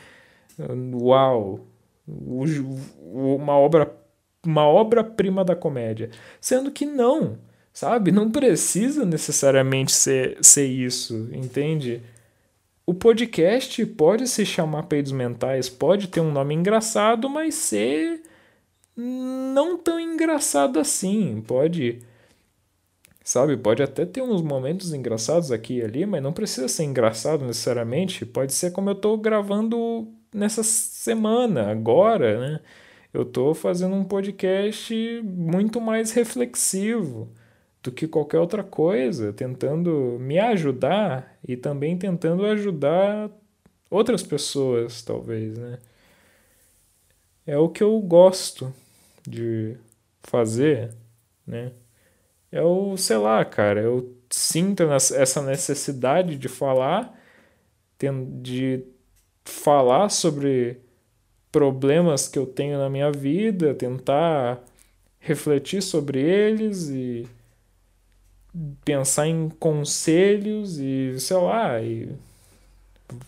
uau, 0.94 1.62
uma 2.08 3.58
obra 3.58 3.94
uma 4.46 4.66
obra-prima 4.66 5.44
da 5.44 5.56
comédia, 5.56 6.10
sendo 6.40 6.72
que 6.72 6.86
não, 6.86 7.38
sabe? 7.74 8.12
Não 8.12 8.32
precisa 8.32 9.06
necessariamente 9.06 9.92
ser, 9.92 10.38
ser 10.42 10.66
isso, 10.66 11.30
entende? 11.34 12.02
O 12.90 12.94
podcast 12.94 13.86
pode 13.86 14.30
se 14.30 14.46
chamar 14.46 14.84
Peidos 14.84 15.12
Mentais, 15.12 15.68
pode 15.68 16.08
ter 16.08 16.22
um 16.22 16.32
nome 16.32 16.56
engraçado, 16.56 17.30
mas 17.30 17.54
ser 17.54 18.24
não 18.96 19.78
tão 19.78 20.00
engraçado 20.00 20.80
assim. 20.80 21.42
Pode, 21.46 22.00
sabe? 23.26 23.58
Pode 23.58 23.84
até 23.84 24.06
ter 24.06 24.22
uns 24.22 24.42
momentos 24.42 24.94
engraçados 24.94 25.52
aqui 25.52 25.80
e 25.80 25.84
ali, 25.84 26.06
mas 26.06 26.24
não 26.24 26.32
precisa 26.32 26.70
ser 26.70 26.86
engraçado 26.86 27.46
necessariamente. 27.46 28.26
Pode 28.26 28.54
ser 28.54 28.72
como 28.72 28.90
eu 28.90 28.94
estou 28.94 29.18
gravando 29.18 30.08
nessa 30.34 30.64
semana, 30.64 31.70
agora, 31.70 32.40
né? 32.40 32.60
Eu 33.14 33.24
estou 33.24 33.54
fazendo 33.54 33.96
um 33.96 34.06
podcast 34.06 35.22
muito 35.26 35.82
mais 35.82 36.14
reflexivo 36.14 37.30
do 37.88 37.92
que 37.94 38.06
qualquer 38.06 38.40
outra 38.40 38.64
coisa, 38.66 39.32
tentando 39.32 40.18
me 40.20 40.38
ajudar 40.38 41.40
e 41.48 41.56
também 41.56 41.98
tentando 41.98 42.46
ajudar 42.46 43.32
outras 43.90 44.22
pessoas, 44.22 45.02
talvez, 45.02 45.58
né? 45.58 45.80
É 47.46 47.58
o 47.58 47.70
que 47.70 47.82
eu 47.82 47.98
gosto 48.02 48.74
de 49.26 49.78
fazer, 50.22 50.94
né? 51.46 51.72
É 52.52 52.62
o, 52.62 52.98
sei 52.98 53.18
lá, 53.18 53.46
cara, 53.46 53.80
eu 53.82 54.14
sinto 54.30 54.84
essa 54.84 55.42
necessidade 55.42 56.38
de 56.38 56.50
falar, 56.50 57.18
de 58.42 58.84
falar 59.46 60.10
sobre 60.10 60.82
problemas 61.50 62.28
que 62.28 62.38
eu 62.38 62.46
tenho 62.46 62.78
na 62.78 62.90
minha 62.90 63.12
vida, 63.14 63.74
tentar 63.74 64.62
refletir 65.20 65.82
sobre 65.82 66.20
eles 66.20 66.90
e 66.90 67.26
pensar 68.84 69.28
em 69.28 69.50
conselhos 69.50 70.78
e 70.80 71.20
sei 71.20 71.38
lá, 71.38 71.82
e 71.82 72.10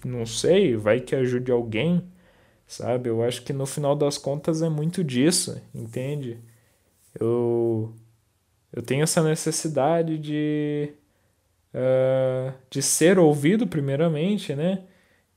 não 0.04 0.26
sei, 0.26 0.76
vai 0.76 1.00
que 1.00 1.16
ajude 1.16 1.52
alguém, 1.52 2.04
sabe? 2.68 3.10
Eu 3.10 3.24
acho 3.24 3.44
que 3.44 3.54
no 3.54 3.66
final 3.66 3.96
das 3.96 4.18
contas 4.18 4.62
é 4.62 4.70
muito 4.70 5.04
disso, 5.04 5.62
entende? 5.74 6.40
Eu, 7.20 7.94
eu 8.74 8.82
tenho 8.82 9.04
essa 9.04 9.24
necessidade 9.24 10.18
de, 10.18 10.94
uh, 11.74 12.54
de 12.70 12.82
ser 12.82 13.20
ouvido, 13.20 13.68
primeiramente, 13.68 14.56
né? 14.56 14.84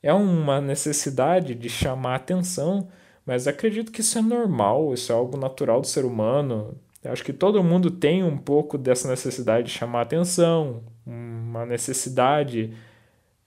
É 0.02 0.12
uma 0.12 0.60
necessidade 0.60 1.54
de 1.54 1.68
chamar 1.68 2.16
atenção, 2.16 2.88
mas 3.24 3.46
acredito 3.46 3.92
que 3.92 4.00
isso 4.00 4.18
é 4.18 4.22
normal, 4.22 4.92
isso 4.92 5.12
é 5.12 5.14
algo 5.14 5.36
natural 5.36 5.80
do 5.80 5.86
ser 5.86 6.04
humano. 6.04 6.76
Eu 7.04 7.12
acho 7.12 7.24
que 7.24 7.32
todo 7.32 7.62
mundo 7.64 7.90
tem 7.90 8.22
um 8.22 8.36
pouco 8.36 8.78
dessa 8.78 9.08
necessidade 9.08 9.66
de 9.66 9.72
chamar 9.72 10.02
atenção, 10.02 10.82
uma 11.04 11.66
necessidade 11.66 12.72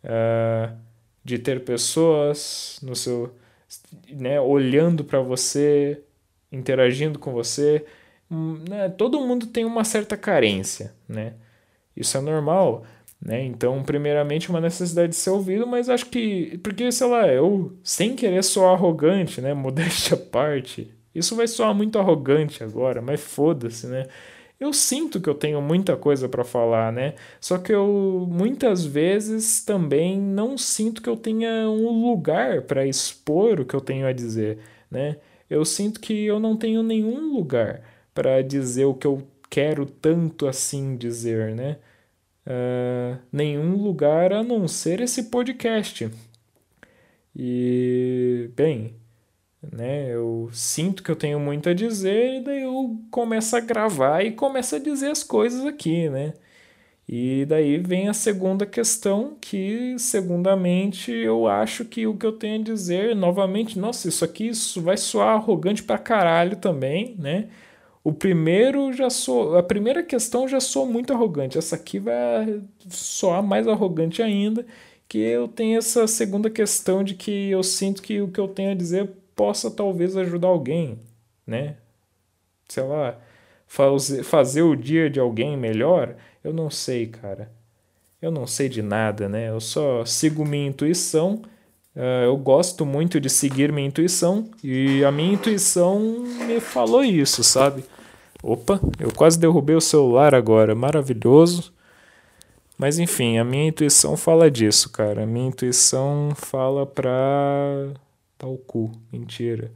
uh, 0.04 0.76
de 1.24 1.40
ter 1.40 1.64
pessoas 1.64 2.80
no 2.84 2.96
seu, 2.96 3.34
né, 4.10 4.40
olhando 4.42 5.04
para 5.04 5.22
você, 5.22 6.02
interagindo 6.52 7.18
com 7.18 7.32
você. 7.32 7.86
Hum, 8.30 8.64
né, 8.70 8.90
todo 8.90 9.22
mundo 9.22 9.48
tem 9.48 9.64
uma 9.64 9.84
certa 9.84 10.18
carência, 10.18 10.94
né? 11.08 11.34
Isso 11.96 12.18
é 12.18 12.22
normal, 12.22 12.86
né? 13.22 13.44
Então, 13.44 13.82
primeiramente, 13.84 14.50
uma 14.50 14.60
necessidade 14.60 15.10
de 15.10 15.16
ser 15.16 15.30
ouvido, 15.30 15.66
mas 15.66 15.90
acho 15.90 16.08
que. 16.08 16.58
Porque, 16.60 16.92
sei 16.92 17.08
lá, 17.08 17.28
eu, 17.28 17.78
sem 17.84 18.16
querer 18.16 18.44
soar 18.44 18.74
arrogante, 18.74 19.42
né? 19.42 19.54
Modéstia 19.56 20.16
à 20.16 20.20
parte. 20.20 20.92
Isso 21.16 21.36
vai 21.36 21.48
soar 21.48 21.74
muito 21.74 21.98
arrogante 21.98 22.64
agora, 22.64 23.02
mas 23.02 23.22
foda-se, 23.22 23.88
né? 23.88 24.06
Eu 24.60 24.72
sinto 24.74 25.20
que 25.22 25.30
eu 25.30 25.36
tenho 25.36 25.62
muita 25.62 25.98
coisa 25.98 26.30
para 26.30 26.44
falar, 26.44 26.92
né? 26.92 27.16
Só 27.42 27.58
que 27.58 27.74
eu 27.74 28.28
muitas 28.30 28.86
vezes 28.86 29.64
também 29.64 30.20
não 30.20 30.58
sinto 30.58 31.02
que 31.02 31.10
eu 31.10 31.18
tenha 31.18 31.70
um 31.70 32.10
lugar 32.10 32.62
para 32.64 32.86
expor 32.86 33.60
o 33.62 33.66
que 33.66 33.76
eu 33.76 33.82
tenho 33.82 34.08
a 34.08 34.14
dizer, 34.14 34.60
né? 34.90 35.18
Eu 35.50 35.66
sinto 35.66 36.00
que 36.00 36.26
eu 36.26 36.40
não 36.40 36.58
tenho 36.58 36.82
nenhum 36.84 37.34
lugar 37.34 37.82
para 38.14 38.42
dizer 38.42 38.86
o 38.86 38.94
que 38.94 39.08
eu 39.08 39.28
quero 39.50 39.86
tanto 39.86 40.48
assim 40.48 40.96
dizer, 40.98 41.56
né? 41.56 41.78
Uh, 42.48 43.18
nenhum 43.32 43.76
lugar 43.82 44.32
a 44.34 44.44
não 44.44 44.68
ser 44.68 45.02
esse 45.02 45.24
podcast. 45.24 46.10
E, 47.36 48.50
bem, 48.56 48.96
né? 49.72 50.14
Eu 50.14 50.50
sinto 50.54 51.04
que 51.04 51.12
eu 51.12 51.16
tenho 51.16 51.40
muito 51.40 51.70
a 51.70 51.74
dizer 51.74 52.40
e 52.40 52.44
daí 52.44 52.64
eu 52.64 52.98
começo 53.12 53.56
a 53.56 53.60
gravar 53.60 54.24
e 54.24 54.32
começo 54.32 54.76
a 54.76 54.80
dizer 54.80 55.10
as 55.12 55.24
coisas 55.24 55.66
aqui, 55.66 56.10
né? 56.10 56.34
E 57.08 57.46
daí 57.46 57.78
vem 57.78 58.10
a 58.10 58.14
segunda 58.14 58.66
questão, 58.66 59.38
que 59.40 59.96
segundamente 60.00 61.12
eu 61.12 61.48
acho 61.48 61.86
que 61.86 62.08
o 62.08 62.18
que 62.18 62.26
eu 62.26 62.32
tenho 62.34 62.60
a 62.62 62.64
dizer, 62.64 63.16
novamente, 63.16 63.78
nossa, 63.78 64.08
isso 64.10 64.26
aqui 64.26 64.48
isso 64.48 64.82
vai 64.82 64.98
soar 64.98 65.36
arrogante 65.36 65.84
pra 65.84 66.00
caralho 66.00 66.58
também, 66.58 67.16
né? 67.20 67.50
O 68.04 68.14
primeiro 68.14 68.94
já 68.94 69.10
sou, 69.10 69.58
a 69.58 69.64
primeira 69.64 70.04
questão 70.04 70.48
já 70.48 70.60
sou 70.60 70.86
muito 70.86 71.14
arrogante. 71.14 71.58
Essa 71.58 71.76
aqui 71.76 72.00
vai 72.00 72.62
soar 72.90 73.44
mais 73.44 73.68
arrogante 73.68 74.22
ainda, 74.22 74.66
que 75.08 75.18
eu 75.20 75.48
tenho 75.48 75.78
essa 75.78 76.08
segunda 76.08 76.50
questão 76.50 77.04
de 77.04 77.16
que 77.16 77.50
eu 77.50 77.64
sinto 77.64 78.02
que 78.02 78.22
o 78.22 78.28
que 78.32 78.40
eu 78.40 78.48
tenho 78.48 78.72
a 78.72 78.76
dizer 78.76 79.10
possa 79.36 79.70
talvez 79.70 80.16
ajudar 80.16 80.48
alguém, 80.48 81.00
né? 81.46 81.76
Sei 82.68 82.84
lá, 82.84 83.18
fazer, 83.68 84.24
fazer 84.24 84.62
o 84.62 84.76
dia 84.76 85.10
de 85.10 85.20
alguém 85.20 85.58
melhor, 85.58 86.16
eu 86.44 86.54
não 86.54 86.70
sei, 86.70 87.08
cara. 87.08 87.52
Eu 88.22 88.32
não 88.32 88.48
sei 88.48 88.70
de 88.70 88.82
nada, 88.82 89.30
né? 89.30 89.50
Eu 89.50 89.60
só 89.60 90.06
sigo 90.06 90.46
minha 90.46 90.68
intuição. 90.68 91.42
Uh, 91.96 92.26
eu 92.26 92.38
gosto 92.38 92.86
muito 92.86 93.20
de 93.20 93.30
seguir 93.30 93.72
minha 93.72 93.88
intuição 93.88 94.50
e 94.64 95.04
a 95.06 95.12
minha 95.12 95.34
intuição 95.34 96.00
me 96.46 96.60
falou 96.60 97.04
isso, 97.04 97.44
sabe? 97.44 97.86
Opa, 98.44 98.80
eu 99.00 99.12
quase 99.14 99.40
derrubei 99.40 99.76
o 99.76 99.82
celular 99.82 100.36
agora, 100.36 100.76
maravilhoso. 100.76 101.74
Mas 102.78 103.00
enfim, 103.00 103.38
a 103.38 103.44
minha 103.44 103.68
intuição 103.68 104.18
fala 104.18 104.52
disso, 104.52 104.90
cara. 104.90 105.24
A 105.24 105.26
minha 105.26 105.48
intuição 105.48 106.32
fala 106.36 106.86
pra 106.86 107.94
o 108.44 108.58
cu. 108.58 108.92
Mentira. 109.12 109.72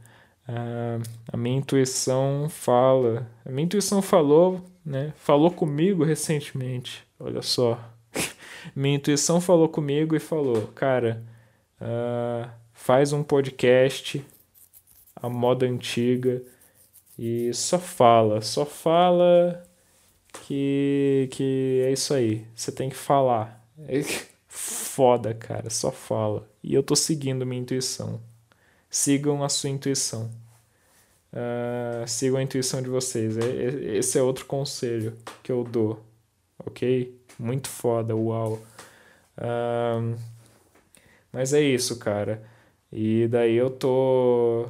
Uh, 0.48 1.00
a 1.32 1.36
minha 1.36 1.58
intuição 1.58 2.48
fala. 2.48 3.30
A 3.44 3.50
minha 3.50 3.64
intuição 3.64 4.02
falou, 4.02 4.60
né? 4.84 5.12
Falou 5.16 5.50
comigo 5.50 6.04
recentemente. 6.04 7.06
Olha 7.18 7.40
só. 7.40 7.78
minha 8.74 8.96
intuição 8.96 9.40
falou 9.40 9.68
comigo 9.68 10.16
e 10.16 10.20
falou, 10.20 10.66
cara, 10.74 11.24
uh, 11.80 12.50
faz 12.72 13.12
um 13.12 13.22
podcast 13.22 14.24
a 15.14 15.28
moda 15.28 15.66
antiga 15.66 16.42
e 17.18 17.52
só 17.52 17.78
fala, 17.78 18.40
só 18.40 18.64
fala 18.64 19.62
que, 20.46 21.28
que 21.30 21.82
é 21.84 21.92
isso 21.92 22.14
aí. 22.14 22.46
Você 22.56 22.72
tem 22.72 22.88
que 22.88 22.96
falar. 22.96 23.64
Foda, 24.48 25.32
cara, 25.32 25.70
só 25.70 25.92
fala. 25.92 26.48
E 26.62 26.74
eu 26.74 26.82
tô 26.82 26.96
seguindo 26.96 27.46
minha 27.46 27.62
intuição 27.62 28.20
sigam 28.90 29.44
a 29.44 29.48
sua 29.48 29.70
intuição. 29.70 30.30
Uh, 31.32 32.06
sigam 32.08 32.38
a 32.38 32.42
intuição 32.42 32.82
de 32.82 32.88
vocês. 32.88 33.38
É, 33.38 33.44
é, 33.44 33.96
esse 33.96 34.18
é 34.18 34.22
outro 34.22 34.44
conselho 34.46 35.16
que 35.42 35.52
eu 35.52 35.62
dou. 35.62 36.04
Ok? 36.66 37.16
Muito 37.38 37.68
foda, 37.68 38.14
uau. 38.16 38.60
Uh, 39.38 40.18
mas 41.32 41.54
é 41.54 41.60
isso, 41.60 41.98
cara. 41.98 42.42
E 42.92 43.28
daí 43.28 43.54
eu 43.54 43.70
tô. 43.70 44.68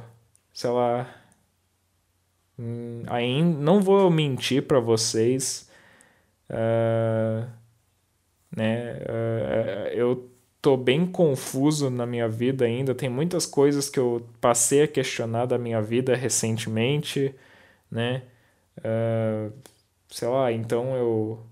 Sei 0.53 0.69
lá. 0.69 1.09
Hum, 2.59 3.03
ainda 3.07 3.59
não 3.59 3.81
vou 3.81 4.09
mentir 4.11 4.63
para 4.67 4.79
vocês. 4.79 5.69
Uh, 6.49 7.49
né? 8.55 8.93
Uh, 8.97 9.87
eu 9.93 10.30
tô 10.61 10.77
bem 10.77 11.05
confuso 11.07 11.89
na 11.89 12.05
minha 12.05 12.27
vida 12.29 12.65
ainda. 12.65 12.95
Tem 12.95 13.09
muitas 13.09 13.45
coisas 13.45 13.89
que 13.89 13.99
eu 13.99 14.27
passei 14.39 14.83
a 14.83 14.87
questionar 14.87 15.45
da 15.45 15.57
minha 15.57 15.81
vida 15.81 16.15
recentemente, 16.15 17.35
né? 17.91 18.23
Uh, 18.79 19.53
sei 20.09 20.27
lá, 20.27 20.51
então 20.51 20.95
eu 20.97 21.45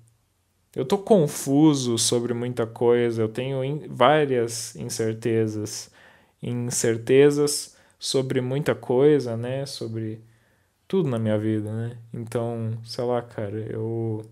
eu 0.76 0.86
tô 0.86 0.98
confuso 0.98 1.98
sobre 1.98 2.34
muita 2.34 2.66
coisa. 2.68 3.22
Eu 3.22 3.30
tenho 3.30 3.64
in, 3.64 3.88
várias 3.90 4.76
incertezas, 4.76 5.92
incertezas 6.42 7.76
sobre 8.00 8.42
muita 8.42 8.76
coisa, 8.76 9.36
né? 9.38 9.66
Sobre 9.66 10.22
tudo 10.88 11.10
na 11.10 11.20
minha 11.20 11.38
vida, 11.38 11.72
né? 11.72 11.98
Então, 12.14 12.80
sei 12.84 13.04
lá, 13.06 13.22
cara, 13.22 13.58
eu 13.72 14.24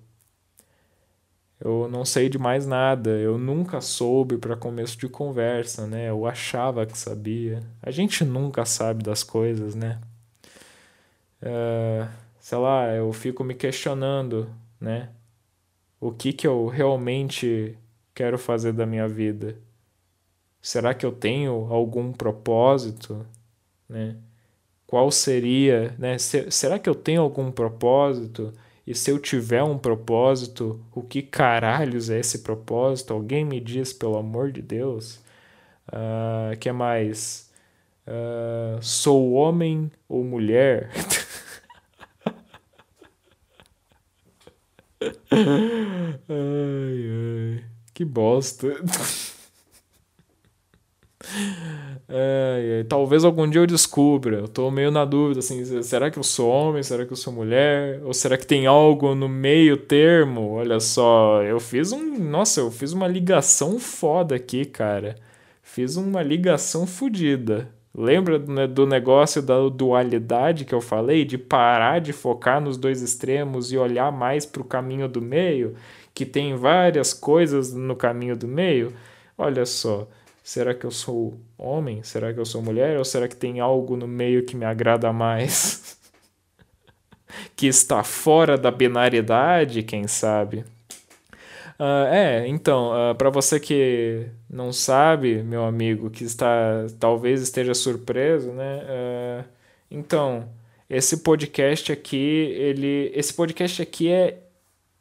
eu 1.60 1.88
não 1.90 2.06
sei 2.06 2.30
de 2.30 2.38
mais 2.38 2.66
nada, 2.68 3.10
eu 3.12 3.38
nunca 3.38 3.82
soube 3.82 4.38
para 4.38 4.56
começo 4.56 4.98
de 4.98 5.10
conversa, 5.10 5.88
né? 5.88 6.10
Eu 6.10 6.26
achava 6.26 6.86
que 6.86 6.98
sabia. 6.98 7.62
A 7.82 7.90
gente 7.92 8.24
nunca 8.24 8.64
sabe 8.66 9.04
das 9.04 9.24
coisas, 9.24 9.74
né? 9.74 10.00
Uh, 11.42 12.08
sei 12.40 12.58
lá, 12.58 12.94
eu 12.94 13.12
fico 13.12 13.44
me 13.44 13.56
questionando, 13.56 14.50
né? 14.80 15.10
O 16.00 16.12
que 16.12 16.32
que 16.34 16.48
eu 16.48 16.68
realmente 16.68 17.78
quero 18.14 18.38
fazer 18.38 18.74
da 18.74 18.86
minha 18.86 19.08
vida? 19.08 19.58
Será 20.62 20.94
que 20.94 21.06
eu 21.06 21.12
tenho 21.12 21.68
algum 21.72 22.12
propósito, 22.14 23.26
né? 23.90 24.18
Qual 24.86 25.12
seria, 25.12 25.96
né? 25.98 26.18
Será 26.18 26.80
que 26.80 26.90
eu 26.90 26.96
tenho 26.96 27.22
algum 27.22 27.52
propósito? 27.52 28.54
E 28.88 28.96
se 28.96 29.12
eu 29.12 29.20
tiver 29.20 29.62
um 29.64 29.78
propósito, 29.78 30.80
o 30.96 31.02
que 31.04 31.22
caralhos 31.22 32.10
é 32.10 32.20
esse 32.20 32.40
propósito? 32.40 33.14
Alguém 33.14 33.44
me 33.44 33.60
diz, 33.60 33.92
pelo 33.92 34.18
amor 34.18 34.52
de 34.52 34.62
Deus. 34.62 35.20
Uh, 35.90 36.58
que 36.60 36.72
mais? 36.72 37.52
Uh, 38.08 38.82
sou 38.82 39.34
homem 39.34 39.92
ou 40.08 40.24
mulher? 40.24 40.90
ai, 45.32 46.20
ai, 46.30 47.64
que 47.94 48.06
bosta. 48.06 48.68
É, 52.10 52.86
talvez 52.88 53.26
algum 53.26 53.50
dia 53.50 53.62
eu 53.62 53.68
descubra. 53.68 54.38
Eu 54.38 54.48
tô 54.48 54.72
meio 54.72 54.90
na 54.90 55.04
dúvida, 55.04 55.40
assim, 55.40 55.64
será 55.84 56.10
que 56.10 56.18
eu 56.18 56.24
sou 56.24 56.50
homem? 56.50 56.82
Será 56.82 57.06
que 57.06 57.12
eu 57.12 57.18
sou 57.18 57.34
mulher? 57.34 58.02
Ou 58.04 58.14
será 58.14 58.38
que 58.38 58.48
tem 58.48 58.66
algo 58.66 59.14
no 59.14 59.28
meio 59.28 59.76
termo? 59.78 60.52
Olha 60.54 60.80
só, 60.80 61.44
eu 61.44 61.60
fiz 61.60 61.92
um. 61.92 62.18
Nossa, 62.18 62.62
eu 62.62 62.72
fiz 62.72 62.94
uma 62.94 63.08
ligação 63.08 63.80
foda 63.80 64.36
aqui, 64.36 64.66
cara. 64.66 65.16
Fiz 65.62 65.98
uma 65.98 66.24
ligação 66.24 66.88
fodida. 66.88 67.70
Lembra 67.94 68.38
do 68.40 68.86
negócio 68.86 69.42
da 69.42 69.68
dualidade 69.70 70.66
que 70.66 70.74
eu 70.74 70.82
falei? 70.82 71.26
De 71.26 71.38
parar 71.38 72.00
de 72.00 72.14
focar 72.14 72.62
nos 72.62 72.78
dois 72.78 73.02
extremos 73.02 73.72
e 73.72 73.78
olhar 73.78 74.12
mais 74.12 74.46
para 74.46 74.62
o 74.62 74.66
caminho 74.66 75.08
do 75.10 75.22
meio? 75.22 75.76
Que 76.14 76.26
tem 76.26 76.56
várias 76.56 77.14
coisas 77.14 77.74
no 77.74 77.96
caminho 77.96 78.38
do 78.38 78.48
meio? 78.48 78.94
Olha 79.38 79.66
só 79.66 80.08
Será 80.48 80.74
que 80.74 80.86
eu 80.86 80.92
sou 80.92 81.38
homem? 81.58 82.02
Será 82.04 82.34
que 82.34 82.40
eu 82.40 82.46
sou 82.46 82.62
mulher? 82.62 82.98
Ou 82.98 83.04
será 83.04 83.28
que 83.28 83.36
tem 83.36 83.60
algo 83.60 83.98
no 83.98 84.08
meio 84.08 84.46
que 84.46 84.56
me 84.56 84.64
agrada 84.64 85.12
mais? 85.12 85.98
que 87.54 87.68
está 87.68 88.02
fora 88.02 88.58
da 88.58 88.72
binariedade, 88.72 89.84
quem 89.84 90.08
sabe? 90.08 90.64
Uh, 91.78 92.08
é, 92.10 92.48
então, 92.48 92.92
uh, 92.92 93.12
ah, 93.12 93.16
para 93.16 93.30
você 93.30 93.60
que 93.60 94.28
não 94.50 94.72
sabe, 94.72 95.44
meu 95.44 95.66
amigo, 95.66 96.10
que 96.10 96.24
está 96.24 96.88
talvez 96.98 97.42
esteja 97.42 97.74
surpreso, 97.74 98.54
né? 98.54 98.84
Uh, 98.86 99.46
então, 99.92 100.48
esse 100.90 101.18
podcast 101.18 101.92
aqui, 101.92 102.54
ele, 102.56 103.12
esse 103.14 103.34
podcast 103.34 103.82
aqui 103.82 104.10
é 104.10 104.38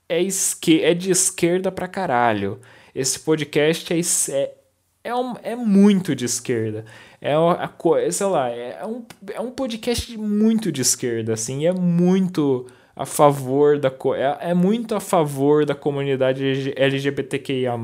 é, 0.08 0.20
esque, 0.20 0.82
é 0.82 0.92
de 0.92 1.12
esquerda 1.12 1.70
pra 1.70 1.86
caralho. 1.86 2.60
Esse 2.94 3.20
podcast 3.20 3.92
é, 3.92 4.00
é, 4.34 4.54
é, 5.06 5.14
um, 5.14 5.34
é 5.42 5.54
muito 5.54 6.14
de 6.14 6.24
esquerda. 6.24 6.84
É, 7.20 7.34
a, 7.34 7.70
sei 8.10 8.26
lá, 8.26 8.48
é 8.48 8.84
um, 8.84 9.04
é 9.32 9.40
um 9.40 9.50
podcast 9.50 10.16
muito 10.18 10.70
de 10.72 10.82
esquerda, 10.82 11.32
assim, 11.32 11.66
é 11.66 11.72
muito 11.72 12.66
a 12.94 13.04
favor 13.04 13.78
da 13.78 13.92
é, 14.16 14.50
é 14.50 14.54
muito 14.54 14.94
a 14.94 15.00
favor 15.00 15.64
da 15.66 15.74
comunidade 15.74 16.72
LGBTQIA+, 16.76 17.76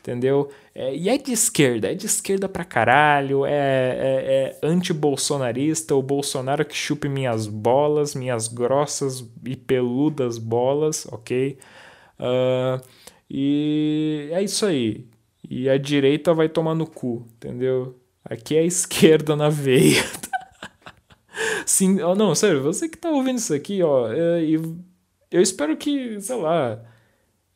entendeu? 0.00 0.48
É, 0.74 0.94
e 0.94 1.08
é 1.08 1.18
de 1.18 1.32
esquerda, 1.32 1.90
é 1.90 1.94
de 1.94 2.06
esquerda 2.06 2.48
pra 2.48 2.64
caralho, 2.64 3.44
é, 3.44 3.52
é, 3.52 4.56
é 4.62 4.66
anti-bolsonarista, 4.66 5.94
o 5.94 6.02
Bolsonaro 6.02 6.64
que 6.64 6.76
chupe 6.76 7.08
minhas 7.08 7.46
bolas, 7.46 8.14
minhas 8.14 8.48
grossas 8.48 9.24
e 9.44 9.56
peludas 9.56 10.38
bolas, 10.38 11.06
ok? 11.10 11.58
Uh, 12.18 12.80
e 13.28 14.30
é 14.32 14.42
isso 14.42 14.64
aí. 14.64 15.04
E 15.48 15.68
a 15.68 15.78
direita 15.78 16.34
vai 16.34 16.48
tomar 16.48 16.74
no 16.74 16.86
cu, 16.86 17.26
entendeu? 17.36 17.98
Aqui 18.24 18.56
é 18.56 18.60
a 18.60 18.64
esquerda 18.66 19.34
na 19.34 19.48
veia. 19.48 20.04
Sim, 21.66 22.00
oh, 22.02 22.14
não, 22.14 22.34
sério, 22.34 22.62
você 22.62 22.88
que 22.88 22.98
tá 22.98 23.10
ouvindo 23.10 23.38
isso 23.38 23.54
aqui, 23.54 23.82
ó, 23.82 24.10
é, 24.12 24.42
eu 25.30 25.42
espero 25.42 25.76
que, 25.76 26.20
sei 26.20 26.36
lá, 26.36 26.82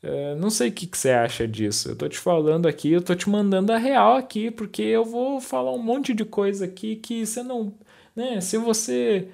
é, 0.02 0.34
não 0.34 0.50
sei 0.50 0.68
o 0.68 0.72
que, 0.72 0.86
que 0.86 0.98
você 0.98 1.10
acha 1.10 1.46
disso. 1.46 1.90
Eu 1.90 1.96
tô 1.96 2.08
te 2.08 2.18
falando 2.18 2.66
aqui, 2.66 2.92
eu 2.92 3.02
tô 3.02 3.14
te 3.14 3.28
mandando 3.30 3.72
a 3.72 3.78
real 3.78 4.16
aqui, 4.16 4.50
porque 4.50 4.82
eu 4.82 5.04
vou 5.04 5.40
falar 5.40 5.72
um 5.72 5.82
monte 5.82 6.12
de 6.14 6.24
coisa 6.24 6.64
aqui 6.64 6.96
que 6.96 7.24
você 7.24 7.42
não. 7.42 7.74
Né? 8.14 8.40
Se 8.40 8.58
você 8.58 9.28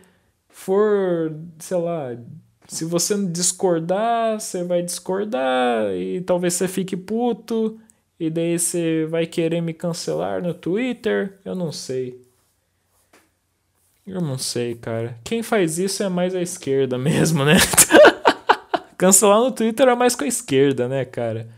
for, 0.49 1.35
sei 1.59 1.77
lá, 1.79 2.17
se 2.69 2.85
você 2.85 3.17
discordar, 3.27 4.41
você 4.41 4.63
vai 4.65 4.83
discordar 4.83 5.93
e 5.95 6.21
talvez 6.23 6.55
você 6.55 6.69
fique 6.69 6.97
puto 6.97 7.81
e 8.19 8.29
daí 8.29 8.59
você 8.59 9.07
vai 9.07 9.27
querer 9.27 9.61
me 9.61 9.73
cancelar 9.73 10.43
no 10.43 10.53
Twitter. 10.53 11.39
Eu 11.45 11.55
não 11.55 11.71
sei. 11.71 12.21
Eu 14.07 14.21
não 14.21 14.39
sei, 14.39 14.75
cara. 14.75 15.16
Quem 15.23 15.43
faz 15.43 15.79
isso 15.79 16.03
é 16.03 16.09
mais 16.09 16.35
a 16.35 16.41
esquerda 16.41 16.97
mesmo, 16.99 17.45
né? 17.45 17.57
Cancelar 18.97 19.39
no 19.41 19.53
Twitter 19.53 19.87
é 19.87 19.95
mais 19.95 20.16
com 20.16 20.25
a 20.25 20.29
esquerda, 20.29 20.89
né, 20.89 21.05
cara? 21.05 21.49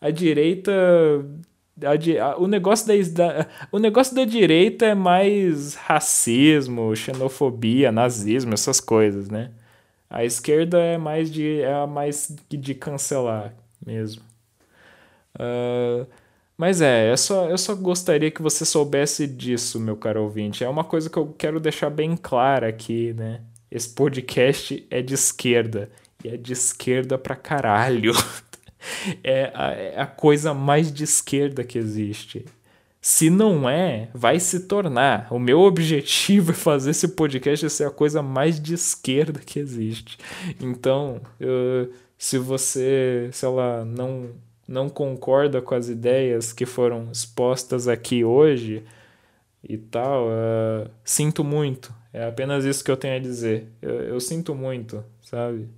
A 0.00 0.10
direita. 0.10 0.72
A, 1.82 2.38
o, 2.38 2.46
negócio 2.46 2.86
da, 2.86 2.94
da, 3.10 3.48
o 3.72 3.78
negócio 3.78 4.14
da 4.14 4.26
direita 4.26 4.84
é 4.84 4.94
mais 4.94 5.74
racismo, 5.74 6.94
xenofobia, 6.94 7.90
nazismo, 7.90 8.52
essas 8.52 8.80
coisas, 8.80 9.30
né? 9.30 9.50
A 10.10 10.22
esquerda 10.22 10.78
é 10.78 10.98
mais 10.98 11.30
de, 11.30 11.62
é 11.62 11.86
mais 11.86 12.36
de 12.50 12.74
cancelar 12.74 13.54
mesmo. 13.86 14.29
Uh, 15.36 16.06
mas 16.56 16.80
é, 16.82 17.10
eu 17.10 17.16
só, 17.16 17.48
eu 17.48 17.56
só 17.56 17.74
gostaria 17.74 18.30
que 18.30 18.42
você 18.42 18.66
soubesse 18.66 19.26
disso, 19.26 19.80
meu 19.80 19.96
caro 19.96 20.22
ouvinte. 20.24 20.62
É 20.62 20.68
uma 20.68 20.84
coisa 20.84 21.08
que 21.08 21.16
eu 21.16 21.34
quero 21.38 21.58
deixar 21.58 21.88
bem 21.88 22.16
clara 22.16 22.68
aqui, 22.68 23.14
né? 23.14 23.40
Esse 23.70 23.88
podcast 23.88 24.86
é 24.90 25.00
de 25.00 25.14
esquerda. 25.14 25.90
E 26.22 26.28
é 26.28 26.36
de 26.36 26.52
esquerda 26.52 27.16
pra 27.16 27.34
caralho. 27.34 28.12
é, 29.24 29.50
a, 29.54 29.70
é 29.72 30.00
a 30.00 30.06
coisa 30.06 30.52
mais 30.52 30.92
de 30.92 31.04
esquerda 31.04 31.64
que 31.64 31.78
existe. 31.78 32.44
Se 33.00 33.30
não 33.30 33.68
é, 33.68 34.10
vai 34.12 34.38
se 34.38 34.60
tornar. 34.66 35.28
O 35.30 35.38
meu 35.38 35.60
objetivo 35.60 36.50
é 36.52 36.54
fazer 36.54 36.90
esse 36.90 37.08
podcast 37.08 37.70
ser 37.70 37.86
a 37.86 37.90
coisa 37.90 38.22
mais 38.22 38.60
de 38.60 38.74
esquerda 38.74 39.40
que 39.40 39.58
existe. 39.58 40.18
Então, 40.60 41.22
eu, 41.38 41.90
se 42.18 42.36
você, 42.36 43.30
sei 43.32 43.48
lá, 43.48 43.84
não, 43.84 44.30
não 44.70 44.88
concorda 44.88 45.60
com 45.60 45.74
as 45.74 45.88
ideias 45.88 46.52
que 46.52 46.64
foram 46.64 47.10
expostas 47.10 47.88
aqui 47.88 48.24
hoje 48.24 48.84
e 49.64 49.76
tal, 49.76 50.28
uh, 50.28 50.88
sinto 51.04 51.42
muito. 51.42 51.92
É 52.12 52.24
apenas 52.24 52.64
isso 52.64 52.84
que 52.84 52.90
eu 52.90 52.96
tenho 52.96 53.16
a 53.16 53.18
dizer. 53.18 53.66
Eu, 53.82 54.00
eu 54.00 54.20
sinto 54.20 54.54
muito, 54.54 55.04
sabe? 55.22 55.68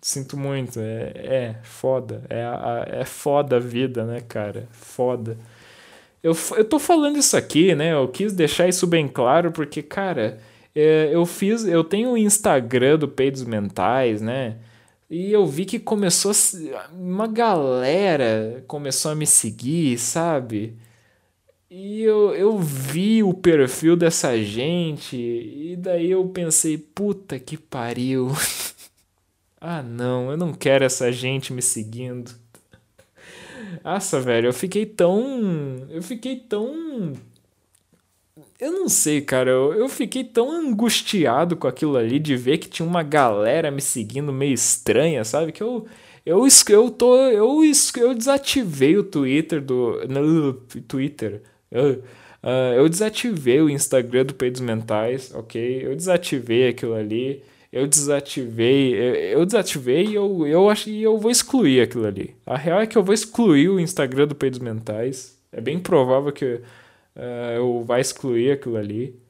Sinto 0.00 0.36
muito, 0.36 0.78
é, 0.78 1.12
é 1.14 1.56
foda. 1.64 2.22
É, 2.30 3.00
é 3.00 3.04
foda 3.04 3.56
a 3.56 3.60
vida, 3.60 4.04
né, 4.04 4.20
cara? 4.20 4.68
Foda. 4.70 5.36
Eu, 6.22 6.32
eu 6.56 6.64
tô 6.64 6.78
falando 6.78 7.18
isso 7.18 7.36
aqui, 7.36 7.74
né? 7.74 7.92
Eu 7.92 8.06
quis 8.06 8.32
deixar 8.32 8.68
isso 8.68 8.86
bem 8.86 9.08
claro 9.08 9.50
porque, 9.50 9.82
cara, 9.82 10.38
é, 10.74 11.10
eu 11.12 11.26
fiz. 11.26 11.66
Eu 11.66 11.82
tenho 11.82 12.10
o 12.10 12.18
Instagram 12.18 12.98
do 12.98 13.08
Peidos 13.08 13.42
Mentais, 13.42 14.22
né? 14.22 14.58
E 15.08 15.32
eu 15.32 15.46
vi 15.46 15.64
que 15.64 15.78
começou. 15.78 16.32
Uma 16.92 17.26
galera 17.26 18.64
começou 18.66 19.12
a 19.12 19.14
me 19.14 19.26
seguir, 19.26 19.98
sabe? 19.98 20.76
E 21.70 22.02
eu, 22.02 22.34
eu 22.34 22.58
vi 22.58 23.22
o 23.22 23.34
perfil 23.34 23.96
dessa 23.96 24.36
gente, 24.40 25.16
e 25.16 25.76
daí 25.76 26.10
eu 26.10 26.24
pensei, 26.28 26.78
puta 26.78 27.38
que 27.38 27.56
pariu. 27.56 28.30
Ah, 29.58 29.82
não, 29.82 30.30
eu 30.30 30.36
não 30.36 30.52
quero 30.52 30.84
essa 30.84 31.10
gente 31.10 31.52
me 31.52 31.62
seguindo. 31.62 32.30
Nossa, 33.82 34.20
velho, 34.20 34.48
eu 34.48 34.52
fiquei 34.52 34.86
tão. 34.86 35.86
Eu 35.88 36.02
fiquei 36.02 36.36
tão. 36.36 37.14
Eu 38.60 38.72
não 38.72 38.88
sei, 38.88 39.20
cara. 39.20 39.50
Eu, 39.50 39.74
eu 39.74 39.88
fiquei 39.88 40.24
tão 40.24 40.50
angustiado 40.50 41.56
com 41.56 41.66
aquilo 41.66 41.96
ali 41.96 42.18
de 42.18 42.36
ver 42.36 42.58
que 42.58 42.68
tinha 42.68 42.88
uma 42.88 43.02
galera 43.02 43.70
me 43.70 43.80
seguindo 43.80 44.32
meio 44.32 44.54
estranha, 44.54 45.24
sabe? 45.24 45.52
Que 45.52 45.62
eu. 45.62 45.86
Eu, 46.24 46.44
eu, 46.70 46.90
tô, 46.90 47.16
eu, 47.16 47.62
eu 47.96 48.14
desativei 48.14 48.96
o 48.96 49.04
Twitter 49.04 49.60
do. 49.60 50.06
No, 50.08 50.54
Twitter. 50.54 51.42
Eu, 51.70 52.02
uh, 52.42 52.74
eu 52.76 52.88
desativei 52.88 53.60
o 53.60 53.70
Instagram 53.70 54.24
do 54.24 54.34
Peidos 54.34 54.60
Mentais, 54.60 55.32
ok? 55.34 55.86
Eu 55.86 55.94
desativei 55.94 56.68
aquilo 56.68 56.94
ali 56.94 57.42
eu 57.76 57.86
desativei, 57.86 58.94
eu 59.34 59.44
desativei 59.44 60.06
e 60.06 60.14
eu, 60.14 60.46
eu 60.46 60.70
acho 60.70 60.88
eu 60.88 61.18
vou 61.18 61.30
excluir 61.30 61.82
aquilo 61.82 62.06
ali. 62.06 62.34
A 62.46 62.56
real 62.56 62.80
é 62.80 62.86
que 62.86 62.96
eu 62.96 63.02
vou 63.02 63.12
excluir 63.12 63.68
o 63.68 63.78
Instagram 63.78 64.26
do 64.26 64.34
Peidos 64.34 64.60
Mentais. 64.60 65.36
É 65.52 65.60
bem 65.60 65.78
provável 65.78 66.32
que 66.32 66.60
uh, 67.16 67.56
eu 67.56 67.82
vá 67.84 67.98
excluir 68.00 68.52
aquilo 68.52 68.76
ali. 68.76 69.20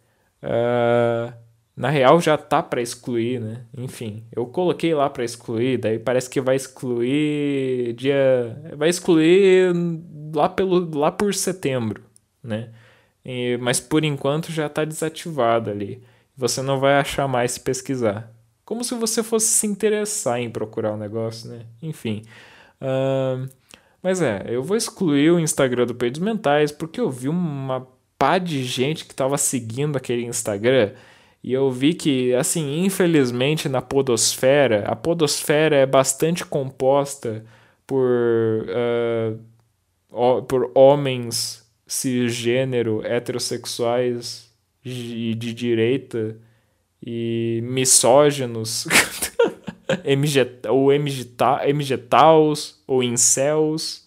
Uh, 0.42 1.32
na 1.76 1.90
real 1.90 2.20
já 2.20 2.38
tá 2.38 2.62
para 2.62 2.80
excluir, 2.80 3.40
né? 3.40 3.66
Enfim, 3.76 4.24
eu 4.32 4.46
coloquei 4.46 4.94
lá 4.94 5.10
para 5.10 5.24
excluir, 5.24 5.78
daí 5.78 5.98
parece 5.98 6.28
que 6.30 6.40
vai 6.40 6.56
excluir 6.56 7.92
dia, 7.94 8.16
vai 8.76 8.88
excluir 8.88 9.72
lá 10.34 10.48
pelo 10.48 10.98
lá 10.98 11.12
por 11.12 11.34
setembro, 11.34 12.02
né? 12.42 12.70
E, 13.24 13.58
mas 13.58 13.80
por 13.80 14.04
enquanto 14.04 14.52
já 14.52 14.68
tá 14.68 14.84
desativado 14.84 15.70
ali. 15.70 16.02
Você 16.36 16.62
não 16.62 16.78
vai 16.78 16.94
achar 16.94 17.26
mais 17.26 17.52
se 17.52 17.60
pesquisar. 17.60 18.32
Como 18.64 18.84
se 18.84 18.94
você 18.94 19.22
fosse 19.22 19.46
se 19.46 19.66
interessar 19.66 20.40
em 20.40 20.50
procurar 20.50 20.92
o 20.92 20.94
um 20.94 20.98
negócio, 20.98 21.48
né? 21.50 21.66
Enfim. 21.82 22.22
Uh, 22.80 23.48
mas 24.06 24.22
é, 24.22 24.44
eu 24.46 24.62
vou 24.62 24.76
excluir 24.76 25.32
o 25.32 25.40
Instagram 25.40 25.84
do 25.84 25.92
Peidos 25.92 26.20
Mentais 26.20 26.70
porque 26.70 27.00
eu 27.00 27.10
vi 27.10 27.28
uma 27.28 27.88
pá 28.16 28.38
de 28.38 28.62
gente 28.62 29.04
que 29.04 29.10
estava 29.10 29.36
seguindo 29.36 29.96
aquele 29.96 30.24
Instagram 30.24 30.92
e 31.42 31.52
eu 31.52 31.68
vi 31.72 31.92
que, 31.92 32.32
assim, 32.32 32.84
infelizmente 32.84 33.68
na 33.68 33.82
podosfera, 33.82 34.84
a 34.86 34.94
podosfera 34.94 35.74
é 35.74 35.84
bastante 35.84 36.46
composta 36.46 37.44
por, 37.84 38.68
uh, 40.08 40.42
por 40.44 40.70
homens 40.72 41.68
cisgênero, 41.84 43.04
heterossexuais 43.04 44.52
de, 44.84 45.34
de 45.34 45.52
direita 45.52 46.38
e 47.04 47.60
misóginos, 47.64 48.86
MG, 50.04 50.46
ou 50.68 50.90
MGTaus, 50.92 52.82
ou 52.86 53.02
incels. 53.02 54.06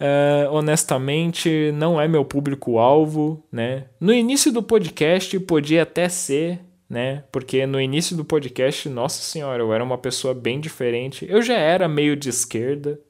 Uh, 0.00 0.50
honestamente, 0.50 1.70
não 1.72 2.00
é 2.00 2.08
meu 2.08 2.24
público-alvo, 2.24 3.42
né? 3.50 3.84
No 4.00 4.12
início 4.12 4.52
do 4.52 4.62
podcast 4.62 5.38
podia 5.40 5.82
até 5.82 6.08
ser, 6.08 6.60
né? 6.88 7.24
Porque 7.30 7.64
no 7.66 7.80
início 7.80 8.16
do 8.16 8.24
podcast, 8.24 8.88
nossa 8.88 9.22
senhora, 9.22 9.62
eu 9.62 9.72
era 9.72 9.84
uma 9.84 9.96
pessoa 9.96 10.34
bem 10.34 10.60
diferente. 10.60 11.26
Eu 11.28 11.40
já 11.42 11.54
era 11.56 11.88
meio 11.88 12.16
de 12.16 12.28
esquerda, 12.28 13.00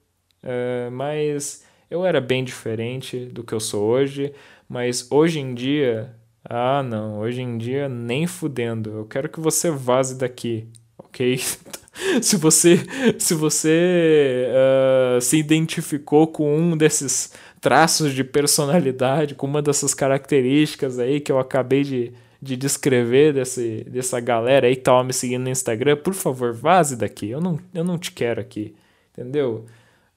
uh, 0.42 0.90
mas 0.90 1.64
Eu 1.90 2.04
era 2.04 2.20
bem 2.20 2.42
diferente 2.42 3.26
do 3.26 3.44
que 3.44 3.52
eu 3.52 3.60
sou 3.60 3.84
hoje, 3.84 4.32
mas 4.68 5.10
hoje 5.12 5.38
em 5.38 5.54
dia, 5.54 6.14
ah, 6.44 6.82
não, 6.82 7.20
hoje 7.20 7.40
em 7.42 7.56
dia 7.56 7.88
nem 7.88 8.26
fudendo. 8.26 8.90
Eu 8.90 9.04
quero 9.06 9.28
que 9.28 9.38
você 9.40 9.70
vaze 9.70 10.18
daqui, 10.18 10.66
ok? 10.98 11.38
se 12.22 12.36
você 12.36 12.78
se 13.18 13.34
você 13.34 14.48
uh, 14.48 15.20
se 15.20 15.38
identificou 15.38 16.26
com 16.26 16.56
um 16.56 16.76
desses 16.76 17.32
traços 17.60 18.12
de 18.12 18.22
personalidade, 18.22 19.34
com 19.34 19.46
uma 19.46 19.62
dessas 19.62 19.94
características 19.94 20.98
aí 20.98 21.20
que 21.20 21.32
eu 21.32 21.38
acabei 21.38 21.82
de, 21.82 22.12
de 22.40 22.56
descrever 22.56 23.32
desse, 23.32 23.84
dessa 23.84 24.20
galera 24.20 24.66
aí 24.66 24.76
que 24.76 24.82
tava 24.82 25.02
me 25.02 25.14
seguindo 25.14 25.44
no 25.44 25.50
Instagram, 25.50 25.96
por 25.96 26.12
favor, 26.12 26.52
vaze 26.52 26.94
daqui. 26.94 27.30
Eu 27.30 27.40
não, 27.40 27.58
eu 27.72 27.82
não 27.82 27.98
te 27.98 28.12
quero 28.12 28.40
aqui. 28.40 28.74
Entendeu? 29.12 29.64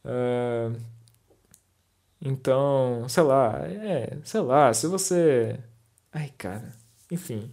Uh, 0.03 0.75
então, 2.21 3.07
sei 3.07 3.23
lá, 3.23 3.61
é, 3.65 4.17
sei 4.23 4.41
lá, 4.41 4.73
se 4.73 4.87
você. 4.87 5.57
Ai, 6.11 6.31
cara, 6.37 6.73
enfim. 7.11 7.51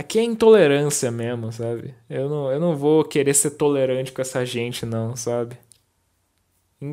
Aqui 0.00 0.18
é 0.18 0.22
intolerância 0.22 1.10
mesmo, 1.10 1.52
sabe? 1.52 1.94
Eu 2.08 2.26
não, 2.26 2.50
eu 2.50 2.58
não 2.58 2.74
vou 2.74 3.04
querer 3.04 3.34
ser 3.34 3.50
tolerante 3.50 4.10
com 4.10 4.22
essa 4.22 4.46
gente, 4.46 4.86
não, 4.86 5.14
sabe? 5.14 5.58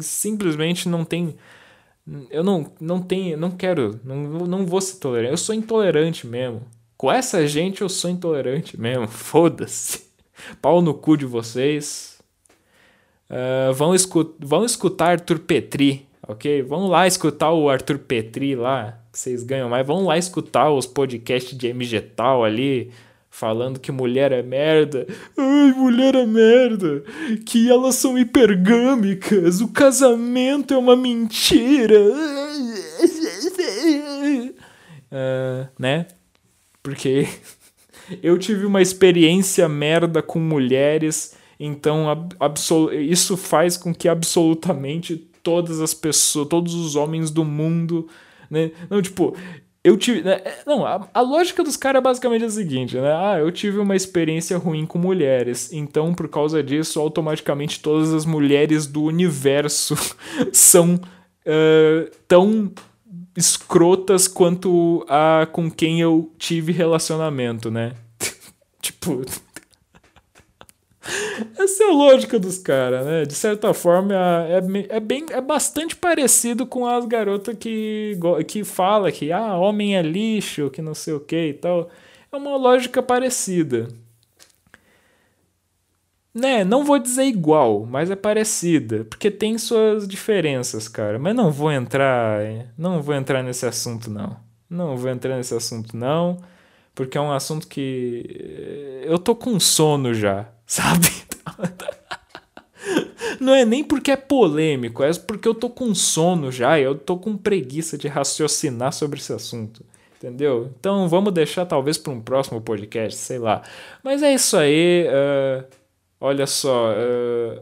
Simplesmente 0.01 0.89
não 0.89 1.05
tem 1.05 1.37
eu 2.29 2.43
não, 2.43 2.69
não 2.81 3.01
tenho, 3.01 3.37
não 3.37 3.49
quero, 3.49 3.97
não, 4.03 4.17
não 4.45 4.65
vou 4.65 4.81
ser 4.81 4.99
tolerante. 4.99 5.31
Eu 5.31 5.37
sou 5.37 5.55
intolerante 5.55 6.27
mesmo. 6.27 6.63
Com 6.97 7.09
essa 7.09 7.47
gente 7.47 7.81
eu 7.81 7.87
sou 7.87 8.11
intolerante 8.11 8.77
mesmo. 8.77 9.07
Foda-se. 9.07 10.05
Pau 10.61 10.81
no 10.81 10.93
cu 10.93 11.15
de 11.15 11.25
vocês. 11.25 12.19
Uh, 13.29 13.73
vão, 13.73 13.95
escut 13.95 14.35
vão 14.37 14.65
escutar 14.65 15.11
Arthur 15.11 15.39
Petri, 15.39 16.05
ok? 16.27 16.61
Vão 16.61 16.87
lá 16.87 17.07
escutar 17.07 17.53
o 17.53 17.69
Arthur 17.69 17.99
Petri 17.99 18.53
lá, 18.53 19.01
vocês 19.17 19.41
ganham 19.43 19.67
mais. 19.69 19.85
Vão 19.85 20.05
lá 20.05 20.17
escutar 20.17 20.69
os 20.71 20.85
podcasts 20.85 21.57
de 21.57 21.67
MG 21.67 22.01
Tal 22.01 22.43
ali 22.43 22.91
falando 23.31 23.79
que 23.79 23.91
mulher 23.91 24.31
é 24.31 24.43
merda. 24.43 25.07
Ai, 25.35 25.71
mulher 25.73 26.13
é 26.13 26.25
merda. 26.25 27.03
Que 27.45 27.69
elas 27.69 27.95
são 27.95 28.17
hipergâmicas. 28.17 29.59
O 29.59 29.69
casamento 29.69 30.73
é 30.73 30.77
uma 30.77 30.95
mentira. 30.95 31.99
Uh, 35.11 35.67
né? 35.79 36.05
Porque 36.83 37.27
eu 38.21 38.37
tive 38.37 38.65
uma 38.65 38.83
experiência 38.83 39.67
merda 39.67 40.21
com 40.21 40.39
mulheres, 40.39 41.35
então 41.59 42.05
isso 42.93 43.35
faz 43.35 43.77
com 43.77 43.93
que 43.93 44.07
absolutamente 44.07 45.17
todas 45.41 45.81
as 45.81 45.93
pessoas, 45.93 46.47
todos 46.47 46.75
os 46.75 46.95
homens 46.95 47.31
do 47.31 47.43
mundo, 47.43 48.07
né? 48.49 48.71
Não, 48.89 49.01
tipo, 49.01 49.35
eu 49.83 49.95
tive. 49.95 50.21
Né, 50.21 50.41
é, 50.43 50.57
não, 50.65 50.85
a, 50.85 51.07
a, 51.13 51.21
lógica 51.21 51.63
dos 51.63 51.77
caras 51.77 51.99
é 51.99 52.03
basicamente 52.03 52.43
a 52.43 52.49
seguinte, 52.49 52.97
né? 52.97 53.13
Ah, 53.13 53.39
eu 53.39 53.51
tive 53.51 53.79
uma 53.79 53.95
experiência 53.95 54.57
ruim 54.57 54.85
com 54.85 54.99
mulheres, 54.99 55.71
então 55.71 56.13
por 56.13 56.27
causa 56.27 56.61
disso, 56.61 56.99
automaticamente 56.99 57.79
todas 57.79 58.13
as 58.13 58.25
mulheres 58.25 58.85
do 58.85 59.03
universo 59.03 59.95
são 60.51 60.95
uh, 60.95 62.11
tão 62.27 62.71
escrotas 63.35 64.27
quanto 64.27 65.05
a 65.07 65.47
com 65.51 65.71
quem 65.71 66.01
eu 66.01 66.33
tive 66.37 66.73
relacionamento, 66.73 67.71
né? 67.71 67.93
tipo. 68.81 69.21
Essa 71.57 71.83
é 71.83 71.89
a 71.89 71.93
lógica 71.93 72.39
dos 72.39 72.57
caras, 72.57 73.05
né? 73.05 73.23
De 73.25 73.33
certa 73.33 73.73
forma, 73.73 74.13
é, 74.13 74.57
é, 74.89 74.99
bem, 74.99 75.25
é 75.29 75.41
bastante 75.41 75.95
parecido 75.95 76.65
com 76.65 76.85
as 76.85 77.05
garotas 77.05 77.55
que, 77.57 78.17
que 78.47 78.63
fala 78.63 79.11
que 79.11 79.31
ah, 79.31 79.55
homem 79.55 79.95
é 79.97 80.01
lixo, 80.01 80.69
que 80.69 80.81
não 80.81 80.93
sei 80.93 81.13
o 81.13 81.19
que 81.19 81.47
e 81.49 81.53
tal. 81.53 81.89
É 82.31 82.35
uma 82.35 82.55
lógica 82.57 83.01
parecida. 83.01 83.87
Né, 86.33 86.63
não 86.63 86.83
vou 86.83 86.99
dizer 86.99 87.23
igual, 87.23 87.83
mas 87.89 88.11
é 88.11 88.15
parecida, 88.15 89.03
porque 89.05 89.31
tem 89.31 89.57
suas 89.57 90.07
diferenças, 90.07 90.87
cara. 90.87 91.17
Mas 91.17 91.35
não 91.35 91.51
vou 91.51 91.71
entrar, 91.71 92.41
não 92.77 93.01
vou 93.01 93.15
entrar 93.15 93.41
nesse 93.41 93.65
assunto 93.65 94.09
não. 94.11 94.37
Não 94.69 94.95
vou 94.95 95.09
entrar 95.09 95.35
nesse 95.37 95.55
assunto 95.55 95.97
não, 95.97 96.37
porque 96.93 97.17
é 97.17 97.21
um 97.21 97.31
assunto 97.31 97.67
que 97.67 98.25
eh, 99.03 99.05
eu 99.11 99.17
tô 99.17 99.35
com 99.35 99.59
sono 99.59 100.13
já 100.13 100.47
sabe? 100.67 101.07
Não 103.39 103.55
é 103.55 103.65
nem 103.65 103.83
porque 103.83 104.11
é 104.11 104.15
polêmico, 104.15 105.03
é 105.03 105.11
porque 105.13 105.47
eu 105.47 105.55
tô 105.55 105.69
com 105.69 105.95
sono 105.95 106.51
já, 106.51 106.79
eu 106.79 106.95
tô 106.95 107.17
com 107.17 107.35
preguiça 107.37 107.97
de 107.97 108.07
raciocinar 108.07 108.91
sobre 108.93 109.19
esse 109.19 109.33
assunto. 109.33 109.83
Entendeu? 110.17 110.71
Então 110.79 111.07
vamos 111.07 111.31
deixar 111.31 111.65
talvez 111.65 111.97
para 111.97 112.11
um 112.11 112.19
próximo 112.19 112.59
podcast, 112.59 113.19
sei 113.19 113.37
lá. 113.37 113.61
Mas 114.03 114.23
é 114.23 114.33
isso 114.33 114.57
aí. 114.57 115.05
Uh, 115.07 115.63
olha 116.19 116.47
só. 116.47 116.91
Uh, 116.91 117.61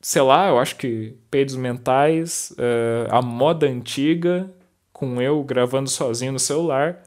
sei 0.00 0.22
lá, 0.22 0.48
eu 0.48 0.58
acho 0.58 0.76
que 0.76 1.14
peidos 1.30 1.54
mentais, 1.54 2.52
uh, 2.52 3.14
a 3.14 3.20
moda 3.20 3.66
antiga, 3.66 4.50
com 4.90 5.20
eu 5.20 5.42
gravando 5.42 5.90
sozinho 5.90 6.32
no 6.32 6.38
celular, 6.38 7.02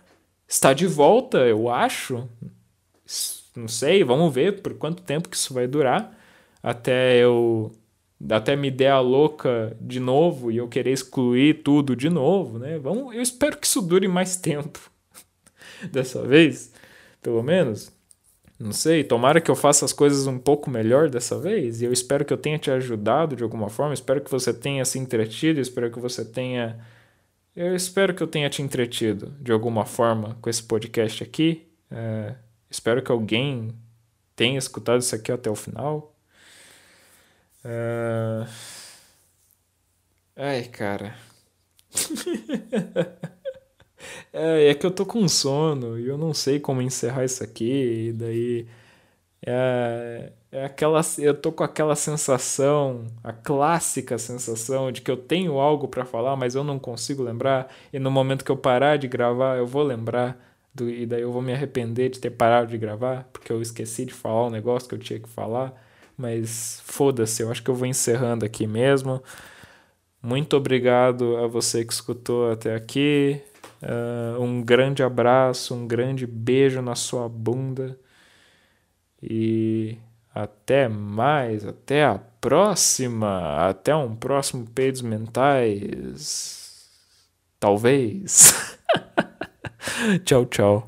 está 0.48 0.72
de 0.72 0.86
volta, 0.86 1.40
eu 1.40 1.68
acho. 1.68 2.30
Não 3.56 3.68
sei, 3.68 4.04
vamos 4.04 4.34
ver 4.34 4.62
por 4.62 4.74
quanto 4.76 5.02
tempo 5.04 5.30
que 5.30 5.36
isso 5.36 5.54
vai 5.54 5.68
durar 5.68 6.16
até 6.66 7.18
eu 7.18 7.72
até 8.32 8.56
me 8.56 8.72
der 8.72 8.90
a 8.90 9.00
louca 9.00 9.78
de 9.80 10.00
novo 10.00 10.52
e 10.52 10.58
eu 10.58 10.68
querer 10.68 10.92
excluir 10.92 11.62
tudo 11.62 11.96
de 11.96 12.10
novo, 12.10 12.58
né? 12.58 12.80
Vamos, 12.80 13.14
eu 13.14 13.22
espero 13.22 13.56
que 13.56 13.68
isso 13.68 13.84
dure 13.84 14.08
mais 14.08 14.36
tempo. 14.36 14.80
Dessa 15.92 16.24
vez, 16.24 16.74
pelo 17.22 17.44
menos. 17.44 17.92
Não 18.58 18.72
sei, 18.72 19.04
tomara 19.04 19.40
que 19.40 19.52
eu 19.52 19.56
faça 19.56 19.86
as 19.86 19.94
coisas 19.94 20.26
um 20.26 20.40
pouco 20.40 20.70
melhor 20.70 21.10
dessa 21.10 21.38
vez. 21.38 21.82
E 21.82 21.86
eu 21.86 21.92
espero 21.92 22.24
que 22.24 22.32
eu 22.32 22.38
tenha 22.38 22.58
te 22.58 22.72
ajudado 22.72 23.36
de 23.36 23.44
alguma 23.44 23.70
forma. 23.70 23.94
Espero 23.94 24.22
que 24.22 24.32
você 24.32 24.54
tenha 24.54 24.86
se 24.86 24.98
entretido. 24.98 25.60
Espero 25.60 25.92
que 25.92 26.00
você 26.00 26.24
tenha. 26.24 26.80
Eu 27.54 27.76
espero 27.76 28.14
que 28.16 28.24
eu 28.24 28.28
tenha 28.28 28.50
te 28.50 28.62
entretido 28.62 29.34
de 29.42 29.52
alguma 29.52 29.86
forma 29.86 30.38
com 30.42 30.50
esse 30.50 30.64
podcast 30.64 31.22
aqui. 31.22 31.68
É... 31.92 32.36
Espero 32.70 33.02
que 33.02 33.12
alguém 33.12 33.74
tenha 34.36 34.58
escutado 34.58 35.02
isso 35.02 35.16
aqui 35.16 35.32
até 35.32 35.50
o 35.50 35.56
final. 35.56 36.14
Uh... 37.64 38.46
Ai, 40.36 40.64
cara. 40.66 41.16
é, 44.34 44.70
é 44.70 44.74
que 44.76 44.86
eu 44.86 44.92
tô 44.92 45.06
com 45.06 45.28
sono 45.28 46.00
e 46.00 46.08
eu 46.08 46.18
não 46.18 46.34
sei 46.34 46.60
como 46.60 46.82
encerrar 46.82 47.26
isso 47.26 47.44
aqui. 47.44 48.10
E 48.10 48.14
daí. 48.14 48.68
É, 49.48 50.32
é 50.52 50.66
aquela, 50.66 51.02
eu 51.20 51.34
tô 51.40 51.52
com 51.52 51.64
aquela 51.64 51.96
sensação, 51.96 53.06
a 53.24 53.32
clássica 53.34 54.18
sensação 54.18 54.92
de 54.92 55.02
que 55.02 55.12
eu 55.12 55.18
tenho 55.18 55.60
algo 55.60 55.88
para 55.88 56.06
falar, 56.06 56.36
mas 56.36 56.56
eu 56.56 56.64
não 56.64 56.80
consigo 56.80 57.22
lembrar. 57.24 57.72
E 57.94 58.00
no 58.00 58.10
momento 58.10 58.44
que 58.46 58.52
eu 58.52 58.58
parar 58.58 58.98
de 58.98 59.08
gravar, 59.08 59.58
eu 59.58 59.68
vou 59.68 59.84
lembrar 59.84 60.55
do, 60.76 60.90
e 60.90 61.06
daí 61.06 61.22
eu 61.22 61.32
vou 61.32 61.42
me 61.42 61.54
arrepender 61.54 62.10
de 62.10 62.20
ter 62.20 62.32
parado 62.32 62.68
de 62.70 62.78
gravar, 62.78 63.24
porque 63.32 63.52
eu 63.52 63.62
esqueci 63.62 64.06
de 64.06 64.14
falar 64.14 64.48
o 64.48 64.50
negócio 64.50 64.90
que 64.90 64.96
eu 64.96 65.00
tinha 65.00 65.20
que 65.20 65.30
falar. 65.30 65.74
Mas 66.18 66.82
foda-se, 66.86 67.42
eu 67.42 67.52
acho 67.52 67.64
que 67.64 67.70
eu 67.70 67.76
vou 67.76 67.88
encerrando 67.88 68.46
aqui 68.46 68.68
mesmo. 68.68 69.24
Muito 70.22 70.58
obrigado 70.58 71.38
a 71.38 71.48
você 71.48 71.86
que 71.86 71.94
escutou 71.94 72.52
até 72.52 72.76
aqui. 72.76 73.42
Uh, 73.82 74.42
um 74.42 74.62
grande 74.62 75.04
abraço, 75.04 75.76
um 75.76 75.88
grande 75.88 76.26
beijo 76.28 76.82
na 76.82 76.96
sua 76.96 77.30
bunda. 77.30 77.98
E 79.22 79.98
até 80.34 80.88
mais, 80.90 81.66
até 81.66 82.04
a 82.06 82.20
próxima. 82.42 83.68
Até 83.70 83.96
um 83.96 84.16
próximo 84.16 84.68
Peidos 84.70 85.02
Mentais. 85.02 86.90
Talvez. 87.60 88.78
tchau, 90.26 90.46
tchau. 90.46 90.88